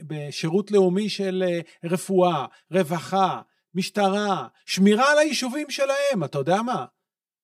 בשירות 0.07 0.71
לאומי 0.71 1.09
של 1.09 1.43
אה, 1.47 1.59
רפואה, 1.89 2.45
רווחה, 2.71 3.41
משטרה, 3.73 4.47
שמירה 4.65 5.11
על 5.11 5.17
היישובים 5.17 5.69
שלהם, 5.69 6.23
אתה 6.25 6.37
יודע 6.37 6.61
מה? 6.61 6.85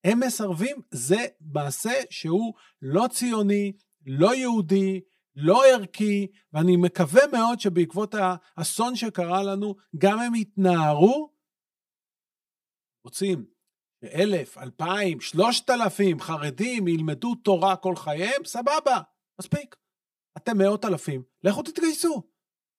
הם 0.04 0.20
מסרבים, 0.20 0.78
זה 0.92 1.26
מעשה 1.54 1.94
שהוא 2.10 2.54
לא 2.82 3.06
ציוני, 3.12 3.74
לא 4.06 4.36
יהודי, 4.36 5.02
לא 5.36 5.66
ערכי, 5.66 6.28
ואני 6.54 6.78
מקווה 6.78 7.22
מאוד 7.34 7.60
שבעקבות 7.60 8.16
האסון 8.58 8.96
שקרה 8.96 9.44
לנו, 9.44 9.76
גם 9.98 10.20
הם 10.20 10.36
יתנערו, 10.36 11.34
רוצים 13.06 13.57
שאלף, 14.06 14.58
אלפיים, 14.58 15.22
שלושת 15.22 15.70
אלפים 15.70 16.20
חרדים 16.20 16.88
ילמדו 16.88 17.36
תורה 17.36 17.76
כל 17.76 17.96
חייהם, 17.96 18.46
סבבה, 18.46 19.02
מספיק. 19.40 19.76
אתם 20.38 20.58
מאות 20.58 20.86
אלפים, 20.86 21.24
לכו 21.44 21.64
תתגייסו. 21.64 22.24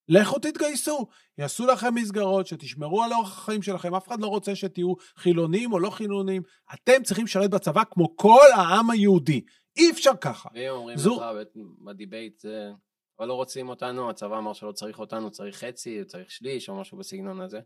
לכו 0.08 0.38
תתגייסו, 0.38 1.06
יעשו 1.38 1.66
לכם 1.66 1.94
מסגרות, 1.94 2.46
שתשמרו 2.46 3.02
על 3.02 3.12
אורח 3.12 3.38
החיים 3.38 3.62
שלכם, 3.62 3.94
אף 3.94 4.08
אחד 4.08 4.20
לא 4.20 4.26
רוצה 4.26 4.56
שתהיו 4.56 4.92
חילונים 5.16 5.72
או 5.72 5.78
לא 5.78 5.90
חילונים, 5.90 6.42
אתם 6.74 7.02
צריכים 7.04 7.24
לשרת 7.24 7.50
בצבא 7.50 7.82
כמו 7.90 8.16
כל 8.16 8.46
העם 8.56 8.90
היהודי, 8.90 9.40
אי 9.76 9.90
אפשר 9.90 10.16
ככה. 10.20 10.48
ואם 10.54 10.70
אומרים 10.70 10.98
זו- 10.98 11.20
לך 11.20 11.48
בדיבייט, 11.84 12.38
זה... 12.40 12.70
אבל 13.18 13.28
לא 13.28 13.34
רוצים 13.34 13.68
אותנו, 13.68 14.10
הצבא 14.10 14.38
אמר 14.38 14.52
שלא 14.52 14.72
צריך 14.72 14.98
אותנו, 14.98 15.30
צריך 15.30 15.56
חצי, 15.56 16.04
צריך 16.04 16.30
שליש, 16.30 16.68
או 16.68 16.80
משהו 16.80 16.98
בסגנון 16.98 17.40
הזה. 17.40 17.60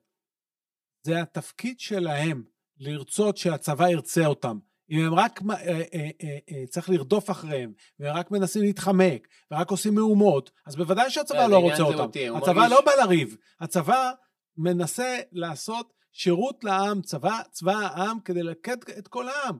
זה 1.06 1.20
התפקיד 1.20 1.80
שלהם 1.80 2.44
לרצות 2.78 3.36
שהצבא 3.36 3.88
ירצה 3.88 4.26
אותם. 4.26 4.58
אם 4.90 4.98
הם 5.06 5.14
רק 5.14 5.40
אה, 5.50 5.54
אה, 5.56 5.82
אה, 5.94 6.38
אה, 6.50 6.66
צריך 6.66 6.90
לרדוף 6.90 7.30
אחריהם, 7.30 7.72
והם 7.98 8.16
רק 8.16 8.30
מנסים 8.30 8.62
להתחמק, 8.62 9.28
ורק 9.50 9.70
עושים 9.70 9.94
מהומות, 9.94 10.50
אז 10.66 10.76
בוודאי 10.76 11.10
שהצבא 11.10 11.46
לא 11.46 11.58
רוצה 11.58 11.82
אותם. 11.82 11.98
הוא 12.28 12.38
הצבא 12.38 12.52
מרגיש- 12.52 12.70
לא 12.72 12.80
בא 12.80 12.92
לריב, 13.04 13.36
הצבא 13.60 14.10
מנסה 14.56 15.16
לעשות 15.32 15.92
שירות 16.12 16.64
לעם, 16.64 17.02
צבא, 17.02 17.40
צבא 17.50 17.72
העם, 17.72 18.20
כדי 18.20 18.42
לקד 18.42 18.76
את 18.98 19.08
כל 19.08 19.28
העם. 19.28 19.58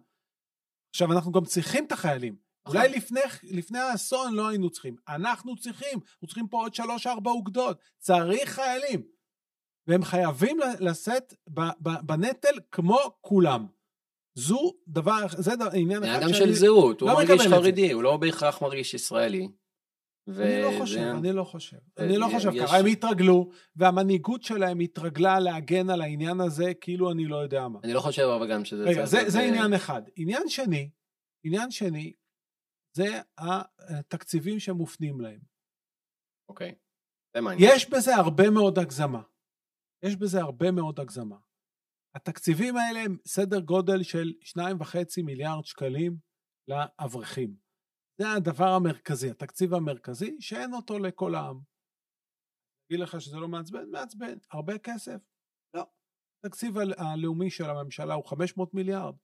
עכשיו, 0.90 1.12
אנחנו 1.12 1.32
גם 1.32 1.44
צריכים 1.44 1.84
את 1.86 1.92
החיילים. 1.92 2.36
נכון. 2.66 2.76
אולי 2.76 2.88
לפני, 2.88 3.20
לפני 3.42 3.78
האסון 3.78 4.34
לא 4.34 4.48
היינו 4.48 4.70
צריכים. 4.70 4.96
אנחנו 5.08 5.56
צריכים, 5.56 5.98
אנחנו 6.12 6.26
צריכים 6.26 6.48
פה 6.48 6.56
עוד 6.62 6.74
שלוש-ארבע 6.74 7.30
אוגדות. 7.30 7.78
צריך 7.98 8.50
חיילים. 8.50 9.02
והם 9.86 10.02
חייבים 10.02 10.58
לשאת 10.80 11.34
בנטל 12.02 12.58
כמו 12.72 12.98
כולם. 13.20 13.66
זו 14.34 14.72
דבר, 14.88 15.26
זה 15.38 15.56
דבר, 15.56 15.68
עניין 15.74 16.00
זה 16.00 16.12
אחד 16.16 16.22
אדם 16.22 16.32
של 16.34 16.52
זהות, 16.52 17.00
הוא 17.00 17.08
לא 17.08 17.14
מרגיש 17.14 17.42
זה. 17.42 17.48
חרדי, 17.48 17.92
הוא 17.92 18.02
לא 18.02 18.16
בהכרח 18.16 18.62
מרגיש 18.62 18.94
ישראלי. 18.94 19.48
אני 20.28 20.62
לא 20.62 20.78
חושב, 20.78 20.98
אני 21.00 21.32
לא 21.32 21.44
חושב. 21.44 21.76
אה, 21.98 22.04
אני 22.04 22.16
לא 22.18 22.26
יש- 22.26 22.34
חושב 22.34 22.50
ככה, 22.62 22.78
הם 22.78 22.86
התרגלו, 22.86 23.50
והמנהיגות 23.76 24.42
שלהם 24.42 24.80
התרגלה 24.80 25.40
להגן 25.40 25.90
על 25.90 26.00
העניין 26.02 26.40
הזה 26.40 26.74
כאילו 26.80 27.10
אני 27.12 27.24
לא 27.24 27.36
יודע 27.36 27.68
מה. 27.68 27.78
אני 27.84 27.92
לא 27.92 28.00
חושב 28.00 28.22
אבל 28.22 28.50
גם 28.50 28.64
שזה... 28.64 28.82
רגע, 28.84 29.04
זה, 29.06 29.16
להיות, 29.16 29.30
זה 29.32 29.38
אה, 29.38 29.48
עניין 29.48 29.74
אחד. 29.74 30.02
עניין 30.16 30.48
שני, 30.48 30.90
עניין 31.44 31.70
שני, 31.70 32.12
זה 32.96 33.20
התקציבים 33.38 34.58
שמופנים 34.60 35.20
להם. 35.20 35.40
אוקיי, 36.48 36.74
זה 37.36 37.40
מעניין. 37.40 37.70
יש 37.74 37.90
בזה 37.90 38.16
הרבה 38.16 38.50
מאוד 38.50 38.78
הגזמה. 38.78 39.22
יש 40.02 40.16
בזה 40.16 40.40
הרבה 40.40 40.70
מאוד 40.70 41.00
הגזמה. 41.00 41.38
התקציבים 42.14 42.74
האלה 42.76 43.00
הם 43.00 43.16
סדר 43.26 43.60
גודל 43.60 44.02
של 44.02 44.32
שניים 44.40 44.80
וחצי 44.80 45.22
מיליארד 45.22 45.64
שקלים 45.64 46.16
לאברכים. 46.68 47.56
זה 48.20 48.24
הדבר 48.36 48.68
המרכזי, 48.76 49.30
התקציב 49.30 49.74
המרכזי, 49.74 50.36
שאין 50.40 50.74
אותו 50.74 50.98
לכל 50.98 51.34
העם. 51.34 51.60
אגיד 52.86 53.00
לך 53.00 53.20
שזה 53.20 53.36
לא 53.36 53.48
מעצבן? 53.48 53.90
מעצבן. 53.90 54.38
הרבה 54.52 54.78
כסף? 54.78 55.20
לא. 55.74 55.82
התקציב 56.44 56.74
הלאומי 56.98 57.50
של 57.50 57.64
הממשלה 57.64 58.14
הוא 58.14 58.24
500 58.24 58.74
מיליארד. 58.74 59.14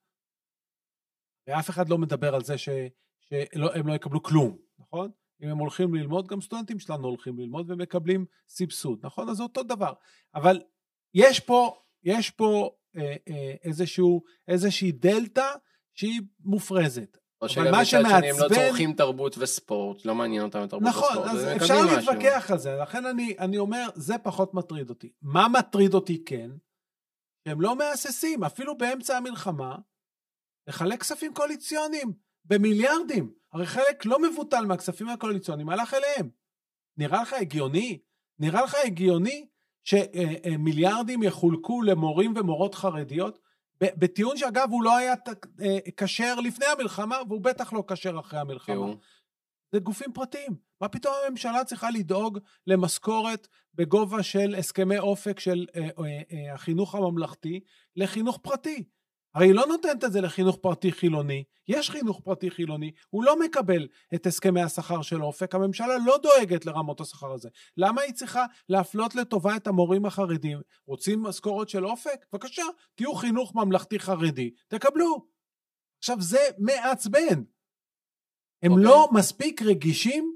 ואף 1.47 1.71
אחד 1.71 1.89
לא 1.89 1.99
מדבר 1.99 2.35
על 2.35 2.45
זה 2.45 2.59
שהם 2.59 2.89
הם 3.75 3.87
לא 3.89 3.93
יקבלו 3.93 4.23
כלום, 4.23 4.59
נכון? 4.79 5.13
אם 5.43 5.49
הם 5.49 5.59
הולכים 5.59 5.95
ללמוד, 5.95 6.27
גם 6.27 6.41
סטודנטים 6.41 6.79
שלנו 6.79 7.09
הולכים 7.09 7.39
ללמוד 7.39 7.71
ומקבלים 7.71 8.25
סבסוד, 8.49 8.99
נכון? 9.03 9.29
אז 9.29 9.37
זה 9.37 9.43
אותו 9.43 9.63
דבר. 9.63 9.93
אבל 10.35 10.61
יש 11.15 11.41
פה, 11.41 11.75
יש 12.05 12.31
פה 12.31 12.71
אה, 12.97 13.17
אה, 13.29 13.55
איזשהו, 13.65 14.23
איזושהי 14.49 14.93
דלתא 14.93 15.51
שהיא 15.95 16.21
מופרזת. 16.45 17.19
או 17.43 17.49
שגם 17.49 17.65
מצד 17.65 17.85
שני 17.85 18.31
הם 18.31 18.37
לא 18.39 18.49
צורכים 18.55 18.93
תרבות 18.93 19.39
וספורט, 19.39 20.05
לא 20.05 20.15
מעניין 20.15 20.43
אותם 20.43 20.67
תרבות 20.67 20.89
נכון, 20.89 21.09
וספורט. 21.09 21.29
אז 21.29 21.45
הם 21.45 21.57
אפשר 21.57 21.75
מקבלים 21.75 21.99
משהו. 21.99 22.13
להתווכח 22.13 22.51
על 22.51 22.59
זה, 22.59 22.77
לכן 22.77 23.07
אני, 23.07 23.37
אני 23.39 23.59
אומר, 23.59 23.89
זה 23.95 24.19
פחות 24.19 24.55
מטריד 24.55 24.91
אותי. 24.91 25.13
מה 25.23 25.49
מטריד 25.49 25.95
אותי 25.95 26.25
כן? 26.25 26.51
שהם 27.49 27.61
לא 27.61 27.77
מהססים, 27.77 28.45
אפילו 28.45 28.79
באמצע 28.79 29.17
המלחמה, 29.17 29.77
לחלק 30.69 31.01
כספים 31.01 31.35
קואליציוניים 31.35 32.13
במיליארדים. 32.45 33.33
הרי 33.53 33.67
חלק 33.67 34.05
לא 34.05 34.19
מבוטל 34.23 34.65
מהכספים 34.65 35.09
הקואליציוניים 35.09 35.69
הלך 35.69 35.95
אליהם. 35.95 36.31
נראה 36.97 37.23
לך 37.23 37.33
הגיוני? 37.33 37.99
נראה 38.39 38.63
לך 38.63 38.77
הגיוני 38.85 39.47
שמיליארדים 39.85 41.23
יחולקו 41.23 41.83
למורים 41.83 42.35
ומורות 42.37 42.75
חרדיות? 42.75 43.39
בטיעון 43.81 44.37
שאגב 44.37 44.69
הוא 44.71 44.83
לא 44.83 44.97
היה 44.97 45.15
אה, 45.63 45.79
כשר 45.97 46.35
לפני 46.35 46.67
המלחמה 46.67 47.17
והוא 47.29 47.41
בטח 47.41 47.73
לא 47.73 47.85
כשר 47.89 48.21
אחרי 48.21 48.41
המלחמה. 48.41 48.87
זה 49.73 49.79
גופים 49.79 50.13
פרטיים. 50.13 50.69
מה 50.81 50.89
פתאום 50.89 51.15
הממשלה 51.27 51.65
צריכה 51.65 51.91
לדאוג 51.91 52.39
למשכורת 52.67 53.49
בגובה 53.75 54.23
של 54.23 54.55
הסכמי 54.59 54.99
אופק 54.99 55.41
של 55.41 55.67
אה, 55.77 55.83
אה, 55.83 56.21
אה, 56.33 56.55
החינוך 56.55 56.95
הממלכתי 56.95 57.61
לחינוך 57.97 58.39
פרטי? 58.43 58.85
הרי 59.39 59.47
היא 59.47 59.55
לא 59.55 59.67
נותנת 59.67 60.05
את 60.05 60.13
זה 60.13 60.21
לחינוך 60.21 60.57
פרטי 60.57 60.93
חילוני, 60.93 61.45
יש 61.69 61.91
חינוך 61.91 62.21
פרטי 62.25 62.51
חילוני, 62.51 62.93
הוא 63.11 63.25
לא 63.25 63.41
מקבל 63.41 63.89
את 64.15 64.27
הסכמי 64.27 64.63
השכר 64.63 65.03
של 65.03 65.23
אופק, 65.23 65.55
הממשלה 65.55 65.99
לא 66.07 66.19
דואגת 66.23 66.67
לרמות 66.67 67.01
השכר 67.01 67.33
הזה. 67.33 67.49
למה 67.77 68.03
היא 68.03 68.15
צריכה 68.15 68.47
להפלות 68.69 69.15
לטובה 69.15 69.57
את 69.57 69.67
המורים 69.67 70.07
החרדים? 70.07 70.61
רוצים 70.87 71.23
משכורת 71.23 71.69
של 71.69 71.87
אופק? 71.87 72.25
בבקשה, 72.33 72.63
תהיו 72.95 73.15
חינוך 73.15 73.55
ממלכתי 73.55 73.99
חרדי, 73.99 74.51
תקבלו. 74.69 75.27
עכשיו 75.99 76.21
זה 76.21 76.41
מעצבן. 76.59 77.43
הם 78.63 78.73
אוקיי. 78.73 78.85
לא 78.85 79.09
מספיק 79.13 79.63
רגישים, 79.63 80.33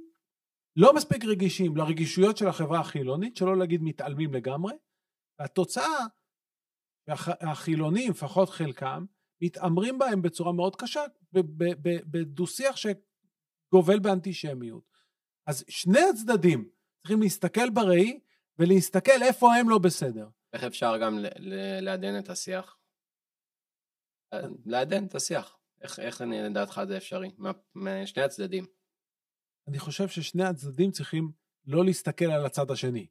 לא 0.77 0.95
מספיק 0.95 1.25
רגישים 1.25 1.77
לרגישויות 1.77 2.37
של 2.37 2.49
החברה 2.49 2.81
החילונית, 2.81 3.37
שלא 3.37 3.57
להגיד 3.57 3.83
מתעלמים 3.83 4.35
לגמרי. 4.35 4.73
והתוצאה, 5.39 6.07
החילונים, 7.41 8.11
לפחות 8.11 8.49
חלקם, 8.51 9.05
מתעמרים 9.43 9.99
בהם 9.99 10.23
בצורה 10.23 10.53
מאוד 10.53 10.77
קשה, 10.77 11.01
בדו-שיח 12.11 12.77
שגובל 12.77 13.99
באנטישמיות. 13.99 14.93
אז 15.47 15.65
שני 15.69 16.01
הצדדים 16.11 16.69
צריכים 17.03 17.23
להסתכל 17.23 17.71
בראי 17.71 18.21
ולהסתכל 18.59 19.23
איפה 19.23 19.55
הם 19.55 19.69
לא 19.71 19.79
בסדר. 19.79 20.29
איך 20.53 20.65
אפשר 20.65 20.99
גם 21.03 21.19
לעדן 21.83 22.19
את 22.19 22.29
השיח? 22.29 22.79
לעדן 24.67 25.05
את 25.07 25.15
השיח. 25.15 25.59
איך, 25.83 25.99
איך 25.99 26.21
לדעתך 26.21 26.81
זה 26.89 26.97
אפשרי? 26.97 27.31
מה- 27.39 27.51
משני 27.75 28.23
הצדדים. 28.23 28.67
אני 29.69 29.79
חושב 29.79 30.09
ששני 30.09 30.45
הצדדים 30.45 30.91
צריכים 30.91 31.33
לא 31.67 31.85
להסתכל 31.85 32.25
על 32.25 32.47
הצד 32.47 32.71
השני. 32.71 33.07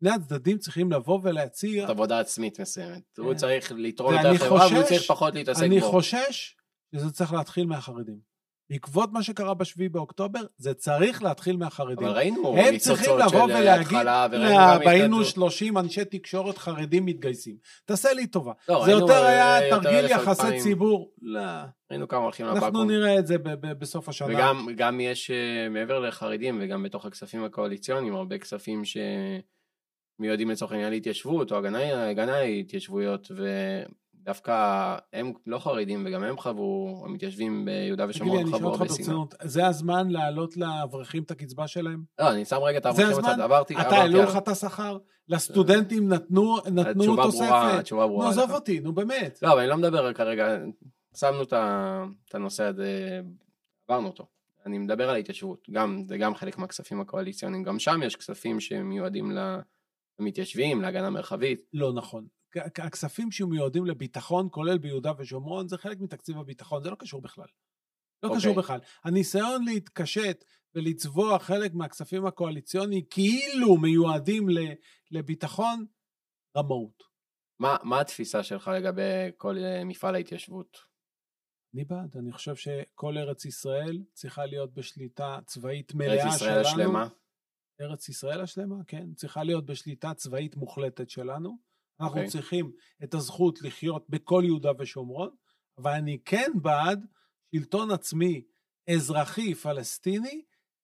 שני 0.00 0.10
הצדדים 0.10 0.58
צריכים 0.58 0.92
לבוא 0.92 1.20
ולהציע, 1.22 1.80
זאת 1.80 1.90
עבודה 1.90 2.20
עצמית 2.20 2.60
מסוימת. 2.60 3.02
הוא 3.18 3.32
כן. 3.32 3.38
צריך 3.38 3.72
לתרום 3.76 4.14
יותר 4.14 4.32
לחברה 4.32 4.66
והוא 4.72 4.82
צריך 4.82 5.02
פחות 5.02 5.34
להתעסק 5.34 5.62
אני 5.62 5.80
בו. 5.80 5.90
חושש 5.90 6.56
שזה 6.94 7.10
צריך 7.10 7.32
להתחיל 7.32 7.66
מהחרדים. 7.66 8.28
בעקבות 8.70 9.12
מה 9.12 9.22
שקרה 9.22 9.54
בשביעי 9.54 9.88
באוקטובר, 9.88 10.40
זה 10.56 10.74
צריך 10.74 11.22
להתחיל 11.22 11.56
מהחרדים. 11.56 12.06
אבל 12.06 12.16
ראינו 12.16 12.56
הם 12.56 12.78
צריכים 12.78 13.18
לבוא 13.18 13.46
של 13.46 13.52
אה, 13.52 13.60
ולהגיד, 13.60 13.86
התחלה, 13.86 14.26
וראינו 14.30 14.48
"לא, 14.48 14.74
גם 14.74 14.78
והיינו 14.86 15.16
התנגדות. 15.16 15.34
30 15.34 15.78
אנשי 15.78 16.04
תקשורת 16.04 16.58
חרדים 16.58 17.06
מתגייסים. 17.06 17.56
תעשה 17.84 18.12
לי 18.12 18.26
טובה. 18.26 18.52
לא, 18.68 18.74
זה 18.84 18.90
ראינו, 18.92 19.00
יותר 19.00 19.22
אה, 19.22 19.28
היה 19.28 19.66
יותר 19.66 19.82
תרגיל 19.82 20.10
יחסי 20.10 20.42
אלפיים. 20.42 20.62
ציבור. 20.62 21.12
לא, 21.22 21.40
ראינו 21.90 22.08
כמה 22.08 22.20
הולכים 22.20 22.46
אנחנו 22.46 22.66
לבקו"ם. 22.66 22.90
נראה 22.90 23.18
את 23.18 23.26
זה 23.26 23.38
בסוף 23.78 24.08
השנה. 24.08 24.28
וגם 24.28 24.66
גם 24.76 25.00
יש 25.00 25.30
אה, 25.30 25.68
מעבר 25.68 25.98
לחרדים 25.98 26.58
וגם 26.62 26.82
בתוך 26.82 27.06
הכספים 27.06 27.44
הקואליציוניים 27.44 28.14
הרבה 28.14 28.38
כספים 28.38 28.82
שמיועדים 30.18 30.50
לצורך 30.50 30.72
העניין 30.72 30.90
להתיישבות 30.90 31.52
או 31.52 31.56
הגנה, 31.56 32.40
להתיישבויות 32.42 33.30
ודווקא 34.22 34.52
הם 35.12 35.32
לא 35.46 35.58
חרדים 35.58 36.02
וגם 36.06 36.22
הם 36.22 36.36
חוו 36.36 37.02
המתיישבים 37.04 37.64
ביהודה 37.64 38.06
ושומרון 38.08 38.38
אני 38.40 38.50
שואל 38.50 38.58
חוו 38.60 38.68
אותך 38.70 38.80
הרבה 38.80 38.94
שנאה. 38.94 38.98
ברצינות, 38.98 39.34
זה 39.42 39.66
הזמן 39.66 40.08
להעלות 40.10 40.56
לאברכים 40.56 41.22
את 41.22 41.30
הקצבה 41.30 41.66
שלהם? 41.66 42.02
לא 42.20 42.30
אני 42.32 42.44
שם 42.44 42.56
רגע 42.56 42.78
את 42.78 42.86
האברכים? 42.86 43.18
בצד 43.18 43.40
עברתי 43.40 43.74
אתה, 43.74 43.80
העלו 43.96 44.20
על- 44.20 44.24
לך 44.28 44.36
את 44.36 44.48
השכר? 44.48 44.98
לסטודנטים 45.28 46.08
נתנו 46.08 46.56
נתנו 46.66 46.80
התשובה 46.90 47.16
ברורה 47.16 47.24
תוספת? 47.70 47.78
התשובה 47.80 48.02
נו, 48.02 48.08
ברורה 48.08 48.28
עזוב 48.28 48.48
לך. 48.48 48.54
אותי, 48.54 48.80
נו 48.80 48.92
באמת. 48.92 49.38
לא 49.42 49.52
אבל 49.52 49.60
אני 49.60 49.68
לא 49.68 49.76
מדבר 49.76 50.12
כרגע 50.12 50.58
שמנו 51.16 51.42
את 51.42 51.54
הנושא 52.34 52.64
הזה 52.64 53.20
עברנו 53.88 54.06
אותו. 54.06 54.26
אני 54.66 54.78
מדבר 54.78 55.08
על 55.08 55.14
ההתיישבות, 55.14 55.68
גם, 55.70 56.02
זה 56.08 56.18
גם 56.18 56.34
חלק 56.34 56.58
מהכספים 56.58 57.00
הקואליציוניים, 57.00 57.62
גם 57.62 57.78
שם 57.78 58.00
יש 58.02 58.16
כספים 58.16 58.60
שמיועדים 58.60 59.30
למתיישבים, 60.18 60.82
להגנה 60.82 61.10
מרחבית. 61.10 61.60
לא 61.72 61.92
נכון. 61.92 62.26
הכספים 62.56 63.30
שמיועדים 63.30 63.86
לביטחון, 63.86 64.48
כולל 64.50 64.78
ביהודה 64.78 65.12
ושומרון, 65.18 65.68
זה 65.68 65.78
חלק 65.78 66.00
מתקציב 66.00 66.38
הביטחון, 66.38 66.82
זה 66.82 66.90
לא 66.90 66.96
קשור 66.96 67.22
בכלל. 67.22 67.46
לא 68.22 68.28
אוקיי. 68.28 68.40
קשור 68.40 68.54
בכלל. 68.56 68.80
הניסיון 69.04 69.64
להתקשט 69.64 70.44
ולצבוע 70.74 71.38
חלק 71.38 71.74
מהכספים 71.74 72.26
הקואליציוניים 72.26 73.04
כאילו 73.10 73.76
מיועדים 73.76 74.46
לביטחון, 75.10 75.86
רמאות. 76.56 77.02
מה, 77.60 77.76
מה 77.82 78.00
התפיסה 78.00 78.42
שלך 78.42 78.70
לגבי 78.74 79.02
כל 79.36 79.58
אה, 79.58 79.84
מפעל 79.84 80.14
ההתיישבות? 80.14 80.78
אני 81.74 81.84
בעד, 81.84 82.16
אני 82.16 82.32
חושב 82.32 82.56
שכל 82.56 83.18
ארץ 83.18 83.44
ישראל 83.44 84.02
צריכה 84.12 84.46
להיות 84.46 84.74
בשליטה 84.74 85.38
צבאית 85.46 85.94
מלאה 85.94 86.12
ארץ 86.12 86.20
שלנו. 86.20 86.34
ישראל 86.34 86.60
השלמה? 86.60 87.08
ארץ 87.80 88.08
ישראל 88.08 88.40
השלמה, 88.40 88.76
כן, 88.86 89.14
צריכה 89.14 89.44
להיות 89.44 89.66
בשליטה 89.66 90.14
צבאית 90.14 90.56
מוחלטת 90.56 91.10
שלנו. 91.10 91.58
אנחנו 92.00 92.14
okay. 92.14 92.18
אוקיי. 92.18 92.30
צריכים 92.30 92.72
את 93.04 93.14
הזכות 93.14 93.62
לחיות 93.62 94.04
בכל 94.08 94.42
יהודה 94.46 94.70
ושומרון, 94.78 95.30
אבל 95.78 95.90
אני 95.90 96.18
כן 96.24 96.50
בעד 96.54 97.06
שלטון 97.54 97.90
עצמי 97.90 98.42
אזרחי 98.90 99.54
פלסטיני, 99.54 100.42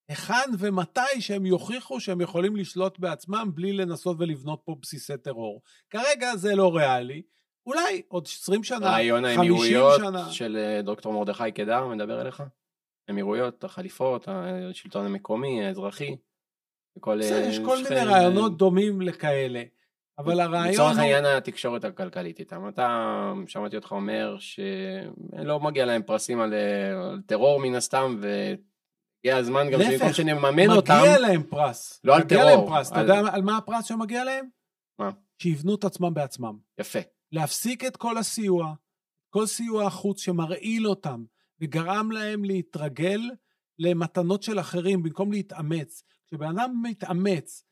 היכן 0.09 0.51
ומתי 0.59 1.21
שהם 1.21 1.47
יוכיחו 1.47 2.01
שהם 2.01 2.21
יכולים 2.21 2.57
לשלוט 2.57 2.99
בעצמם 2.99 3.51
בלי 3.55 3.73
לנסות 3.73 4.17
ולבנות 4.21 4.63
פה 4.65 4.77
בסיסי 4.83 5.17
טרור. 5.17 5.63
כרגע 5.91 6.37
זה 6.37 6.55
לא 6.55 6.77
ריאלי, 6.77 7.23
אולי 7.67 8.03
עוד 8.09 8.27
20 8.27 8.65
שנה, 8.65 8.77
50 8.77 8.87
שנה. 8.87 8.95
רעיון 8.95 9.25
האמירויות 9.25 10.01
של 10.31 10.57
אה, 10.57 10.83
דוקטור 10.83 11.13
מרדכי 11.13 11.53
קדר 11.53 11.87
מדבר 11.87 12.21
אליך? 12.21 12.43
אמירויות, 13.11 13.65
החליפות, 13.65 14.29
השלטון 14.29 15.07
המקומי, 15.07 15.67
האזרחי. 15.67 16.17
וכל, 16.99 17.23
אה, 17.23 17.27
יש 17.49 17.59
כל 17.59 17.79
מיני 17.83 18.05
רעיונות 18.05 18.57
דומים 18.57 19.01
לכאלה. 19.01 19.63
אבל 20.19 20.41
הרעיון 20.41 20.75
לצורך. 20.75 20.99
העניין 20.99 21.25
התקשורת 21.25 21.85
הכלכלית 21.85 22.39
איתם. 22.39 22.69
אתה, 22.69 23.33
שמעתי 23.47 23.77
אותך 23.77 23.93
אומר 23.93 24.37
שלא 24.39 25.61
מגיע 25.61 25.87
להם 25.87 26.03
פרסים 26.03 26.41
על, 26.41 26.55
על 26.55 27.21
טרור 27.27 27.61
מן 27.61 27.75
הסתם, 27.75 28.17
והגיע 28.21 29.37
הזמן 29.37 29.71
גם 29.71 29.81
שבמקום 29.83 30.13
שנממן 30.13 30.71
אותם... 30.71 30.99
מגיע 31.01 31.19
להם 31.19 31.43
פרס. 31.43 32.01
לא 32.05 32.17
על 32.17 32.23
טרור. 32.23 32.43
מגיע 32.43 32.57
להם 32.57 32.67
פרס. 32.67 32.93
על... 32.93 33.05
אתה 33.05 33.13
יודע 33.13 33.33
על 33.33 33.43
מה 33.43 33.57
הפרס 33.57 33.85
שמגיע 33.85 34.25
להם? 34.25 34.49
מה? 34.99 35.11
שיבנו 35.43 35.75
את 35.75 35.85
עצמם 35.85 36.15
בעצמם. 36.15 36.59
יפה. 36.81 36.99
להפסיק 37.33 37.85
את 37.85 37.97
כל 37.97 38.19
הסיוע, 38.19 38.75
כל 39.31 39.47
סיוע 39.47 39.87
החוץ 39.87 40.21
שמרעיל 40.21 40.87
אותם, 40.87 41.25
וגרם 41.61 42.11
להם 42.11 42.45
להתרגל 42.45 43.21
למתנות 43.79 44.43
של 44.43 44.61
אחרים 44.61 45.03
במקום 45.03 45.33
להתאמץ. 45.33 46.03
כשבן 46.27 46.59
אדם 46.59 46.83
מתאמץ, 46.83 47.65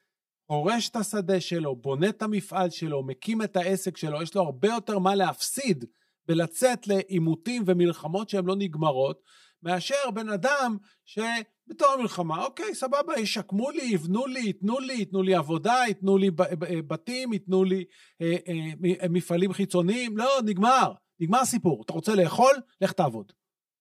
חורש 0.46 0.88
את 0.88 0.96
השדה 0.96 1.40
שלו, 1.40 1.76
בונה 1.76 2.08
את 2.08 2.22
המפעל 2.22 2.70
שלו, 2.70 3.02
מקים 3.06 3.42
את 3.42 3.56
העסק 3.56 3.96
שלו, 3.96 4.22
יש 4.22 4.34
לו 4.34 4.42
הרבה 4.42 4.68
יותר 4.68 4.98
מה 4.98 5.14
להפסיד 5.14 5.84
ולצאת 6.28 6.86
לעימותים 6.86 7.62
ומלחמות 7.66 8.28
שהן 8.28 8.44
לא 8.44 8.56
נגמרות, 8.58 9.22
מאשר 9.62 10.10
בן 10.14 10.28
אדם 10.28 10.76
שבתור 11.04 11.88
המלחמה, 11.98 12.44
אוקיי, 12.44 12.74
סבבה, 12.74 13.18
ישקמו 13.18 13.70
לי, 13.70 13.82
יבנו 13.82 14.26
לי, 14.26 14.40
ייתנו 14.40 14.80
לי, 14.80 14.94
ייתנו 14.94 15.22
לי 15.22 15.34
עבודה, 15.34 15.76
ייתנו 15.88 16.18
לי 16.18 16.30
בתים, 16.86 17.32
ייתנו 17.32 17.64
לי 17.64 17.84
אה, 18.22 18.36
אה, 18.48 19.08
מפעלים 19.10 19.52
חיצוניים, 19.52 20.16
לא, 20.16 20.30
נגמר, 20.44 20.92
נגמר 21.20 21.38
הסיפור. 21.38 21.82
אתה 21.84 21.92
רוצה 21.92 22.14
לאכול? 22.14 22.54
לך 22.80 22.92
תעבוד. 22.92 23.32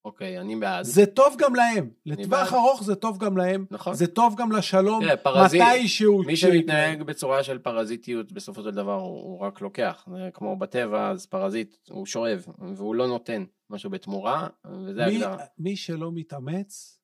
אוקיי, 0.05 0.39
אני 0.39 0.55
בעד. 0.55 0.83
זה 0.85 1.05
טוב 1.05 1.35
גם 1.39 1.55
להם. 1.55 1.89
לטווח 2.05 2.53
ארוך 2.53 2.83
זה 2.83 2.95
טוב 2.95 3.17
גם 3.17 3.37
להם. 3.37 3.65
נכון. 3.71 3.93
זה 3.93 4.07
טוב 4.07 4.35
גם 4.35 4.51
לשלום. 4.51 5.03
תראה, 5.03 5.17
פרזיט, 5.17 5.61
מתישהו... 5.61 6.23
מי 6.23 6.35
שמתנהג 6.35 7.03
בצורה 7.03 7.43
של 7.43 7.59
פרזיטיות, 7.59 8.31
בסופו 8.31 8.63
של 8.63 8.71
דבר 8.71 8.93
הוא, 8.93 9.21
הוא 9.21 9.39
רק 9.39 9.61
לוקח. 9.61 10.07
כמו 10.33 10.57
בטבע, 10.57 11.09
אז 11.09 11.25
פרזיט, 11.25 11.77
הוא 11.89 12.05
שואב, 12.05 12.45
והוא 12.75 12.95
לא 12.95 13.07
נותן 13.07 13.43
משהו 13.69 13.89
בתמורה, 13.89 14.47
וזה 14.85 15.05
הגדרה. 15.05 15.37
מי 15.57 15.75
שלא 15.75 16.11
מתאמץ, 16.11 16.99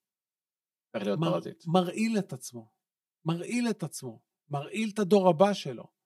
מר, 0.95 1.31
פרזיט. 1.31 1.63
מרעיל 1.67 2.17
את 2.17 2.33
עצמו. 2.33 2.67
מרעיל 3.25 3.69
את 3.69 3.83
עצמו. 3.83 4.19
מרעיל 4.49 4.89
את 4.93 4.99
הדור 4.99 5.29
הבא 5.29 5.53
שלו. 5.53 5.96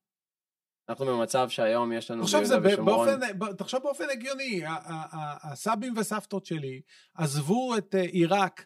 אנחנו 0.91 1.05
במצב 1.05 1.49
שהיום 1.49 1.91
יש 1.91 2.11
לנו 2.11 2.23
ביהודה 2.23 2.59
ושומרון. 2.63 3.19
באופן, 3.19 3.53
תחשוב 3.53 3.79
באופן 3.83 4.03
הגיוני, 4.11 4.61
הסבים 5.43 5.93
וסבתות 5.97 6.45
שלי 6.45 6.81
עזבו 7.15 7.77
את 7.77 7.95
אה, 7.95 8.01
עיראק 8.01 8.65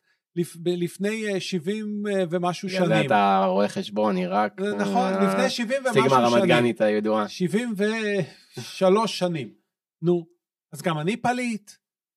לפני 0.65 1.41
70 1.41 2.03
אה, 2.07 2.13
אה, 2.19 2.23
ומשהו 2.29 2.69
שנים. 2.69 2.87
זה 2.87 3.01
אתה 3.01 3.45
רואה 3.47 3.67
חשבון, 3.67 4.17
עיראק. 4.17 4.61
נכון, 4.61 5.13
לפני 5.13 5.49
70 5.49 5.79
ומשהו 5.79 5.93
שנים. 5.93 6.09
סטיגמה 6.09 6.27
רמת 6.27 6.43
גנית 6.47 6.81
הידועה. 6.81 7.29
73 7.29 9.19
שנים. 9.19 9.53
נו, 10.01 10.25
אז 10.73 10.81
גם 10.81 10.99
אני 10.99 11.17
פליט. 11.17 11.71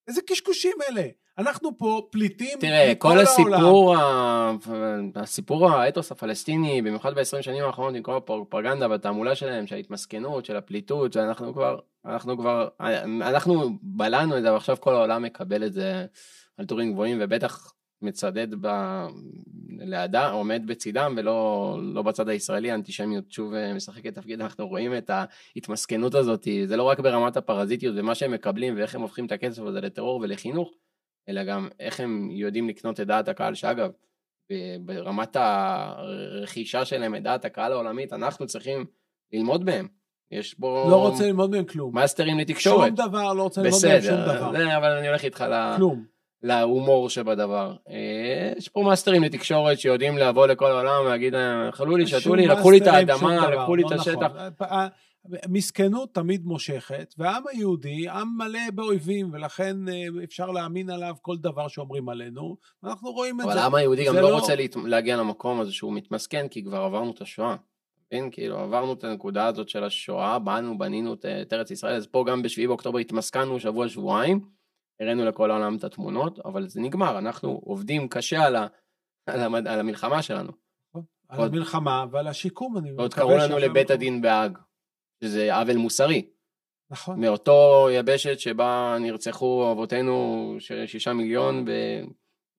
איזה 0.07 0.21
קשקושים 0.21 0.77
אלה? 0.89 1.07
אנחנו 1.39 1.77
פה 1.77 2.07
פליטים 2.11 2.59
תראה, 2.59 2.93
כל 2.97 3.19
הסיפור, 3.19 3.95
ה... 3.95 4.51
הסיפור 5.15 5.69
האתוס 5.69 6.11
הפלסטיני, 6.11 6.81
במיוחד 6.81 7.13
ב-20 7.15 7.41
שנים 7.41 7.63
האחרונות 7.63 7.95
עם 7.95 8.03
כל 8.03 8.17
הפרופגנדה 8.17 8.89
והתעמולה 8.89 9.35
שלהם, 9.35 9.67
של 9.67 9.75
ההתמסכנות, 9.75 10.45
של 10.45 10.55
הפליטות, 10.55 11.13
שאנחנו 11.13 11.53
כבר, 11.53 11.79
אנחנו 12.05 12.37
כבר, 12.37 12.67
אנחנו 13.21 13.69
בלענו 13.81 14.37
את 14.37 14.41
זה, 14.41 14.53
ועכשיו 14.53 14.77
כל 14.79 14.95
העולם 14.95 15.23
מקבל 15.23 15.63
את 15.65 15.73
זה 15.73 16.05
על 16.57 16.65
טורים 16.65 16.93
גבוהים, 16.93 17.17
ובטח 17.21 17.73
מצדד 18.01 18.47
ב... 18.61 18.67
לידם, 19.79 20.29
עומד 20.33 20.63
בצידם 20.65 21.13
ולא 21.17 21.79
לא 21.81 22.01
בצד 22.01 22.29
הישראלי, 22.29 22.71
האנטישמיות 22.71 23.31
שוב 23.31 23.53
אה, 23.53 23.73
משחקת 23.73 24.15
תפקיד, 24.15 24.41
אנחנו 24.41 24.67
רואים 24.67 24.97
את 24.97 25.09
ההתמסכנות 25.09 26.15
הזאת, 26.15 26.47
זה 26.65 26.77
לא 26.77 26.83
רק 26.83 26.99
ברמת 26.99 27.37
הפרזיטיות 27.37 27.95
ומה 27.97 28.15
שהם 28.15 28.31
מקבלים 28.31 28.77
ואיך 28.77 28.95
הם 28.95 29.01
הופכים 29.01 29.25
את 29.25 29.31
הכסף 29.31 29.61
הזה 29.61 29.81
לטרור 29.81 30.19
ולחינוך, 30.21 30.71
אלא 31.29 31.43
גם 31.43 31.67
איך 31.79 31.99
הם 31.99 32.29
יודעים 32.31 32.69
לקנות 32.69 32.99
את 32.99 33.07
דעת 33.07 33.27
הקהל, 33.27 33.53
שאגב, 33.53 33.89
ברמת 34.79 35.35
הרכישה 35.39 36.85
שלהם 36.85 37.15
את 37.15 37.23
דעת 37.23 37.45
הקהל 37.45 37.71
העולמית, 37.71 38.13
אנחנו 38.13 38.45
צריכים 38.45 38.85
ללמוד 39.33 39.65
מהם. 39.65 39.87
יש 40.31 40.53
פה... 40.53 40.87
לא 40.89 40.95
רוצה 40.95 41.23
ללמוד 41.23 41.51
מהם 41.51 41.65
כלום. 41.65 41.95
מאסטרים 41.95 42.39
לתקשורת. 42.39 42.87
שום 42.87 43.07
דבר, 43.07 43.33
לא 43.33 43.43
רוצה 43.43 43.61
ללמוד 43.61 43.81
מהם 43.85 44.01
שום 44.01 44.11
דבר. 44.11 44.49
בסדר, 44.49 44.77
אבל 44.77 44.91
אני 44.91 45.07
הולך 45.07 45.23
איתך 45.23 45.45
ל... 45.49 45.75
כלום. 45.75 46.05
להומור 46.43 47.09
שבדבר. 47.09 47.75
אה, 47.89 48.53
יש 48.57 48.67
פה 48.67 48.81
מאסטרים 48.81 49.23
לתקשורת 49.23 49.79
שיודעים 49.79 50.17
לבוא 50.17 50.47
לכל 50.47 50.71
העולם 50.71 51.05
ולהגיד 51.05 51.33
להם, 51.33 51.67
אכלו 51.67 51.97
לי, 51.97 52.07
שתו 52.07 52.35
לי, 52.35 52.47
לקחו 52.47 52.71
לי 52.71 52.77
את 52.77 52.87
האדמה, 52.87 53.49
לקחו 53.49 53.75
לי 53.75 53.83
את 53.85 53.91
לא 53.91 53.95
השטח. 53.95 54.31
מסכנות 55.49 56.13
תמיד 56.13 56.45
מושכת, 56.45 57.13
והעם 57.17 57.43
היהודי 57.47 58.09
עם 58.09 58.27
מלא 58.37 58.59
באויבים, 58.73 59.29
ולכן 59.33 59.89
אה, 59.89 60.23
אפשר 60.23 60.51
להאמין 60.51 60.89
עליו 60.89 61.15
כל 61.21 61.37
דבר 61.37 61.67
שאומרים 61.67 62.09
עלינו, 62.09 62.57
ואנחנו 62.83 63.11
רואים 63.11 63.41
את 63.41 63.45
זה. 63.45 63.51
אבל 63.51 63.59
העם 63.59 63.75
היהודי 63.75 64.05
גם 64.05 64.15
לא, 64.15 64.21
לא 64.21 64.35
רוצה 64.35 64.53
להגיע 64.85 65.17
למקום 65.17 65.59
הזה 65.59 65.71
שהוא 65.71 65.93
מתמסכן, 65.93 66.47
כי 66.47 66.63
כבר 66.63 66.77
עברנו 66.77 67.11
את 67.11 67.21
השואה. 67.21 67.55
כן, 68.09 68.29
כאילו 68.31 68.57
עברנו 68.59 68.93
את 68.93 69.03
הנקודה 69.03 69.47
הזאת 69.47 69.69
של 69.69 69.83
השואה, 69.83 70.39
באנו, 70.39 70.77
בנינו 70.77 71.13
את 71.13 71.53
ארץ 71.53 71.71
ישראל, 71.71 71.95
אז 71.95 72.07
פה 72.07 72.23
גם 72.27 72.41
ב-7 72.41 72.67
באוקטובר 72.67 72.99
התמסכנו 72.99 73.59
שבוע, 73.59 73.87
שבועיים, 73.87 74.41
הראינו 74.99 75.25
לכל 75.25 75.51
העולם 75.51 75.75
את 75.75 75.83
התמונות, 75.83 76.39
אבל 76.45 76.67
זה 76.67 76.81
נגמר, 76.81 77.17
אנחנו 77.17 77.61
עובדים 77.63 78.07
קשה 78.07 78.45
על, 78.45 78.55
ה, 78.55 78.67
על, 79.25 79.39
המד, 79.39 79.67
על 79.67 79.79
המלחמה 79.79 80.21
שלנו. 80.21 80.51
נכון, 80.89 81.03
על 81.29 81.39
עוד, 81.39 81.53
המלחמה 81.53 82.05
ועל 82.11 82.27
השיקום, 82.27 82.77
אני 82.77 82.89
מקווה 82.89 83.03
עוד 83.03 83.13
קראו 83.13 83.37
לנו 83.37 83.57
לבית 83.57 83.91
הדין 83.91 84.21
בהאג. 84.21 84.57
שזה 85.23 85.55
עוול 85.55 85.77
מוסרי. 85.77 86.29
נכון. 86.91 87.19
מאותו 87.19 87.87
יבשת 87.91 88.39
שבה 88.39 88.97
נרצחו 88.99 89.71
אבותינו 89.71 90.55
שישה 90.85 91.13
מיליון, 91.13 91.65
ב... 91.65 91.71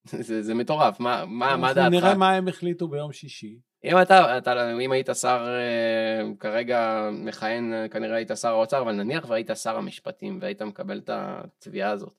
זה, 0.27 0.43
זה 0.43 0.55
מטורף, 0.55 1.01
מה, 1.01 1.25
מה, 1.27 1.57
מה 1.57 1.75
דעתך? 1.75 1.91
נראה 1.91 2.15
מה 2.15 2.33
הם 2.33 2.49
החליטו 2.49 2.89
ביום 2.89 3.13
שישי. 3.13 3.59
אם 3.85 4.03
אתה, 4.03 4.39
אתה, 4.39 4.73
אם 4.81 4.93
היית 4.93 5.09
שר 5.21 5.47
אה, 5.49 6.35
כרגע 6.39 7.09
מכהן, 7.13 7.89
כנראה 7.91 8.17
היית 8.17 8.31
שר 8.41 8.49
האוצר, 8.49 8.83
אבל 8.83 8.93
נניח 8.93 9.29
והיית 9.29 9.51
שר 9.55 9.77
המשפטים 9.77 10.39
והיית 10.43 10.63
מקבל 10.63 10.99
את 10.99 11.11
התביעה 11.13 11.91
הזאת, 11.91 12.15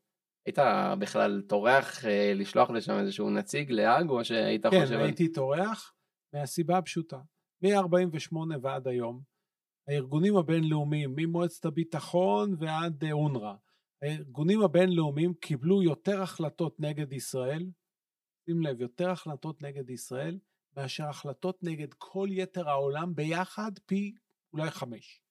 היית 0.45 0.59
בכלל 0.99 1.41
טורח 1.47 2.05
אה, 2.05 2.33
לשלוח 2.35 2.69
לשם 2.69 2.99
איזשהו 2.99 3.29
נציג 3.29 3.71
להאג, 3.71 4.09
או 4.09 4.25
שהיית 4.25 4.67
כן, 4.67 4.81
חושב... 4.81 4.97
כן, 4.97 5.03
הייתי 5.03 5.31
טורח, 5.31 5.93
מהסיבה 6.33 6.77
הפשוטה. 6.77 7.17
מ-48 7.63 8.35
ועד 8.61 8.87
היום, 8.87 9.21
הארגונים 9.91 10.37
הבינלאומיים, 10.37 11.13
ממועצת 11.15 11.65
הביטחון 11.65 12.55
ועד 12.59 13.03
אה, 13.03 13.11
אונר"א, 13.11 13.53
הארגונים 14.01 14.61
הבינלאומיים 14.61 15.33
קיבלו 15.33 15.83
יותר 15.83 16.21
החלטות 16.21 16.79
נגד 16.79 17.13
ישראל, 17.13 17.65
שים 18.45 18.61
לב, 18.61 18.81
יותר 18.81 19.09
החלטות 19.09 19.61
נגד 19.61 19.89
ישראל, 19.89 20.39
מאשר 20.77 21.03
החלטות 21.09 21.63
נגד 21.63 21.93
כל 21.97 22.27
יתר 22.31 22.69
העולם 22.69 23.15
ביחד 23.15 23.71
פי 23.85 24.13
אולי 24.53 24.71
חמש. 24.71 25.21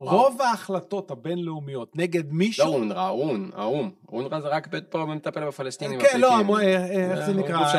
רוב 0.00 0.40
ההחלטות 0.42 1.10
הבינלאומיות 1.10 1.96
נגד 1.96 2.32
מישהו... 2.32 2.66
לא 2.66 2.74
אונר"א, 2.74 3.00
האו"ם, 3.00 3.50
האו"ם. 3.54 3.90
אונר"א 4.08 4.40
זה 4.40 4.48
רק 4.48 4.68
פה 4.90 5.06
מטפל 5.06 5.46
בפלסטינים. 5.46 6.00
כן, 6.00 6.20
לא, 6.20 6.58
אה, 6.58 7.12
איך 7.12 7.26
זה 7.26 7.32
נקרא? 7.32 7.72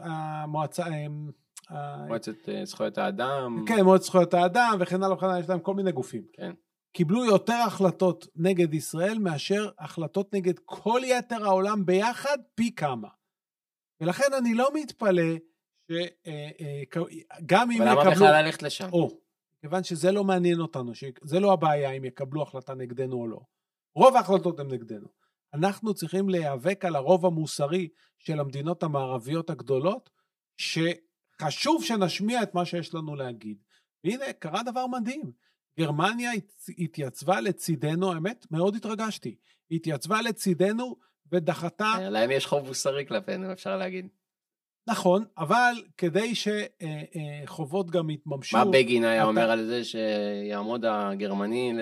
המועצה... 0.00 0.84
מועצת 2.08 2.48
אה, 2.48 2.64
זכויות 2.64 2.98
האדם. 2.98 3.64
כן, 3.68 3.84
מועצת 3.84 4.04
זכויות 4.04 4.34
האדם 4.34 4.76
וכן 4.80 5.02
הלאה 5.02 5.16
וכן 5.16 5.26
הלאה, 5.26 5.40
יש 5.40 5.48
להם 5.48 5.60
כל 5.60 5.74
מיני 5.74 5.92
גופים. 5.92 6.24
כן. 6.32 6.52
קיבלו 6.92 7.24
יותר 7.24 7.58
החלטות 7.66 8.26
נגד 8.36 8.74
ישראל 8.74 9.18
מאשר 9.18 9.70
החלטות 9.78 10.34
נגד 10.34 10.58
כל 10.64 11.00
יתר 11.04 11.44
העולם 11.44 11.86
ביחד 11.86 12.38
פי 12.54 12.74
כמה. 12.74 13.08
ולכן 14.00 14.34
אני 14.38 14.54
לא 14.54 14.70
מתפלא 14.74 15.32
שגם 15.92 15.96
אה, 16.26 17.64
אם 17.64 17.72
יקבלו... 17.72 17.92
אבל 17.92 18.00
למה 18.00 18.10
בכלל 18.10 18.44
ללכת 18.44 18.62
לשם? 18.62 18.88
או, 18.92 19.20
כיוון 19.60 19.84
שזה 19.84 20.12
לא 20.12 20.24
מעניין 20.24 20.60
אותנו, 20.60 20.92
זה 21.22 21.40
לא 21.40 21.52
הבעיה 21.52 21.90
אם 21.90 22.04
יקבלו 22.04 22.42
החלטה 22.42 22.74
נגדנו 22.74 23.16
או 23.16 23.26
לא. 23.26 23.40
רוב 23.94 24.16
ההחלטות 24.16 24.60
הן 24.60 24.72
נגדנו. 24.72 25.08
אנחנו 25.54 25.94
צריכים 25.94 26.28
להיאבק 26.28 26.84
על 26.84 26.96
הרוב 26.96 27.26
המוסרי 27.26 27.88
של 28.18 28.40
המדינות 28.40 28.82
המערביות 28.82 29.50
הגדולות, 29.50 30.10
ש... 30.56 30.78
חשוב 31.42 31.84
שנשמיע 31.84 32.42
את 32.42 32.54
מה 32.54 32.64
שיש 32.64 32.94
לנו 32.94 33.16
להגיד. 33.16 33.58
והנה, 34.04 34.32
קרה 34.32 34.62
דבר 34.62 34.86
מדהים. 34.86 35.32
גרמניה 35.78 36.30
התייצבה 36.78 37.40
לצידנו, 37.40 38.12
האמת, 38.12 38.46
מאוד 38.50 38.76
התרגשתי. 38.76 39.36
התייצבה 39.70 40.22
לצידנו 40.22 40.96
ודחתה... 41.32 42.10
להם 42.10 42.30
יש 42.30 42.46
חוב 42.46 42.66
מוסרי 42.66 43.06
כלפינו, 43.06 43.52
אפשר 43.52 43.76
להגיד. 43.76 44.08
נכון, 44.88 45.24
אבל 45.38 45.72
כדי 45.96 46.32
שחובות 46.34 47.90
גם 47.90 48.10
יתממשו... 48.10 48.56
מה 48.56 48.64
בגין 48.64 49.04
היה 49.04 49.22
אתה... 49.22 49.28
אומר 49.28 49.50
על 49.50 49.66
זה 49.66 49.84
שיעמוד 49.84 50.84
הגרמני? 50.84 51.72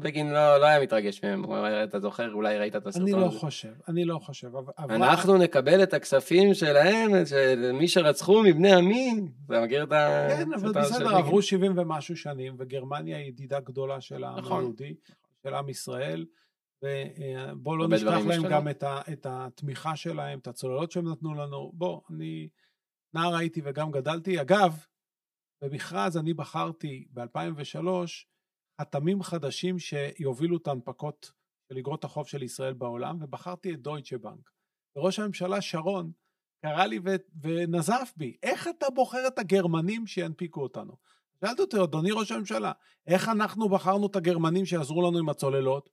בגין 0.00 0.30
לא, 0.30 0.58
לא 0.58 0.66
היה 0.66 0.80
מתרגש 0.80 1.24
מהם, 1.24 1.44
אתה 1.84 2.00
זוכר, 2.00 2.32
אולי 2.32 2.58
ראית 2.58 2.76
את 2.76 2.86
הסרטון 2.86 3.08
הזה. 3.08 3.16
אני 3.16 3.24
לא 3.24 3.30
חושב, 3.30 3.72
אני 3.88 4.04
לא 4.04 4.18
חושב. 4.18 4.50
אבל... 4.78 4.94
אנחנו 4.94 5.36
נקבל 5.38 5.82
את 5.82 5.94
הכספים 5.94 6.54
שלהם, 6.54 7.26
של 7.26 7.72
מי 7.72 7.88
שרצחו 7.88 8.42
מבני 8.42 8.72
עמי, 8.72 9.12
אתה 9.46 9.60
מכיר 9.60 9.82
את 9.84 9.92
ה... 9.92 10.26
כן, 10.28 10.52
אבל 10.52 10.72
בסדר, 10.72 11.16
עברו 11.16 11.42
70 11.42 11.72
ומשהו 11.78 12.16
שנים, 12.16 12.56
וגרמניה 12.58 13.16
היא 13.18 13.26
ידידה 13.26 13.60
גדולה 13.60 14.00
של 14.00 14.24
העם 14.24 14.38
נכון. 14.38 14.60
היהודי, 14.60 14.94
של 15.42 15.54
עם 15.54 15.68
ישראל. 15.68 16.24
ובואו 16.82 17.76
לא 17.76 17.88
נשכח 17.88 18.26
להם. 18.28 18.42
גם 18.50 18.68
את, 18.68 18.82
ה, 18.82 19.00
את 19.12 19.26
התמיכה 19.30 19.96
שלהם, 19.96 20.38
את 20.38 20.46
הצוללות 20.46 20.90
שהם 20.90 21.08
נתנו 21.08 21.34
לנו. 21.34 21.72
בוא, 21.74 22.00
אני 22.10 22.48
נער 23.14 23.36
הייתי 23.36 23.60
וגם 23.64 23.90
גדלתי. 23.90 24.40
אגב, 24.40 24.84
במכרז 25.62 26.16
אני 26.16 26.34
בחרתי 26.34 27.08
ב-2003 27.12 27.86
חתמים 28.80 29.22
חדשים 29.22 29.78
שיובילו 29.78 30.56
את 30.56 30.66
ההנפקות 30.66 31.32
של 31.68 31.78
אגרות 31.78 32.04
החוב 32.04 32.26
של 32.26 32.42
ישראל 32.42 32.72
בעולם, 32.72 33.18
ובחרתי 33.20 33.74
את 33.74 33.80
דויטשה 33.80 34.18
בנק. 34.18 34.50
וראש 34.96 35.18
הממשלה 35.18 35.60
שרון 35.60 36.12
קרא 36.62 36.84
לי 36.84 36.98
ו- 37.04 37.40
ונזף 37.42 38.12
בי, 38.16 38.36
איך 38.42 38.68
אתה 38.68 38.86
בוחר 38.94 39.26
את 39.26 39.38
הגרמנים 39.38 40.06
שינפיקו 40.06 40.62
אותנו? 40.62 40.96
שאלתי 41.40 41.62
אותו, 41.62 41.84
אדוני 41.84 42.10
ראש 42.12 42.32
הממשלה, 42.32 42.72
איך 43.06 43.28
אנחנו 43.28 43.68
בחרנו 43.68 44.06
את 44.06 44.16
הגרמנים 44.16 44.66
שיעזרו 44.66 45.02
לנו 45.02 45.18
עם 45.18 45.28
הצוללות? 45.28 45.90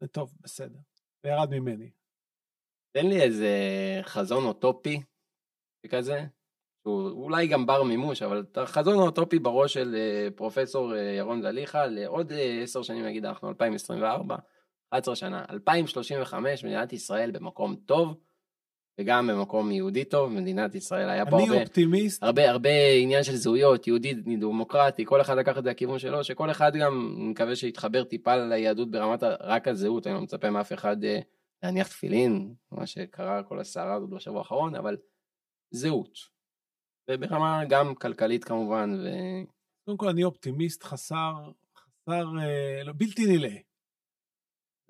זה 0.00 0.08
טוב, 0.08 0.34
בסדר. 0.40 0.78
וירד 1.24 1.50
ממני. 1.50 1.90
תן 2.92 3.06
לי 3.06 3.22
איזה 3.22 3.48
חזון 4.02 4.44
אוטופי 4.44 5.02
כזה, 5.90 6.24
שהוא 6.82 7.10
אולי 7.10 7.46
גם 7.46 7.66
בר 7.66 7.82
מימוש, 7.82 8.22
אבל 8.22 8.40
את 8.40 8.58
החזון 8.58 8.98
האוטופי 8.98 9.38
בראש 9.38 9.74
של 9.74 9.94
אה, 9.94 10.28
פרופסור 10.36 10.94
אה, 10.94 11.00
ירון 11.00 11.42
זליכה 11.42 11.86
לעוד 11.86 12.32
אה, 12.32 12.60
עשר 12.62 12.82
שנים, 12.82 13.04
נגיד 13.04 13.24
אנחנו 13.24 13.48
2024, 13.48 14.36
11 14.90 15.16
שנה, 15.16 15.44
2035, 15.50 16.64
מדינת 16.64 16.92
ישראל 16.92 17.30
במקום 17.30 17.76
טוב, 17.76 18.20
וגם 19.00 19.26
במקום 19.26 19.70
יהודי 19.70 20.04
טוב, 20.04 20.32
מדינת 20.32 20.74
ישראל 20.74 21.08
היה 21.08 21.26
פה 21.26 21.38
הרבה... 21.38 21.52
אני 21.52 21.62
אופטימיסט. 21.62 22.22
הרבה, 22.22 22.50
הרבה 22.50 22.70
עניין 23.02 23.22
של 23.22 23.36
זהויות, 23.36 23.86
יהודי, 23.86 24.14
דמוקרטי, 24.14 25.04
כל 25.06 25.20
אחד 25.20 25.36
לקח 25.36 25.58
את 25.58 25.64
זה 25.64 25.70
לכיוון 25.70 25.98
שלו, 25.98 26.24
שכל 26.24 26.50
אחד 26.50 26.72
גם 26.80 27.14
מקווה 27.30 27.56
שיתחבר 27.56 28.04
טיפה 28.04 28.36
ליהדות 28.36 28.90
ברמת 28.90 29.22
רק 29.22 29.68
הזהות, 29.68 30.06
אני 30.06 30.14
לא 30.14 30.20
מצפה 30.20 30.50
מאף 30.50 30.72
אחד 30.72 31.04
אה, 31.04 31.20
להניח 31.62 31.88
תפילין, 31.88 32.54
מה 32.72 32.86
שקרה 32.86 33.42
כל 33.42 33.60
הסערה 33.60 33.94
הזאת 33.94 34.10
בשבוע 34.10 34.38
האחרון, 34.38 34.74
אבל 34.74 34.96
זהות. 35.70 36.18
וברמה 37.10 37.62
גם 37.68 37.94
כלכלית 37.94 38.44
כמובן. 38.44 38.90
ו... 39.04 39.08
קודם 39.84 39.96
כל 39.96 40.08
אני 40.08 40.24
אופטימיסט 40.24 40.82
חסר, 40.84 41.32
חסר, 41.76 42.24
אה, 42.40 42.84
לא, 42.84 42.92
בלתי 42.96 43.22
נלאה. 43.26 43.56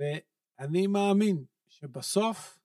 ואני 0.01 0.87
מאמין 0.87 1.45
שבסוף 1.69 2.60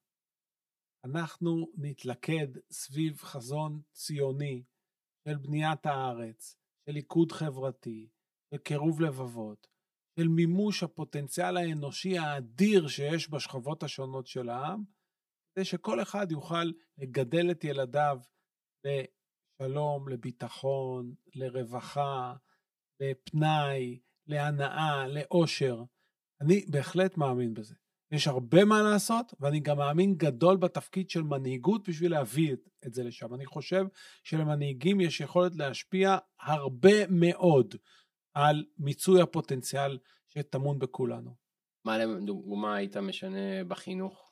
אנחנו 1.05 1.71
נתלכד 1.77 2.47
סביב 2.71 3.17
חזון 3.17 3.81
ציוני 3.91 4.63
של 5.27 5.37
בניית 5.37 5.85
הארץ, 5.85 6.57
של 6.85 6.91
ליכוד 6.91 7.31
חברתי, 7.31 8.09
של 8.49 8.57
קירוב 8.57 9.01
לבבות, 9.01 9.67
של 10.19 10.27
מימוש 10.27 10.83
הפוטנציאל 10.83 11.57
האנושי 11.57 12.17
האדיר 12.17 12.87
שיש 12.87 13.29
בשכבות 13.29 13.83
השונות 13.83 14.27
של 14.27 14.49
העם, 14.49 14.83
כדי 15.53 15.65
שכל 15.65 16.01
אחד 16.01 16.31
יוכל 16.31 16.71
לגדל 16.97 17.51
את 17.51 17.63
ילדיו 17.63 18.19
לשלום, 18.85 20.09
לביטחון, 20.09 21.15
לרווחה, 21.35 22.35
לפנאי, 22.99 23.99
להנאה, 24.27 25.07
לאושר. 25.07 25.83
אני 26.41 26.65
בהחלט 26.71 27.17
מאמין 27.17 27.53
בזה. 27.53 27.75
יש 28.11 28.27
הרבה 28.27 28.65
מה 28.65 28.81
לעשות, 28.81 29.33
ואני 29.39 29.59
גם 29.59 29.77
מאמין 29.77 30.15
גדול 30.15 30.57
בתפקיד 30.57 31.09
של 31.09 31.23
מנהיגות 31.23 31.89
בשביל 31.89 32.11
להביא 32.11 32.53
את, 32.53 32.69
את 32.85 32.93
זה 32.93 33.03
לשם. 33.03 33.33
אני 33.33 33.45
חושב 33.45 33.85
שלמנהיגים 34.23 35.01
יש 35.01 35.21
יכולת 35.21 35.55
להשפיע 35.55 36.17
הרבה 36.41 37.07
מאוד 37.09 37.75
על 38.33 38.65
מיצוי 38.77 39.21
הפוטנציאל 39.21 39.97
שטמון 40.27 40.79
בכולנו. 40.79 41.35
מה 41.85 41.97
לדוגמה 41.97 42.75
היית 42.75 42.97
משנה 42.97 43.63
בחינוך? 43.67 44.31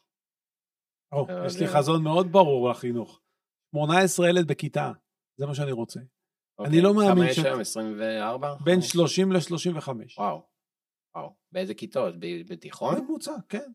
או, 1.11 1.27
יש 1.45 1.59
לי 1.59 1.67
חזון 1.67 2.03
מאוד 2.03 2.31
ברור 2.31 2.69
לחינוך. 2.69 3.21
18 3.71 4.29
ילד 4.29 4.47
בכיתה, 4.47 4.91
זה 5.37 5.45
מה 5.45 5.55
שאני 5.55 5.71
רוצה. 5.71 5.99
אוקיי. 6.57 6.73
אני 6.73 6.81
לא 6.81 6.93
מאמין 6.93 7.33
ש... 7.33 7.39
כמה 7.39 7.45
יש 7.45 7.45
היום? 7.45 7.59
24? 7.59 8.55
בין 8.63 8.81
30 8.81 9.31
ל-35. 9.31 9.87
וואו. 10.17 10.52
וואו, 11.15 11.35
באיזה 11.51 11.73
כיתות? 11.73 12.15
בתיכון? 12.49 12.95
בממוצע, 12.95 13.35
כן. 13.49 13.71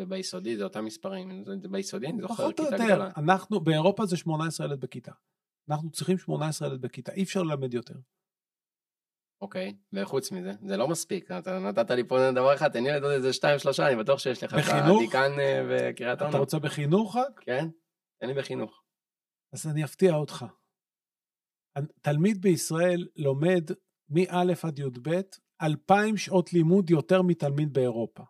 וביסודי 0.00 0.56
זה 0.56 0.64
אותם 0.64 0.84
מספרים, 0.84 1.44
זה 1.44 1.68
ביסודי 1.68 2.06
אני 2.06 2.20
זוכר 2.20 2.48
כיתה 2.48 2.62
גדולה. 2.62 2.84
יותר, 2.84 3.20
אנחנו, 3.20 3.60
באירופה 3.60 4.06
זה 4.06 4.16
18 4.16 4.66
ילד 4.66 4.80
בכיתה. 4.80 5.12
אנחנו 5.70 5.90
צריכים 5.90 6.18
18 6.18 6.68
ילד 6.68 6.80
בכיתה, 6.80 7.12
אי 7.12 7.22
אפשר 7.22 7.42
ללמד 7.42 7.74
יותר. 7.74 7.94
אוקיי, 9.40 9.76
וחוץ 9.92 10.32
מזה, 10.32 10.52
זה 10.66 10.76
לא 10.76 10.88
מספיק, 10.88 11.30
אתה 11.30 11.58
נתת 11.58 11.90
לי 11.90 12.08
פה 12.08 12.16
דבר 12.32 12.54
אחד, 12.54 12.68
תן 12.68 12.84
לי 12.84 12.90
לדעת 12.90 13.10
איזה 13.10 13.32
שתיים 13.32 13.58
שלושה, 13.58 13.88
אני 13.88 13.96
בטוח 13.96 14.18
שיש 14.18 14.44
לך? 14.44 14.54
את 14.54 14.58
הדיקן 14.68 15.40
אה, 15.40 15.62
וקריית 15.70 16.20
אונו. 16.20 16.30
אתה 16.30 16.38
רוצה 16.38 16.58
בחינוך 16.58 17.16
רק? 17.16 17.40
כן, 17.40 17.68
תן 18.20 18.28
לי 18.28 18.34
בחינוך. 18.34 18.82
אז 19.54 19.66
אני 19.66 19.84
אפתיע 19.84 20.14
אותך. 20.14 20.44
תלמיד 22.02 22.42
בישראל 22.42 23.08
לומד 23.16 23.70
מא' 24.10 24.52
עד 24.62 24.78
י"ב 24.78 25.20
אלפיים 25.62 26.16
שעות 26.16 26.52
לימוד 26.52 26.90
יותר 26.90 27.22
מתלמיד 27.22 27.72
באירופה. 27.72 28.22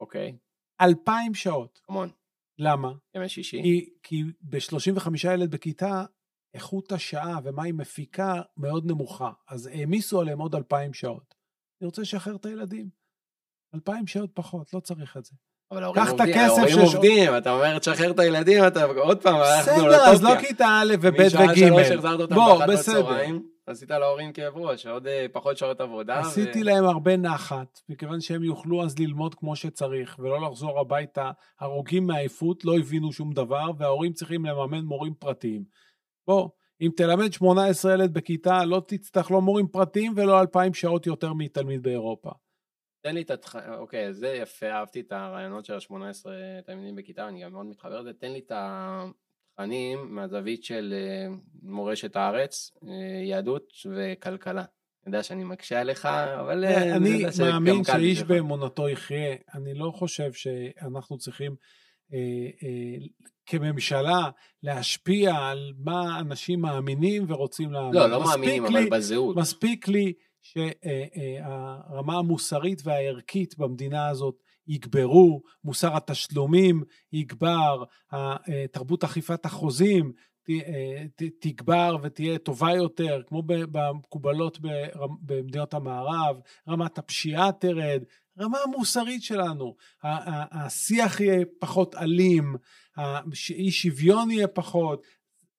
אוקיי. 0.00 0.36
אלפיים 0.80 1.34
שעות. 1.34 1.80
המון. 1.88 2.10
למה? 2.58 2.92
ימי 3.16 3.28
שישי. 3.28 3.62
כי, 3.62 3.90
כי 4.02 4.22
ב-35 4.40 5.08
ילד 5.32 5.50
בכיתה, 5.50 6.04
איכות 6.54 6.92
השעה 6.92 7.38
ומה 7.44 7.62
היא 7.62 7.74
מפיקה 7.74 8.42
מאוד 8.56 8.86
נמוכה. 8.86 9.32
אז 9.48 9.66
העמיסו 9.66 10.20
עליהם 10.20 10.38
עוד 10.38 10.54
אלפיים 10.54 10.94
שעות. 10.94 11.34
אני 11.80 11.86
רוצה 11.86 12.02
לשחרר 12.02 12.36
את 12.36 12.46
הילדים. 12.46 12.88
אלפיים 13.74 14.06
שעות 14.06 14.30
פחות, 14.34 14.74
לא 14.74 14.80
צריך 14.80 15.16
את 15.16 15.24
זה. 15.24 15.32
אבל 15.70 15.82
ההורים 15.82 16.02
עובדים, 16.08 16.34
ההורים 16.38 16.78
עובדים, 16.78 17.36
אתה 17.38 17.52
אומר 17.52 17.78
תשחרר 17.78 18.10
את 18.10 18.18
הילדים, 18.18 18.66
אתה 18.66 18.84
עוד 18.84 19.22
פעם, 19.22 19.40
בסדר, 19.40 20.10
אז 20.10 20.22
לא 20.22 20.40
כיתה 20.40 20.66
א' 20.82 20.94
וב' 21.00 21.14
וג'. 21.14 22.34
בוא, 22.34 22.66
בסדר. 22.66 23.26
עשית 23.72 23.90
להורים 23.90 24.32
כאב 24.32 24.56
ראש, 24.56 24.86
עוד 24.86 25.06
אה, 25.06 25.26
פחות 25.32 25.56
שעות 25.56 25.80
עבודה. 25.80 26.20
עשיתי 26.20 26.62
ו... 26.62 26.64
להם 26.64 26.84
הרבה 26.84 27.16
נחת, 27.16 27.80
מכיוון 27.88 28.20
שהם 28.20 28.44
יוכלו 28.44 28.84
אז 28.84 28.98
ללמוד 28.98 29.34
כמו 29.34 29.56
שצריך, 29.56 30.16
ולא 30.18 30.40
לחזור 30.40 30.80
הביתה 30.80 31.30
הרוגים 31.60 32.06
מעייפות, 32.06 32.64
לא 32.64 32.78
הבינו 32.78 33.12
שום 33.12 33.32
דבר, 33.32 33.70
וההורים 33.78 34.12
צריכים 34.12 34.44
לממן 34.44 34.84
מורים 34.84 35.14
פרטיים. 35.14 35.64
בוא, 36.26 36.48
אם 36.80 36.90
תלמד 36.96 37.32
18 37.32 37.94
ילד 37.94 38.14
בכיתה, 38.14 38.64
לא 38.64 38.82
תצטרך 38.86 39.30
לא 39.30 39.40
מורים 39.40 39.68
פרטיים 39.68 40.12
ולא 40.16 40.40
2,000 40.40 40.74
שעות 40.74 41.06
יותר 41.06 41.32
מתלמיד 41.32 41.82
באירופה. 41.82 42.30
תן 43.02 43.14
לי 43.14 43.22
את 43.22 43.30
התח... 43.30 43.56
אוקיי, 43.56 44.12
זה 44.12 44.28
יפה, 44.28 44.66
אהבתי 44.66 45.00
את 45.00 45.12
הרעיונות 45.12 45.64
של 45.64 45.74
ה-18 45.74 46.26
תלמידים 46.66 46.96
בכיתה, 46.96 47.28
אני 47.28 47.42
גם 47.42 47.52
מאוד 47.52 47.66
מתחבר 47.66 48.00
לזה. 48.00 48.12
תן 48.12 48.32
לי 48.32 48.38
את 48.38 48.50
ה... 48.50 49.04
תכנים 49.54 50.14
מהזווית 50.14 50.64
של 50.64 50.94
אה, 50.96 51.34
מורשת 51.62 52.16
הארץ, 52.16 52.70
אה, 52.88 53.24
יהדות 53.24 53.72
וכלכלה. 53.96 54.64
אני 55.06 55.16
יודע 55.16 55.22
שאני 55.22 55.44
מקשה 55.44 55.80
עליך, 55.80 56.06
אבל... 56.40 56.64
אה, 56.64 56.96
אני 56.96 57.24
מאמין 57.38 57.84
שאיש 57.84 58.22
באמונתו 58.22 58.88
יחיה. 58.88 59.34
אני 59.54 59.74
לא 59.74 59.92
חושב 59.94 60.32
שאנחנו 60.32 61.18
צריכים 61.18 61.54
אה, 62.12 62.18
אה, 62.62 63.06
כממשלה 63.46 64.30
להשפיע 64.62 65.34
על 65.34 65.72
מה 65.78 66.20
אנשים 66.20 66.60
מאמינים 66.60 67.24
ורוצים 67.28 67.72
להאמין. 67.72 67.94
לא, 67.94 68.06
לא 68.06 68.24
מאמינים, 68.24 68.64
לי, 68.64 68.68
אבל 68.68 68.88
בזהות. 68.90 69.36
מספיק 69.36 69.88
לי 69.88 70.12
שהרמה 70.42 72.18
המוסרית 72.18 72.82
והערכית 72.84 73.58
במדינה 73.58 74.08
הזאת 74.08 74.34
יגברו, 74.66 75.42
מוסר 75.64 75.96
התשלומים 75.96 76.82
יגבר, 77.12 77.84
תרבות 78.72 79.04
אכיפת 79.04 79.46
החוזים 79.46 80.12
תגבר 81.40 81.96
ותהיה 82.02 82.38
טובה 82.38 82.72
יותר, 82.72 83.22
כמו 83.26 83.42
במקובלות 83.46 84.58
במדינות 85.20 85.74
המערב, 85.74 86.36
רמת 86.68 86.98
הפשיעה 86.98 87.52
תרד, 87.52 88.02
הרמה 88.36 88.58
המוסרית 88.64 89.22
שלנו, 89.22 89.76
השיח 90.02 91.20
יהיה 91.20 91.44
פחות 91.58 91.94
אלים, 91.94 92.56
אי 93.50 93.70
שוויון 93.70 94.30
יהיה 94.30 94.48
פחות, 94.48 95.02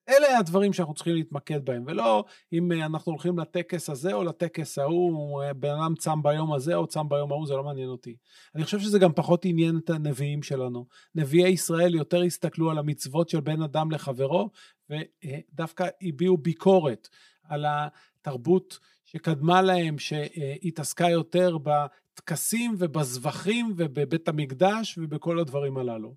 אלה 0.10 0.38
הדברים 0.38 0.74
שאנחנו 0.74 0.93
צריכים 0.93 1.16
להתמקד 1.16 1.66
בהם, 1.66 1.84
ולא 1.88 2.26
אם 2.54 2.72
אנחנו 2.72 3.12
הולכים 3.12 3.39
לטקס 3.39 3.89
הזה 3.89 4.14
או 4.14 4.24
לטקס 4.24 4.78
ההוא, 4.78 5.43
בן 5.56 5.70
אדם 5.70 5.95
צם 5.95 6.24
ביום 6.24 6.54
הזה 6.54 6.76
או 6.76 6.88
צם 6.88 7.10
ביום 7.10 7.32
ההוא, 7.32 7.47
זה 7.47 7.54
לא 7.54 7.64
מעניין 7.64 7.89
אותי. 7.89 8.16
אני 8.56 8.64
חושב 8.64 8.80
שזה 8.80 8.99
גם 8.99 9.14
פחות 9.14 9.45
עניין 9.45 9.78
את 9.78 9.89
הנביאים 9.89 10.43
שלנו. 10.43 10.86
נביאי 11.16 11.49
ישראל 11.49 11.95
יותר 11.95 12.22
הסתכלו 12.22 12.72
על 12.72 12.78
המצוות 12.78 13.30
של 13.30 13.39
בין 13.39 13.62
אדם 13.62 13.91
לחברו, 13.91 14.49
ודווקא 14.89 15.88
הביעו 16.01 16.38
ביקורת 16.38 17.10
על 17.43 17.66
התרבות 17.68 18.80
שקדמה 19.06 19.62
להם, 19.62 19.99
שהתעסקה 19.99 21.10
יותר 21.10 21.58
בטקסים 21.64 22.76
ובזבחים 22.80 23.74
ובבית 23.78 24.28
המקדש 24.28 24.97
ובכל 24.97 25.39
הדברים 25.39 25.78
הללו. 25.78 26.16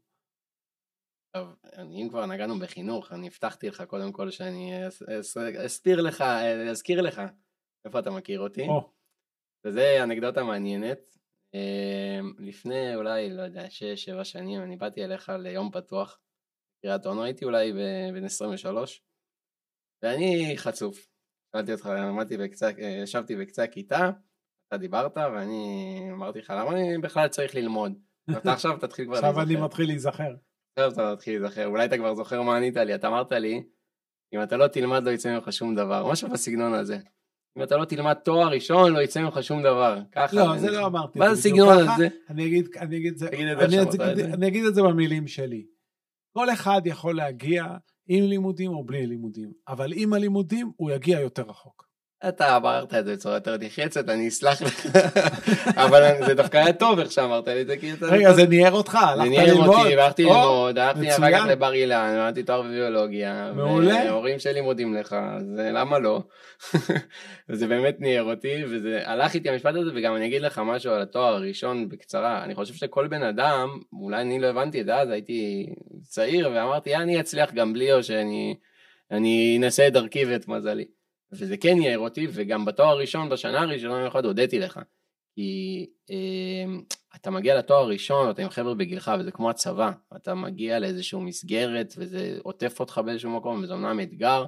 טוב, 1.37 1.57
אם 1.82 2.09
כבר 2.11 2.26
נגענו 2.26 2.59
בחינוך, 2.59 3.12
אני 3.12 3.26
הבטחתי 3.26 3.68
לך 3.68 3.82
קודם 3.82 4.12
כל 4.12 4.30
שאני 4.30 4.72
אסביר 5.66 6.01
לך, 6.01 6.24
אזכיר 6.70 7.01
לך 7.01 7.22
איפה 7.84 7.99
אתה 7.99 8.11
מכיר 8.11 8.41
אותי. 8.41 8.66
Oh. 8.66 8.84
וזה 9.64 10.03
אנקדוטה 10.03 10.45
מעניינת. 10.45 10.99
אמ, 11.55 12.32
לפני 12.39 12.95
אולי, 12.95 13.30
לא 13.30 13.43
יודע, 13.43 13.70
שש, 13.70 14.05
שבע 14.05 14.24
שנים, 14.24 14.62
אני 14.62 14.76
באתי 14.76 15.05
אליך 15.05 15.28
ליום 15.39 15.70
פתוח, 15.70 16.18
קריית 16.82 17.07
אונו, 17.07 17.22
הייתי 17.22 17.45
אולי 17.45 17.72
בן 18.12 18.24
23, 18.24 19.03
ואני 20.03 20.53
חצוף. 20.57 21.09
שאלתי 21.53 21.72
אותך, 21.72 21.87
עמדתי 21.87 22.37
בקצה, 22.37 22.70
ישבתי 23.03 23.37
בקצה 23.37 23.64
הכיתה, 23.64 24.11
אתה 24.68 24.76
דיברת, 24.76 25.16
ואני 25.16 26.09
אמרתי 26.12 26.39
לך, 26.39 26.51
למה 26.51 26.70
אני 26.70 26.99
בכלל 26.99 27.28
צריך 27.28 27.55
ללמוד? 27.55 27.93
אתה 28.39 28.53
עכשיו 28.53 28.78
תתחיל 28.80 29.05
כבר 29.05 29.14
להיזכר. 29.14 29.30
עכשיו 29.30 29.43
אני 29.43 29.57
מתחיל 29.57 29.87
להיזכר. 29.87 30.34
עכשיו 30.79 30.93
אתה 30.93 31.12
מתחיל 31.12 31.41
להיזכר, 31.41 31.66
אולי 31.66 31.85
אתה 31.85 31.97
כבר 31.99 32.14
זוכר 32.14 32.43
מה 32.43 32.57
ענית 32.57 32.77
לי, 32.77 32.95
אתה 32.95 33.09
אמרת 33.09 33.33
לי, 33.33 33.62
אם 34.35 34.43
אתה 34.43 34.57
לא 34.57 34.66
תלמד 34.66 35.05
לא 35.05 35.11
יצא 35.11 35.35
ממך 35.35 35.53
שום 35.53 35.74
דבר, 35.74 36.11
משהו 36.11 36.29
בסגנון 36.29 36.74
הזה. 36.74 36.99
אם 37.59 37.62
אתה 37.62 37.77
לא 37.77 37.85
תלמד 37.85 38.14
תואר 38.14 38.49
ראשון 38.49 38.93
לא 38.93 39.01
יצא 39.01 39.20
ממך 39.20 39.39
שום 39.43 39.62
דבר. 39.62 40.01
ככה. 40.12 40.37
לא, 40.37 40.59
זה 40.59 40.70
לא 40.70 40.87
אמרתי. 40.87 41.18
מה 41.18 41.35
זה 41.35 41.43
סגנון 41.43 41.89
הזה? 41.89 42.09
אני 42.31 42.47
אגיד, 42.47 42.68
אני 42.77 42.97
אגיד, 42.97 43.22
אני 44.35 44.49
אגיד 44.49 44.64
את 44.64 44.74
זה 44.74 44.83
במילים 44.83 45.27
שלי. 45.27 45.66
כל 46.33 46.51
אחד 46.51 46.81
יכול 46.85 47.16
להגיע 47.16 47.64
עם 48.09 48.24
לימודים 48.24 48.70
או 48.70 48.85
בלי 48.85 49.07
לימודים, 49.07 49.53
אבל 49.68 49.93
עם 49.95 50.12
הלימודים 50.12 50.72
הוא 50.77 50.91
יגיע 50.91 51.20
יותר 51.20 51.43
רחוק. 51.43 51.86
אתה 52.29 52.57
אמרת 52.57 52.95
את 52.95 53.05
זה 53.05 53.12
בצורה 53.12 53.35
יותר 53.35 53.57
נחרצת, 53.61 54.09
אני 54.09 54.29
אסלח 54.29 54.62
לך, 54.62 54.87
אבל 55.85 56.24
זה 56.27 56.35
דווקא 56.35 56.57
היה 56.57 56.72
טוב 56.72 56.99
איך 56.99 57.12
שאמרת 57.12 57.49
לי 57.49 57.62
את 57.62 57.66
זה, 57.66 57.77
כי 57.77 57.93
אתה... 57.93 58.07
רגע, 58.07 58.33
זה 58.33 58.47
ניער 58.47 58.72
אותך, 58.72 58.95
הלכת 58.95 59.31
ללמוד? 59.31 59.47
זה 59.47 59.55
ניער 59.55 59.68
אותי, 59.68 59.95
הלכתי 59.95 60.24
ללמוד, 60.24 60.79
הלכתי 60.79 61.11
אחר 61.11 61.33
כך 61.33 61.47
לבר 61.49 61.72
אילן, 61.72 62.14
למדתי 62.18 62.43
תואר 62.43 62.62
בביולוגיה. 62.62 63.53
מעולה. 63.55 63.95
וההורים 63.95 64.39
שלי 64.39 64.61
מודים 64.61 64.95
לך, 64.95 65.12
אז 65.12 65.45
למה 65.57 65.99
לא? 65.99 66.22
וזה 67.49 67.66
באמת 67.66 68.01
ניער 68.01 68.24
אותי, 68.24 68.64
וזה 68.70 69.03
הלך 69.05 69.35
איתי 69.35 69.51
המשפט 69.51 69.74
הזה, 69.74 69.91
וגם 69.95 70.16
אני 70.16 70.27
אגיד 70.27 70.43
לך 70.43 70.61
משהו 70.64 70.93
על 70.93 71.03
התואר 71.03 71.35
הראשון 71.35 71.89
בקצרה, 71.89 72.45
אני 72.45 72.55
חושב 72.55 72.74
שכל 72.74 73.07
בן 73.07 73.22
אדם, 73.22 73.68
אולי 73.93 74.20
אני 74.20 74.39
לא 74.39 74.47
הבנתי 74.47 74.81
את 74.81 74.87
זה 74.87 74.97
אז, 74.97 75.11
הייתי 75.11 75.66
צעיר, 76.03 76.51
ואמרתי, 76.55 76.97
אני 76.97 77.20
אצליח 77.20 77.53
גם 77.53 77.72
בלי, 77.72 77.93
או 77.93 78.03
שאני 78.03 79.57
אנסה 79.59 79.87
את 79.87 79.93
דרכי 79.93 80.24
ואת 80.24 80.49
מזלי. 80.49 80.95
וזה 81.33 81.57
כן 81.57 81.77
יער 81.83 81.99
אותי, 81.99 82.27
וגם 82.31 82.64
בתואר 82.64 82.89
הראשון, 82.89 83.29
בשנה 83.29 83.61
הראשונה 83.61 83.95
במיוחד, 83.95 84.24
הודיתי 84.24 84.59
לך. 84.59 84.81
כי 85.35 85.87
אה, 86.11 86.74
אתה 87.16 87.31
מגיע 87.31 87.59
לתואר 87.59 87.79
הראשון, 87.79 88.31
אתה 88.31 88.43
עם 88.43 88.49
חבר'ה 88.49 88.74
בגילך, 88.74 89.12
וזה 89.20 89.31
כמו 89.31 89.51
הצבא. 89.51 89.91
אתה 90.16 90.35
מגיע 90.35 90.79
לאיזושהי 90.79 91.20
מסגרת, 91.20 91.95
וזה 91.97 92.39
עוטף 92.43 92.81
אותך 92.81 93.01
באיזשהו 93.05 93.31
מקום, 93.31 93.62
וזה 93.62 93.72
אומנם 93.72 94.01
אתגר, 94.01 94.45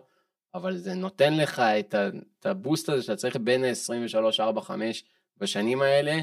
אבל 0.54 0.76
זה 0.76 0.94
נותן 0.94 1.36
לך 1.36 1.58
את, 1.58 1.94
ה, 1.94 2.08
את 2.40 2.46
הבוסט 2.46 2.88
הזה 2.88 3.02
שאתה 3.02 3.16
צריך 3.16 3.36
בין 3.36 3.64
ה-23, 3.64 4.40
4, 4.40 4.60
5 4.60 5.04
בשנים 5.36 5.82
האלה, 5.82 6.18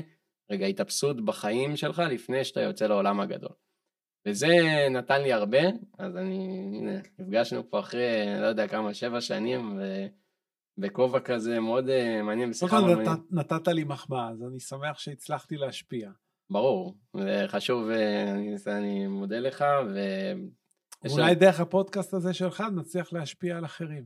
רגע 0.51 0.65
התאפסות 0.65 1.25
בחיים 1.25 1.75
שלך 1.75 1.99
לפני 2.09 2.43
שאתה 2.43 2.61
יוצא 2.61 2.87
לעולם 2.87 3.19
הגדול. 3.19 3.53
וזה 4.27 4.47
נתן 4.91 5.21
לי 5.21 5.33
הרבה, 5.33 5.61
אז 5.99 6.17
אני, 6.17 6.69
הנה, 6.77 6.99
נפגשנו 7.19 7.69
פה 7.69 7.79
אחרי, 7.79 8.39
לא 8.41 8.45
יודע 8.45 8.67
כמה, 8.67 8.93
שבע 8.93 9.21
שנים, 9.21 9.77
ו... 9.77 10.05
בכובע 10.77 11.19
כזה 11.19 11.59
מאוד 11.59 11.89
uh, 11.89 12.21
מעניין. 12.23 12.49
בשיחה 12.49 12.81
מאוד 12.81 12.99
נת, 12.99 13.19
נתת 13.31 13.67
לי 13.67 13.83
מחמאה, 13.83 14.29
אז 14.29 14.43
אני 14.43 14.59
שמח 14.59 14.99
שהצלחתי 14.99 15.57
להשפיע. 15.57 16.11
ברור, 16.49 16.95
זה 17.17 17.45
חשוב, 17.47 17.89
אה, 17.89 18.31
אני, 18.31 18.55
אני 18.67 19.07
מודה 19.07 19.39
לך. 19.39 19.65
ו... 19.93 19.99
אולי 21.09 21.33
ש... 21.35 21.37
דרך 21.37 21.59
הפודקאסט 21.59 22.13
הזה 22.13 22.33
שלך 22.33 22.63
נצליח 22.75 23.13
להשפיע 23.13 23.57
על 23.57 23.65
אחרים. 23.65 24.03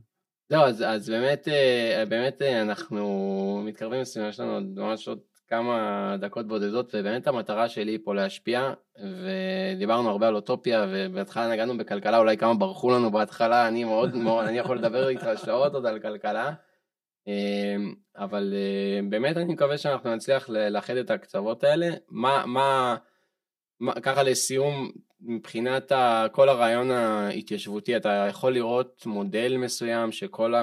לא, 0.50 0.66
אז, 0.66 0.84
אז 0.86 1.10
באמת, 1.10 1.48
אה, 1.48 2.04
באמת 2.08 2.42
אנחנו 2.42 3.62
מתקרבים 3.66 4.00
לסיום, 4.00 4.28
יש 4.28 4.40
לנו 4.40 4.60
ממש 4.60 5.08
עוד 5.08 5.20
כמה 5.50 6.16
דקות 6.20 6.48
בודדות, 6.48 6.94
ובאמת 6.94 7.26
המטרה 7.26 7.68
שלי 7.68 7.98
פה 8.04 8.14
להשפיע, 8.14 8.72
ודיברנו 8.98 10.10
הרבה 10.10 10.28
על 10.28 10.34
אוטופיה, 10.34 10.86
ובהתחלה 10.90 11.52
נגענו 11.52 11.78
בכלכלה, 11.78 12.18
אולי 12.18 12.36
כמה 12.36 12.54
ברחו 12.54 12.90
לנו 12.90 13.10
בהתחלה, 13.10 13.68
אני 13.68 13.84
מאוד 13.84 14.16
מאוד, 14.24 14.46
אני 14.46 14.58
יכול 14.58 14.78
לדבר 14.78 15.08
איתך 15.08 15.26
שעות 15.44 15.74
עוד 15.74 15.86
על 15.86 15.98
כלכלה, 15.98 16.52
אמ, 17.26 17.94
אבל 18.16 18.54
אה, 18.56 19.00
באמת 19.08 19.36
אני 19.36 19.52
מקווה 19.52 19.78
שאנחנו 19.78 20.14
נצליח 20.14 20.50
לאחד 20.50 20.96
את 20.96 21.10
הקצוות 21.10 21.64
האלה. 21.64 21.88
מה, 22.08 22.46
מה, 22.46 22.96
מה 23.80 24.00
ככה 24.00 24.22
לסיום, 24.22 24.90
מבחינת 25.20 25.92
כל 26.32 26.48
הרעיון 26.48 26.90
ההתיישבותי, 26.90 27.96
אתה 27.96 28.26
יכול 28.28 28.52
לראות 28.52 29.06
מודל 29.06 29.56
מסוים 29.56 30.12
שכל 30.12 30.54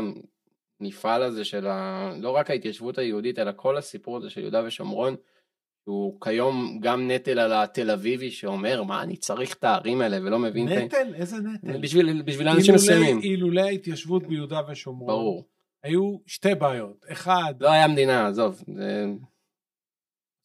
המפעל 0.82 1.24
הזה 1.24 1.46
של 1.46 1.68
ה... 1.68 2.10
לא 2.22 2.30
רק 2.30 2.50
ההתיישבות 2.50 2.98
היהודית, 2.98 3.40
אלא 3.40 3.52
כל 3.56 3.78
הסיפור 3.78 4.18
הזה 4.18 4.30
של 4.30 4.42
יהודה 4.42 4.64
ושומרון, 4.66 5.16
הוא 5.84 6.22
כיום 6.22 6.80
גם 6.82 7.12
נטל 7.12 7.40
על 7.40 7.54
התל 7.54 7.92
אביבי 7.92 8.32
שאומר, 8.32 8.84
מה 8.84 9.02
אני 9.02 9.18
צריך 9.18 9.54
את 9.54 9.64
הערים 9.64 10.02
האלה 10.02 10.18
ולא 10.18 10.40
מבין... 10.40 10.68
נטל? 10.68 11.16
איזה 11.16 11.38
נטל? 11.38 11.82
בשביל, 11.82 12.22
בשביל 12.22 12.48
אנשים 12.48 12.76
מסוימים. 12.76 13.20
אילולא 13.20 13.62
ההתיישבות 13.62 14.28
ביהודה 14.28 14.62
ושומרון. 14.70 15.08
ברור. 15.08 15.48
היו 15.84 16.18
שתי 16.26 16.56
בעיות. 16.56 17.06
אחד... 17.12 17.54
לא 17.60 17.72
היה 17.72 17.88
מדינה, 17.88 18.28
עזוב. 18.28 18.64
זה... 18.76 19.06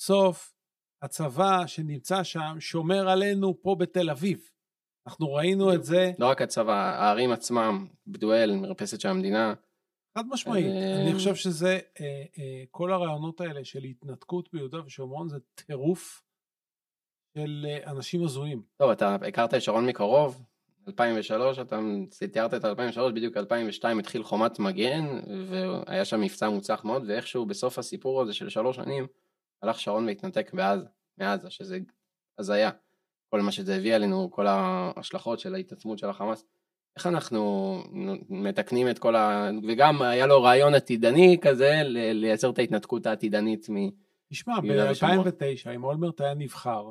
סוף, 0.01 0.55
הצבא 1.03 1.67
שנמצא 1.67 2.23
שם 2.23 2.57
שומר 2.61 3.09
עלינו 3.09 3.63
פה 3.63 3.77
בתל 3.79 4.11
אביב. 4.11 4.49
אנחנו 5.07 5.33
ראינו 5.33 5.75
את 5.75 5.85
זה. 5.85 6.13
לא 6.19 6.27
רק 6.27 6.43
הצבא, 6.43 6.97
הערים 6.99 7.33
עצמם, 7.33 7.87
בדואל, 8.07 8.55
מרפסת 8.57 9.01
של 9.01 9.09
המדינה. 9.09 9.55
חד 10.19 10.27
משמעית. 10.29 10.67
אני 10.67 11.09
אה, 11.09 11.15
חושב 11.15 11.35
שזה, 11.35 11.79
אה, 12.01 12.23
אה, 12.39 12.65
כל 12.71 12.93
הרעיונות 12.93 13.41
האלה 13.41 13.65
של 13.65 13.85
התנתקות 13.85 14.49
ביהודה 14.53 14.79
ושומרון 14.87 15.29
זה 15.29 15.37
טירוף 15.55 16.23
של 17.39 17.67
אנשים 17.87 18.25
הזויים. 18.25 18.63
טוב, 18.77 18.91
אתה 18.91 19.15
הכרת 19.15 19.55
את 19.55 19.63
שרון 19.63 19.87
מקרוב, 19.87 20.45
2003, 20.89 21.59
אתה 21.59 21.79
תיארת 22.33 22.55
את 22.55 22.65
2003, 22.65 23.13
בדיוק 23.13 23.37
2002 23.37 23.99
התחיל 23.99 24.23
חומת 24.23 24.59
מגן, 24.59 25.05
והיה 25.49 26.05
שם 26.05 26.21
מבצע 26.21 26.49
מוצלח 26.49 26.85
מאוד, 26.85 27.03
ואיכשהו 27.09 27.47
בסוף 27.47 27.79
הסיפור 27.79 28.23
הזה 28.23 28.35
של 28.35 28.49
שלוש 28.49 28.77
שנים, 28.77 29.07
הלך 29.63 29.81
שרון 29.81 30.07
והתנתק 30.07 30.53
בעזה, 30.55 30.87
מעזה, 31.19 31.51
שזה 31.51 31.79
הזיה. 32.39 32.71
כל 33.31 33.41
מה 33.41 33.53
שזה 33.53 33.77
הביא 33.77 33.95
עלינו, 33.95 34.31
כל 34.31 34.47
ההשלכות 34.47 35.41
של 35.41 35.55
ההתעצמות 35.55 35.99
של 35.99 36.09
החמאס. 36.09 36.45
איך 36.97 37.07
אנחנו 37.07 37.79
מתקנים 38.29 38.89
את 38.89 38.99
כל 38.99 39.17
ה... 39.17 39.51
וגם 39.69 40.03
היה 40.03 40.27
לו 40.27 40.43
רעיון 40.43 40.75
עתידני 40.75 41.39
כזה 41.41 41.81
לייצר 42.15 42.51
את 42.51 42.59
ההתנתקות 42.59 43.07
העתידנית 43.07 43.71
מ... 43.71 43.75
תשמע, 44.33 44.61
ב-2009, 44.61 45.71
אם 45.75 45.85
אולמרט 45.85 46.21
היה 46.21 46.35
נבחר, 46.35 46.91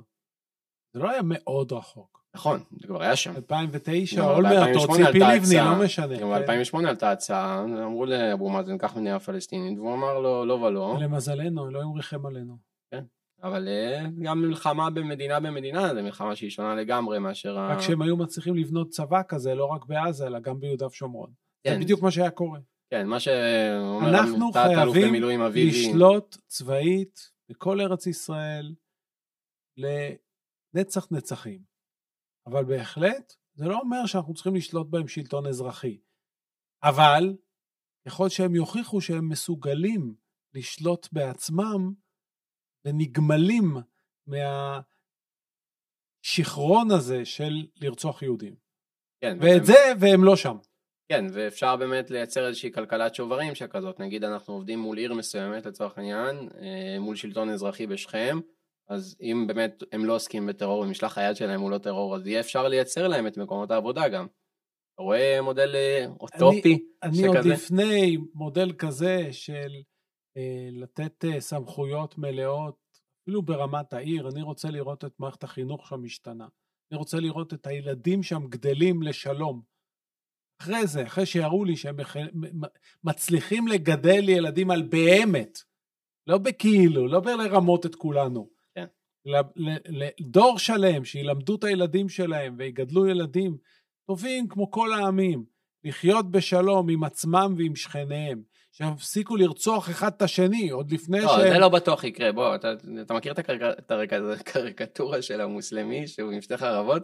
זה 0.93 0.99
לא 0.99 1.09
היה 1.09 1.21
מאוד 1.23 1.71
רחוק. 1.71 2.21
נכון, 2.35 2.63
זה 2.79 2.87
כבר 2.87 3.03
היה 3.03 3.15
שם. 3.15 3.35
2009, 3.35 4.33
אולמרט 4.33 4.75
או 4.75 4.95
ציפי 4.95 5.19
לבני, 5.19 5.55
לא 5.55 5.85
משנה. 5.85 6.17
גם 6.19 6.29
ב-2008 6.29 6.87
עלתה 6.87 7.11
הצעה, 7.11 7.63
אמרו 7.63 8.05
לאבו 8.05 8.49
מאזן, 8.49 8.77
קח 8.77 8.95
מדינה 8.95 9.19
פלסטינית, 9.19 9.79
והוא 9.79 9.93
אמר 9.93 10.19
לו, 10.19 10.45
לא 10.45 10.53
ולא. 10.53 10.97
למזלנו, 10.99 11.69
אלוהים 11.69 11.93
ריחם 11.93 12.25
עלינו. 12.25 12.57
כן. 12.91 13.03
אבל 13.43 13.67
אה, 13.67 14.05
גם 14.21 14.41
מלחמה 14.41 14.89
במדינה 14.89 15.39
במדינה 15.39 15.93
זה 15.93 16.01
מלחמה 16.01 16.35
שהיא 16.35 16.49
שונה 16.49 16.75
לגמרי 16.75 17.19
מאשר... 17.19 17.57
רק 17.57 17.77
ה... 17.77 17.81
שהם 17.81 18.01
היו 18.01 18.17
מצליחים 18.17 18.55
לבנות 18.55 18.89
צבא 18.89 19.21
כזה 19.27 19.55
לא 19.55 19.65
רק 19.65 19.85
בעזה 19.85 20.27
אלא 20.27 20.39
גם 20.39 20.59
ביהודה 20.59 20.87
ושומרון. 20.87 21.31
כן. 21.63 21.73
זה 21.73 21.79
בדיוק 21.79 22.01
מה 22.01 22.11
שהיה 22.11 22.31
קורה. 22.31 22.59
כן, 22.89 23.07
מה 23.07 23.19
שאומר 23.19 24.09
אנחנו 24.09 24.51
חייבים 24.51 25.13
לשלוט 25.53 26.37
צבאית 26.47 27.31
בכל 27.49 27.81
ארץ 27.81 28.07
ישראל 28.07 28.75
לנצח 29.77 31.07
נצחים. 31.11 31.61
אבל 32.47 32.65
בהחלט 32.65 33.33
זה 33.53 33.65
לא 33.65 33.79
אומר 33.79 34.05
שאנחנו 34.05 34.33
צריכים 34.33 34.55
לשלוט 34.55 34.87
בהם 34.89 35.07
שלטון 35.07 35.47
אזרחי. 35.47 35.97
אבל 36.83 37.35
יכול 38.07 38.29
שהם 38.29 38.55
יוכיחו 38.55 39.01
שהם 39.01 39.29
מסוגלים 39.29 40.15
לשלוט 40.53 41.07
בעצמם 41.11 41.93
ונגמלים 42.85 43.77
מהשיכרון 46.25 46.91
הזה 46.91 47.25
של 47.25 47.67
לרצוח 47.81 48.21
יהודים. 48.21 48.55
כן, 49.21 49.37
ואת 49.41 49.65
זה, 49.65 49.93
והם 49.99 50.23
לא 50.23 50.35
שם. 50.35 50.57
כן, 51.11 51.25
ואפשר 51.33 51.75
באמת 51.75 52.11
לייצר 52.11 52.47
איזושהי 52.47 52.71
כלכלת 52.71 53.15
שוברים 53.15 53.55
שכזאת, 53.55 53.99
נגיד 53.99 54.23
אנחנו 54.23 54.53
עובדים 54.53 54.79
מול 54.79 54.97
עיר 54.97 55.13
מסוימת 55.13 55.65
לצורך 55.65 55.97
העניין, 55.97 56.49
אה, 56.61 56.99
מול 56.99 57.15
שלטון 57.15 57.49
אזרחי 57.49 57.87
בשכם, 57.87 58.39
אז 58.89 59.15
אם 59.21 59.45
באמת 59.47 59.83
הם 59.91 60.05
לא 60.05 60.15
עוסקים 60.15 60.47
בטרור 60.47 60.79
ומשלח 60.79 61.17
היד 61.17 61.35
שלהם 61.35 61.61
הוא 61.61 61.71
לא 61.71 61.77
טרור, 61.77 62.15
אז 62.15 62.27
יהיה 62.27 62.39
אפשר 62.39 62.67
לייצר 62.67 63.07
להם 63.07 63.27
את 63.27 63.37
מקומות 63.37 63.71
העבודה 63.71 64.09
גם. 64.09 64.27
אתה 64.93 65.03
רואה 65.03 65.41
מודל 65.41 65.75
אה, 65.75 66.05
אוטופי 66.19 66.85
אני, 67.03 67.15
שכזה? 67.15 67.27
אני 67.27 67.37
עוד 67.37 67.45
לפני 67.45 68.17
מודל 68.33 68.73
כזה 68.77 69.27
של 69.31 69.71
לתת 70.71 71.25
אה, 71.25 71.41
סמכויות 71.41 72.17
מלאות, 72.17 72.81
אפילו 73.23 73.41
ברמת 73.41 73.93
העיר, 73.93 74.29
אני 74.29 74.41
רוצה 74.41 74.69
לראות 74.69 75.05
את 75.05 75.19
מערכת 75.19 75.43
החינוך 75.43 75.87
שם 75.87 76.03
משתנה. 76.03 76.47
אני 76.91 76.97
רוצה 76.97 77.19
לראות 77.19 77.53
את 77.53 77.67
הילדים 77.67 78.23
שם 78.23 78.47
גדלים 78.49 79.03
לשלום. 79.03 79.61
אחרי 80.61 80.87
זה, 80.87 81.03
אחרי 81.03 81.25
שיראו 81.25 81.65
לי 81.65 81.75
שהם 81.75 81.95
מצליחים 83.03 83.67
לגדל 83.67 84.29
ילדים 84.29 84.71
על 84.71 84.81
באמת, 84.81 85.59
לא 86.27 86.37
בכאילו, 86.37 87.07
לא 87.07 87.19
בלרמות 87.19 87.85
את 87.85 87.95
כולנו. 87.95 88.49
כן. 88.75 88.85
לדור 89.85 90.59
שלם, 90.59 91.05
שילמדו 91.05 91.55
את 91.55 91.63
הילדים 91.63 92.09
שלהם 92.09 92.55
ויגדלו 92.57 93.07
ילדים 93.07 93.57
טובים 94.07 94.47
כמו 94.47 94.71
כל 94.71 94.93
העמים, 94.93 95.45
לחיות 95.83 96.31
בשלום 96.31 96.89
עם 96.89 97.03
עצמם 97.03 97.53
ועם 97.57 97.75
שכניהם. 97.75 98.43
שיפסיקו 98.71 99.35
לרצוח 99.35 99.89
אחד 99.89 100.11
את 100.17 100.21
השני, 100.21 100.69
עוד 100.69 100.91
לפני 100.91 101.21
לא, 101.21 101.27
שהם... 101.27 101.45
לא, 101.45 101.53
זה 101.53 101.59
לא 101.59 101.69
בטוח 101.69 102.03
יקרה, 102.03 102.31
בוא, 102.31 102.55
אתה, 102.55 102.73
אתה 103.01 103.13
מכיר 103.13 103.31
את 103.31 103.39
הקריקטורה 104.39 105.21
של 105.21 105.41
המוסלמי 105.41 106.07
שהוא 106.07 106.31
עם 106.31 106.41
שתי 106.41 106.57
חרבות? 106.57 107.03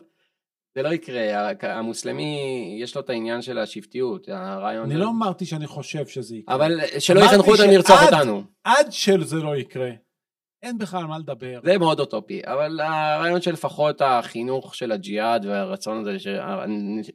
זה 0.75 0.83
לא 0.83 0.89
יקרה, 0.89 1.51
המוסלמי 1.61 2.39
יש 2.81 2.95
לו 2.95 3.01
את 3.01 3.09
העניין 3.09 3.41
של 3.41 3.57
השבטיות, 3.57 4.29
הרעיון... 4.29 4.91
אני 4.91 4.99
לא 4.99 5.09
אמרתי 5.09 5.45
שאני 5.45 5.67
חושב 5.67 6.07
שזה 6.07 6.35
יקרה. 6.35 6.55
אבל 6.55 6.79
שלא 6.99 7.19
יחנכו 7.19 7.51
אותנו 7.51 7.71
לרצוח 7.71 8.03
אותנו. 8.03 8.43
עד 8.63 8.91
שזה 8.91 9.35
לא 9.35 9.55
יקרה. 9.55 9.89
אין 10.63 10.77
בכלל 10.77 11.05
מה 11.05 11.17
לדבר. 11.19 11.59
זה 11.63 11.77
מאוד 11.77 11.99
אוטופי, 11.99 12.41
אבל 12.45 12.79
הרעיון 12.79 13.41
של 13.41 13.51
לפחות 13.51 14.01
החינוך 14.01 14.75
של 14.75 14.91
הג'יהאד 14.91 15.45
והרצון 15.45 16.01
הזה, 16.01 16.17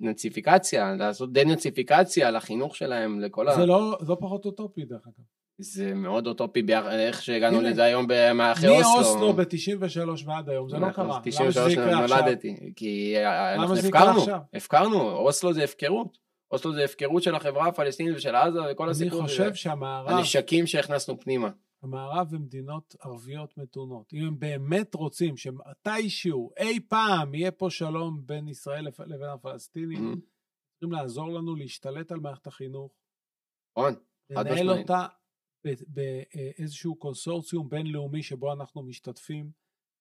נציפיקציה, 0.00 0.94
לעשות 0.94 1.32
דה-נציפיקציה 1.32 2.30
לחינוך 2.30 2.76
שלהם, 2.76 3.20
לכל 3.20 3.48
ה... 3.48 3.54
זה 3.54 3.66
לא, 3.66 3.98
לא 4.08 4.16
פחות 4.20 4.44
אוטופי 4.44 4.84
דרך 4.84 5.06
אגב. 5.06 5.24
זה 5.58 5.94
מאוד 5.94 6.26
אוטופי 6.26 6.62
איך 6.90 7.22
שהגענו 7.22 7.60
לזה 7.60 7.82
היום 7.82 8.06
אחרי 8.40 8.78
אוסלו. 8.78 8.92
מאוסלו 8.94 9.32
ב-93 9.32 10.26
ועד 10.26 10.48
היום, 10.48 10.68
זה 10.68 10.76
לא 10.78 10.88
נכון, 10.88 11.06
קרה. 11.06 11.20
למה 11.40 11.52
שזה 11.52 11.70
יקרה 11.70 12.02
עכשיו? 12.02 12.20
נולדתי, 12.20 12.72
כי 12.76 13.14
אנחנו 13.54 13.76
הפקרנו, 13.76 14.20
הפקרנו, 14.54 15.10
אוסלו 15.10 15.52
זה 15.52 15.64
הפקרות. 15.64 16.18
אוסלו 16.50 16.72
זה 16.72 16.84
הפקרות 16.84 17.22
של 17.22 17.34
החברה 17.34 17.66
הפלסטינית 17.68 18.16
ושל 18.16 18.34
עזה 18.34 18.58
וכל 18.72 18.90
הסיפור. 18.90 19.20
אני 19.20 19.28
חושב 19.28 19.54
שהמערב... 19.54 20.08
הנשקים 20.08 20.66
שהכנסנו 20.66 21.20
פנימה. 21.20 21.48
המערב 21.82 22.28
ומדינות 22.30 22.96
ערביות 23.00 23.58
מתונות, 23.58 24.12
אם 24.12 24.26
הם 24.26 24.38
באמת 24.38 24.94
רוצים 24.94 25.36
שמתישהו, 25.36 26.50
אי 26.56 26.80
פעם, 26.80 27.34
יהיה 27.34 27.50
פה 27.50 27.70
שלום 27.70 28.26
בין 28.26 28.48
ישראל 28.48 28.86
לבין 29.06 29.28
הפלסטינים, 29.28 30.20
צריכים 30.72 30.92
לעזור 30.92 31.28
לנו 31.28 31.54
להשתלט 31.54 32.12
על 32.12 32.20
מערכת 32.20 32.46
החינוך. 32.46 32.92
נכון, 33.76 33.94
חד 34.34 34.46
משמעית. 34.46 34.60
לנהל 34.60 34.70
אותה 34.78 35.06
באיזשהו 35.64 36.96
קונסורציום 36.96 37.68
בינלאומי 37.68 38.22
שבו 38.22 38.52
אנחנו 38.52 38.82
משתתפים, 38.82 39.50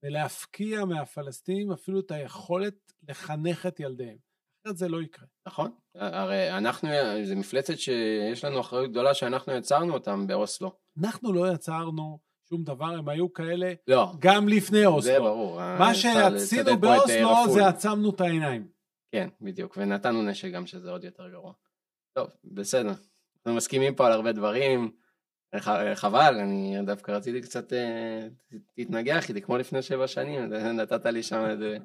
ולהפקיע 0.04 0.86
מהפלסטינים 0.86 1.72
אפילו 1.72 2.00
את 2.00 2.12
היכולת 2.12 2.94
לחנך 3.10 3.66
את 3.66 3.80
ילדיהם. 3.80 4.18
אחרת 4.66 4.78
זה 4.78 4.88
לא 4.88 5.02
יקרה. 5.02 5.26
נכון, 5.48 5.72
הרי 5.96 6.58
אנחנו, 6.58 6.90
זה 7.24 7.36
מפלצת 7.36 7.78
שיש 7.78 8.46
לנו 8.46 8.60
אחריות 8.60 8.92
גדולה 8.92 9.14
שאנחנו 9.14 9.54
יצרנו 9.54 9.94
אותם 9.94 10.28
באוסלו. 10.28 10.72
אנחנו 11.04 11.34
לא 11.34 11.54
יצרנו 11.54 12.20
שום 12.50 12.64
דבר, 12.64 12.86
הם 12.86 13.10
היו 13.10 13.34
כאלה 13.34 13.74
לא. 13.88 14.14
גם 14.20 14.48
לפני 14.48 14.86
אוסלו. 14.86 15.02
זה 15.02 15.20
ברור. 15.20 15.60
מה 15.80 15.94
שעשינו 15.94 16.78
באוסלו 16.78 17.54
זה 17.54 17.68
עצמנו 17.68 18.10
את 18.10 18.22
העיניים. 18.22 18.68
כן, 19.12 19.30
בדיוק, 19.42 19.78
ונתנו 19.78 20.22
נשק 20.24 20.52
גם 20.52 20.66
שזה 20.66 20.92
עוד 20.92 21.04
יותר 21.04 21.30
גרוע. 21.30 21.54
טוב, 22.14 22.30
בסדר. 22.44 22.92
אנחנו 23.36 23.58
מסכימים 23.58 23.96
פה 23.96 24.06
על 24.08 24.12
הרבה 24.12 24.32
דברים. 24.32 24.92
חבל, 25.96 26.36
אני 26.40 26.78
דווקא 26.86 27.12
רציתי 27.12 27.42
קצת 27.42 27.74
להתנגח 28.78 29.30
איתי, 29.30 29.42
כמו 29.42 29.58
לפני 29.58 29.82
שבע 29.82 30.08
שנים, 30.08 30.54
נתת 30.80 31.06
לי 31.06 31.24
שם 31.24 31.46
איזה... 31.46 31.78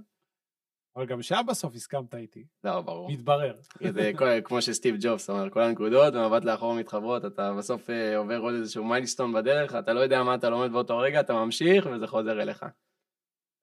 אבל 0.97 1.07
גם 1.07 1.23
שם 1.23 1.43
בסוף 1.49 1.75
הסכמת 1.75 2.15
איתי. 2.15 2.47
לא, 2.65 2.81
ברור. 2.81 3.11
מתברר. 3.11 3.55
זה 3.91 4.13
כמו 4.45 4.63
שסטיב 4.63 4.97
ג'ובס 5.01 5.31
אומר, 5.31 5.51
כל 5.51 5.63
הנקודות 5.63 6.15
במבט 6.15 6.45
לאחור 6.45 6.75
מתחברות, 6.75 7.25
אתה 7.25 7.53
בסוף 7.53 7.91
אה, 7.91 8.17
עובר 8.17 8.39
עוד 8.39 8.55
איזשהו 8.55 8.85
מיילסטון 8.85 9.33
בדרך, 9.33 9.75
אתה 9.75 9.93
לא 9.93 10.01
יודע 10.01 10.23
מה 10.23 10.35
אתה 10.35 10.51
לומד 10.51 10.73
באותו 10.73 10.99
רגע, 10.99 11.21
אתה 11.21 11.33
ממשיך 11.33 11.87
וזה 11.93 12.07
חוזר 12.07 12.43
אליך. 12.43 12.65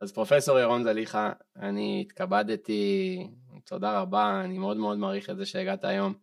אז 0.02 0.12
פרופסור 0.12 0.60
ירון 0.60 0.84
זליכה, 0.84 1.32
אני 1.56 2.02
התכבדתי, 2.02 3.28
תודה 3.66 4.00
רבה, 4.00 4.42
אני 4.44 4.58
מאוד 4.58 4.78
מאוד 4.78 4.98
מעריך 4.98 5.30
את 5.30 5.38
זה 5.38 5.46
שהגעת 5.46 5.84
היום. 5.84 6.14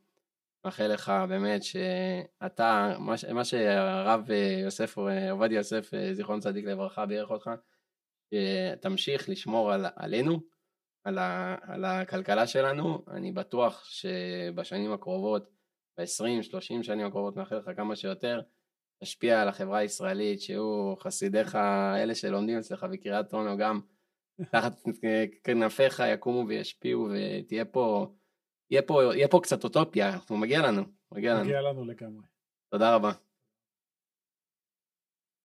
מאחל 0.64 0.86
לך 0.86 1.12
באמת 1.28 1.62
שאתה, 1.62 2.96
מה, 2.98 3.14
מה 3.32 3.44
שהרב 3.44 4.30
אה, 4.30 4.60
יוסף, 4.62 4.98
אה, 4.98 5.30
עובדיה 5.30 5.56
יוסף, 5.56 5.90
זיכרון 6.12 6.40
צדיק 6.40 6.64
לברכה, 6.64 7.06
בירך 7.06 7.30
אותך, 7.30 7.50
שתמשיך 8.34 9.28
לשמור 9.28 9.72
על, 9.72 9.86
עלינו, 9.96 10.40
על, 11.04 11.18
ה, 11.18 11.56
על 11.62 11.84
הכלכלה 11.84 12.46
שלנו, 12.46 13.04
אני 13.08 13.32
בטוח 13.32 13.84
שבשנים 13.84 14.92
הקרובות, 14.92 15.50
ב-20-30 15.98 16.82
שנים 16.82 17.06
הקרובות, 17.06 17.36
מאחל 17.36 17.56
לך 17.56 17.70
כמה 17.76 17.96
שיותר, 17.96 18.40
תשפיע 19.02 19.42
על 19.42 19.48
החברה 19.48 19.78
הישראלית, 19.78 20.40
שיהיו 20.40 20.94
חסידיך, 20.98 21.54
אלה 21.96 22.14
שלומדים 22.14 22.58
אצלך 22.58 22.86
בקריית 22.92 23.32
אונו 23.32 23.56
גם, 23.56 23.80
תחת 24.52 24.72
כנפיך 25.44 26.02
יקומו 26.14 26.48
וישפיעו 26.48 27.08
ותהיה 27.10 27.64
פה, 27.64 28.06
יהיה 28.70 28.82
פה, 28.82 29.14
יהיה 29.14 29.28
פה 29.28 29.40
קצת 29.42 29.64
אוטופיה, 29.64 30.18
מגיע 30.30 30.62
לנו, 30.62 30.82
מגיע 31.12 31.34
לנו. 31.34 31.44
מגיע 31.44 31.60
לנו 31.60 31.84
לגמרי. 31.84 32.26
תודה 32.70 32.94
רבה. 32.94 33.12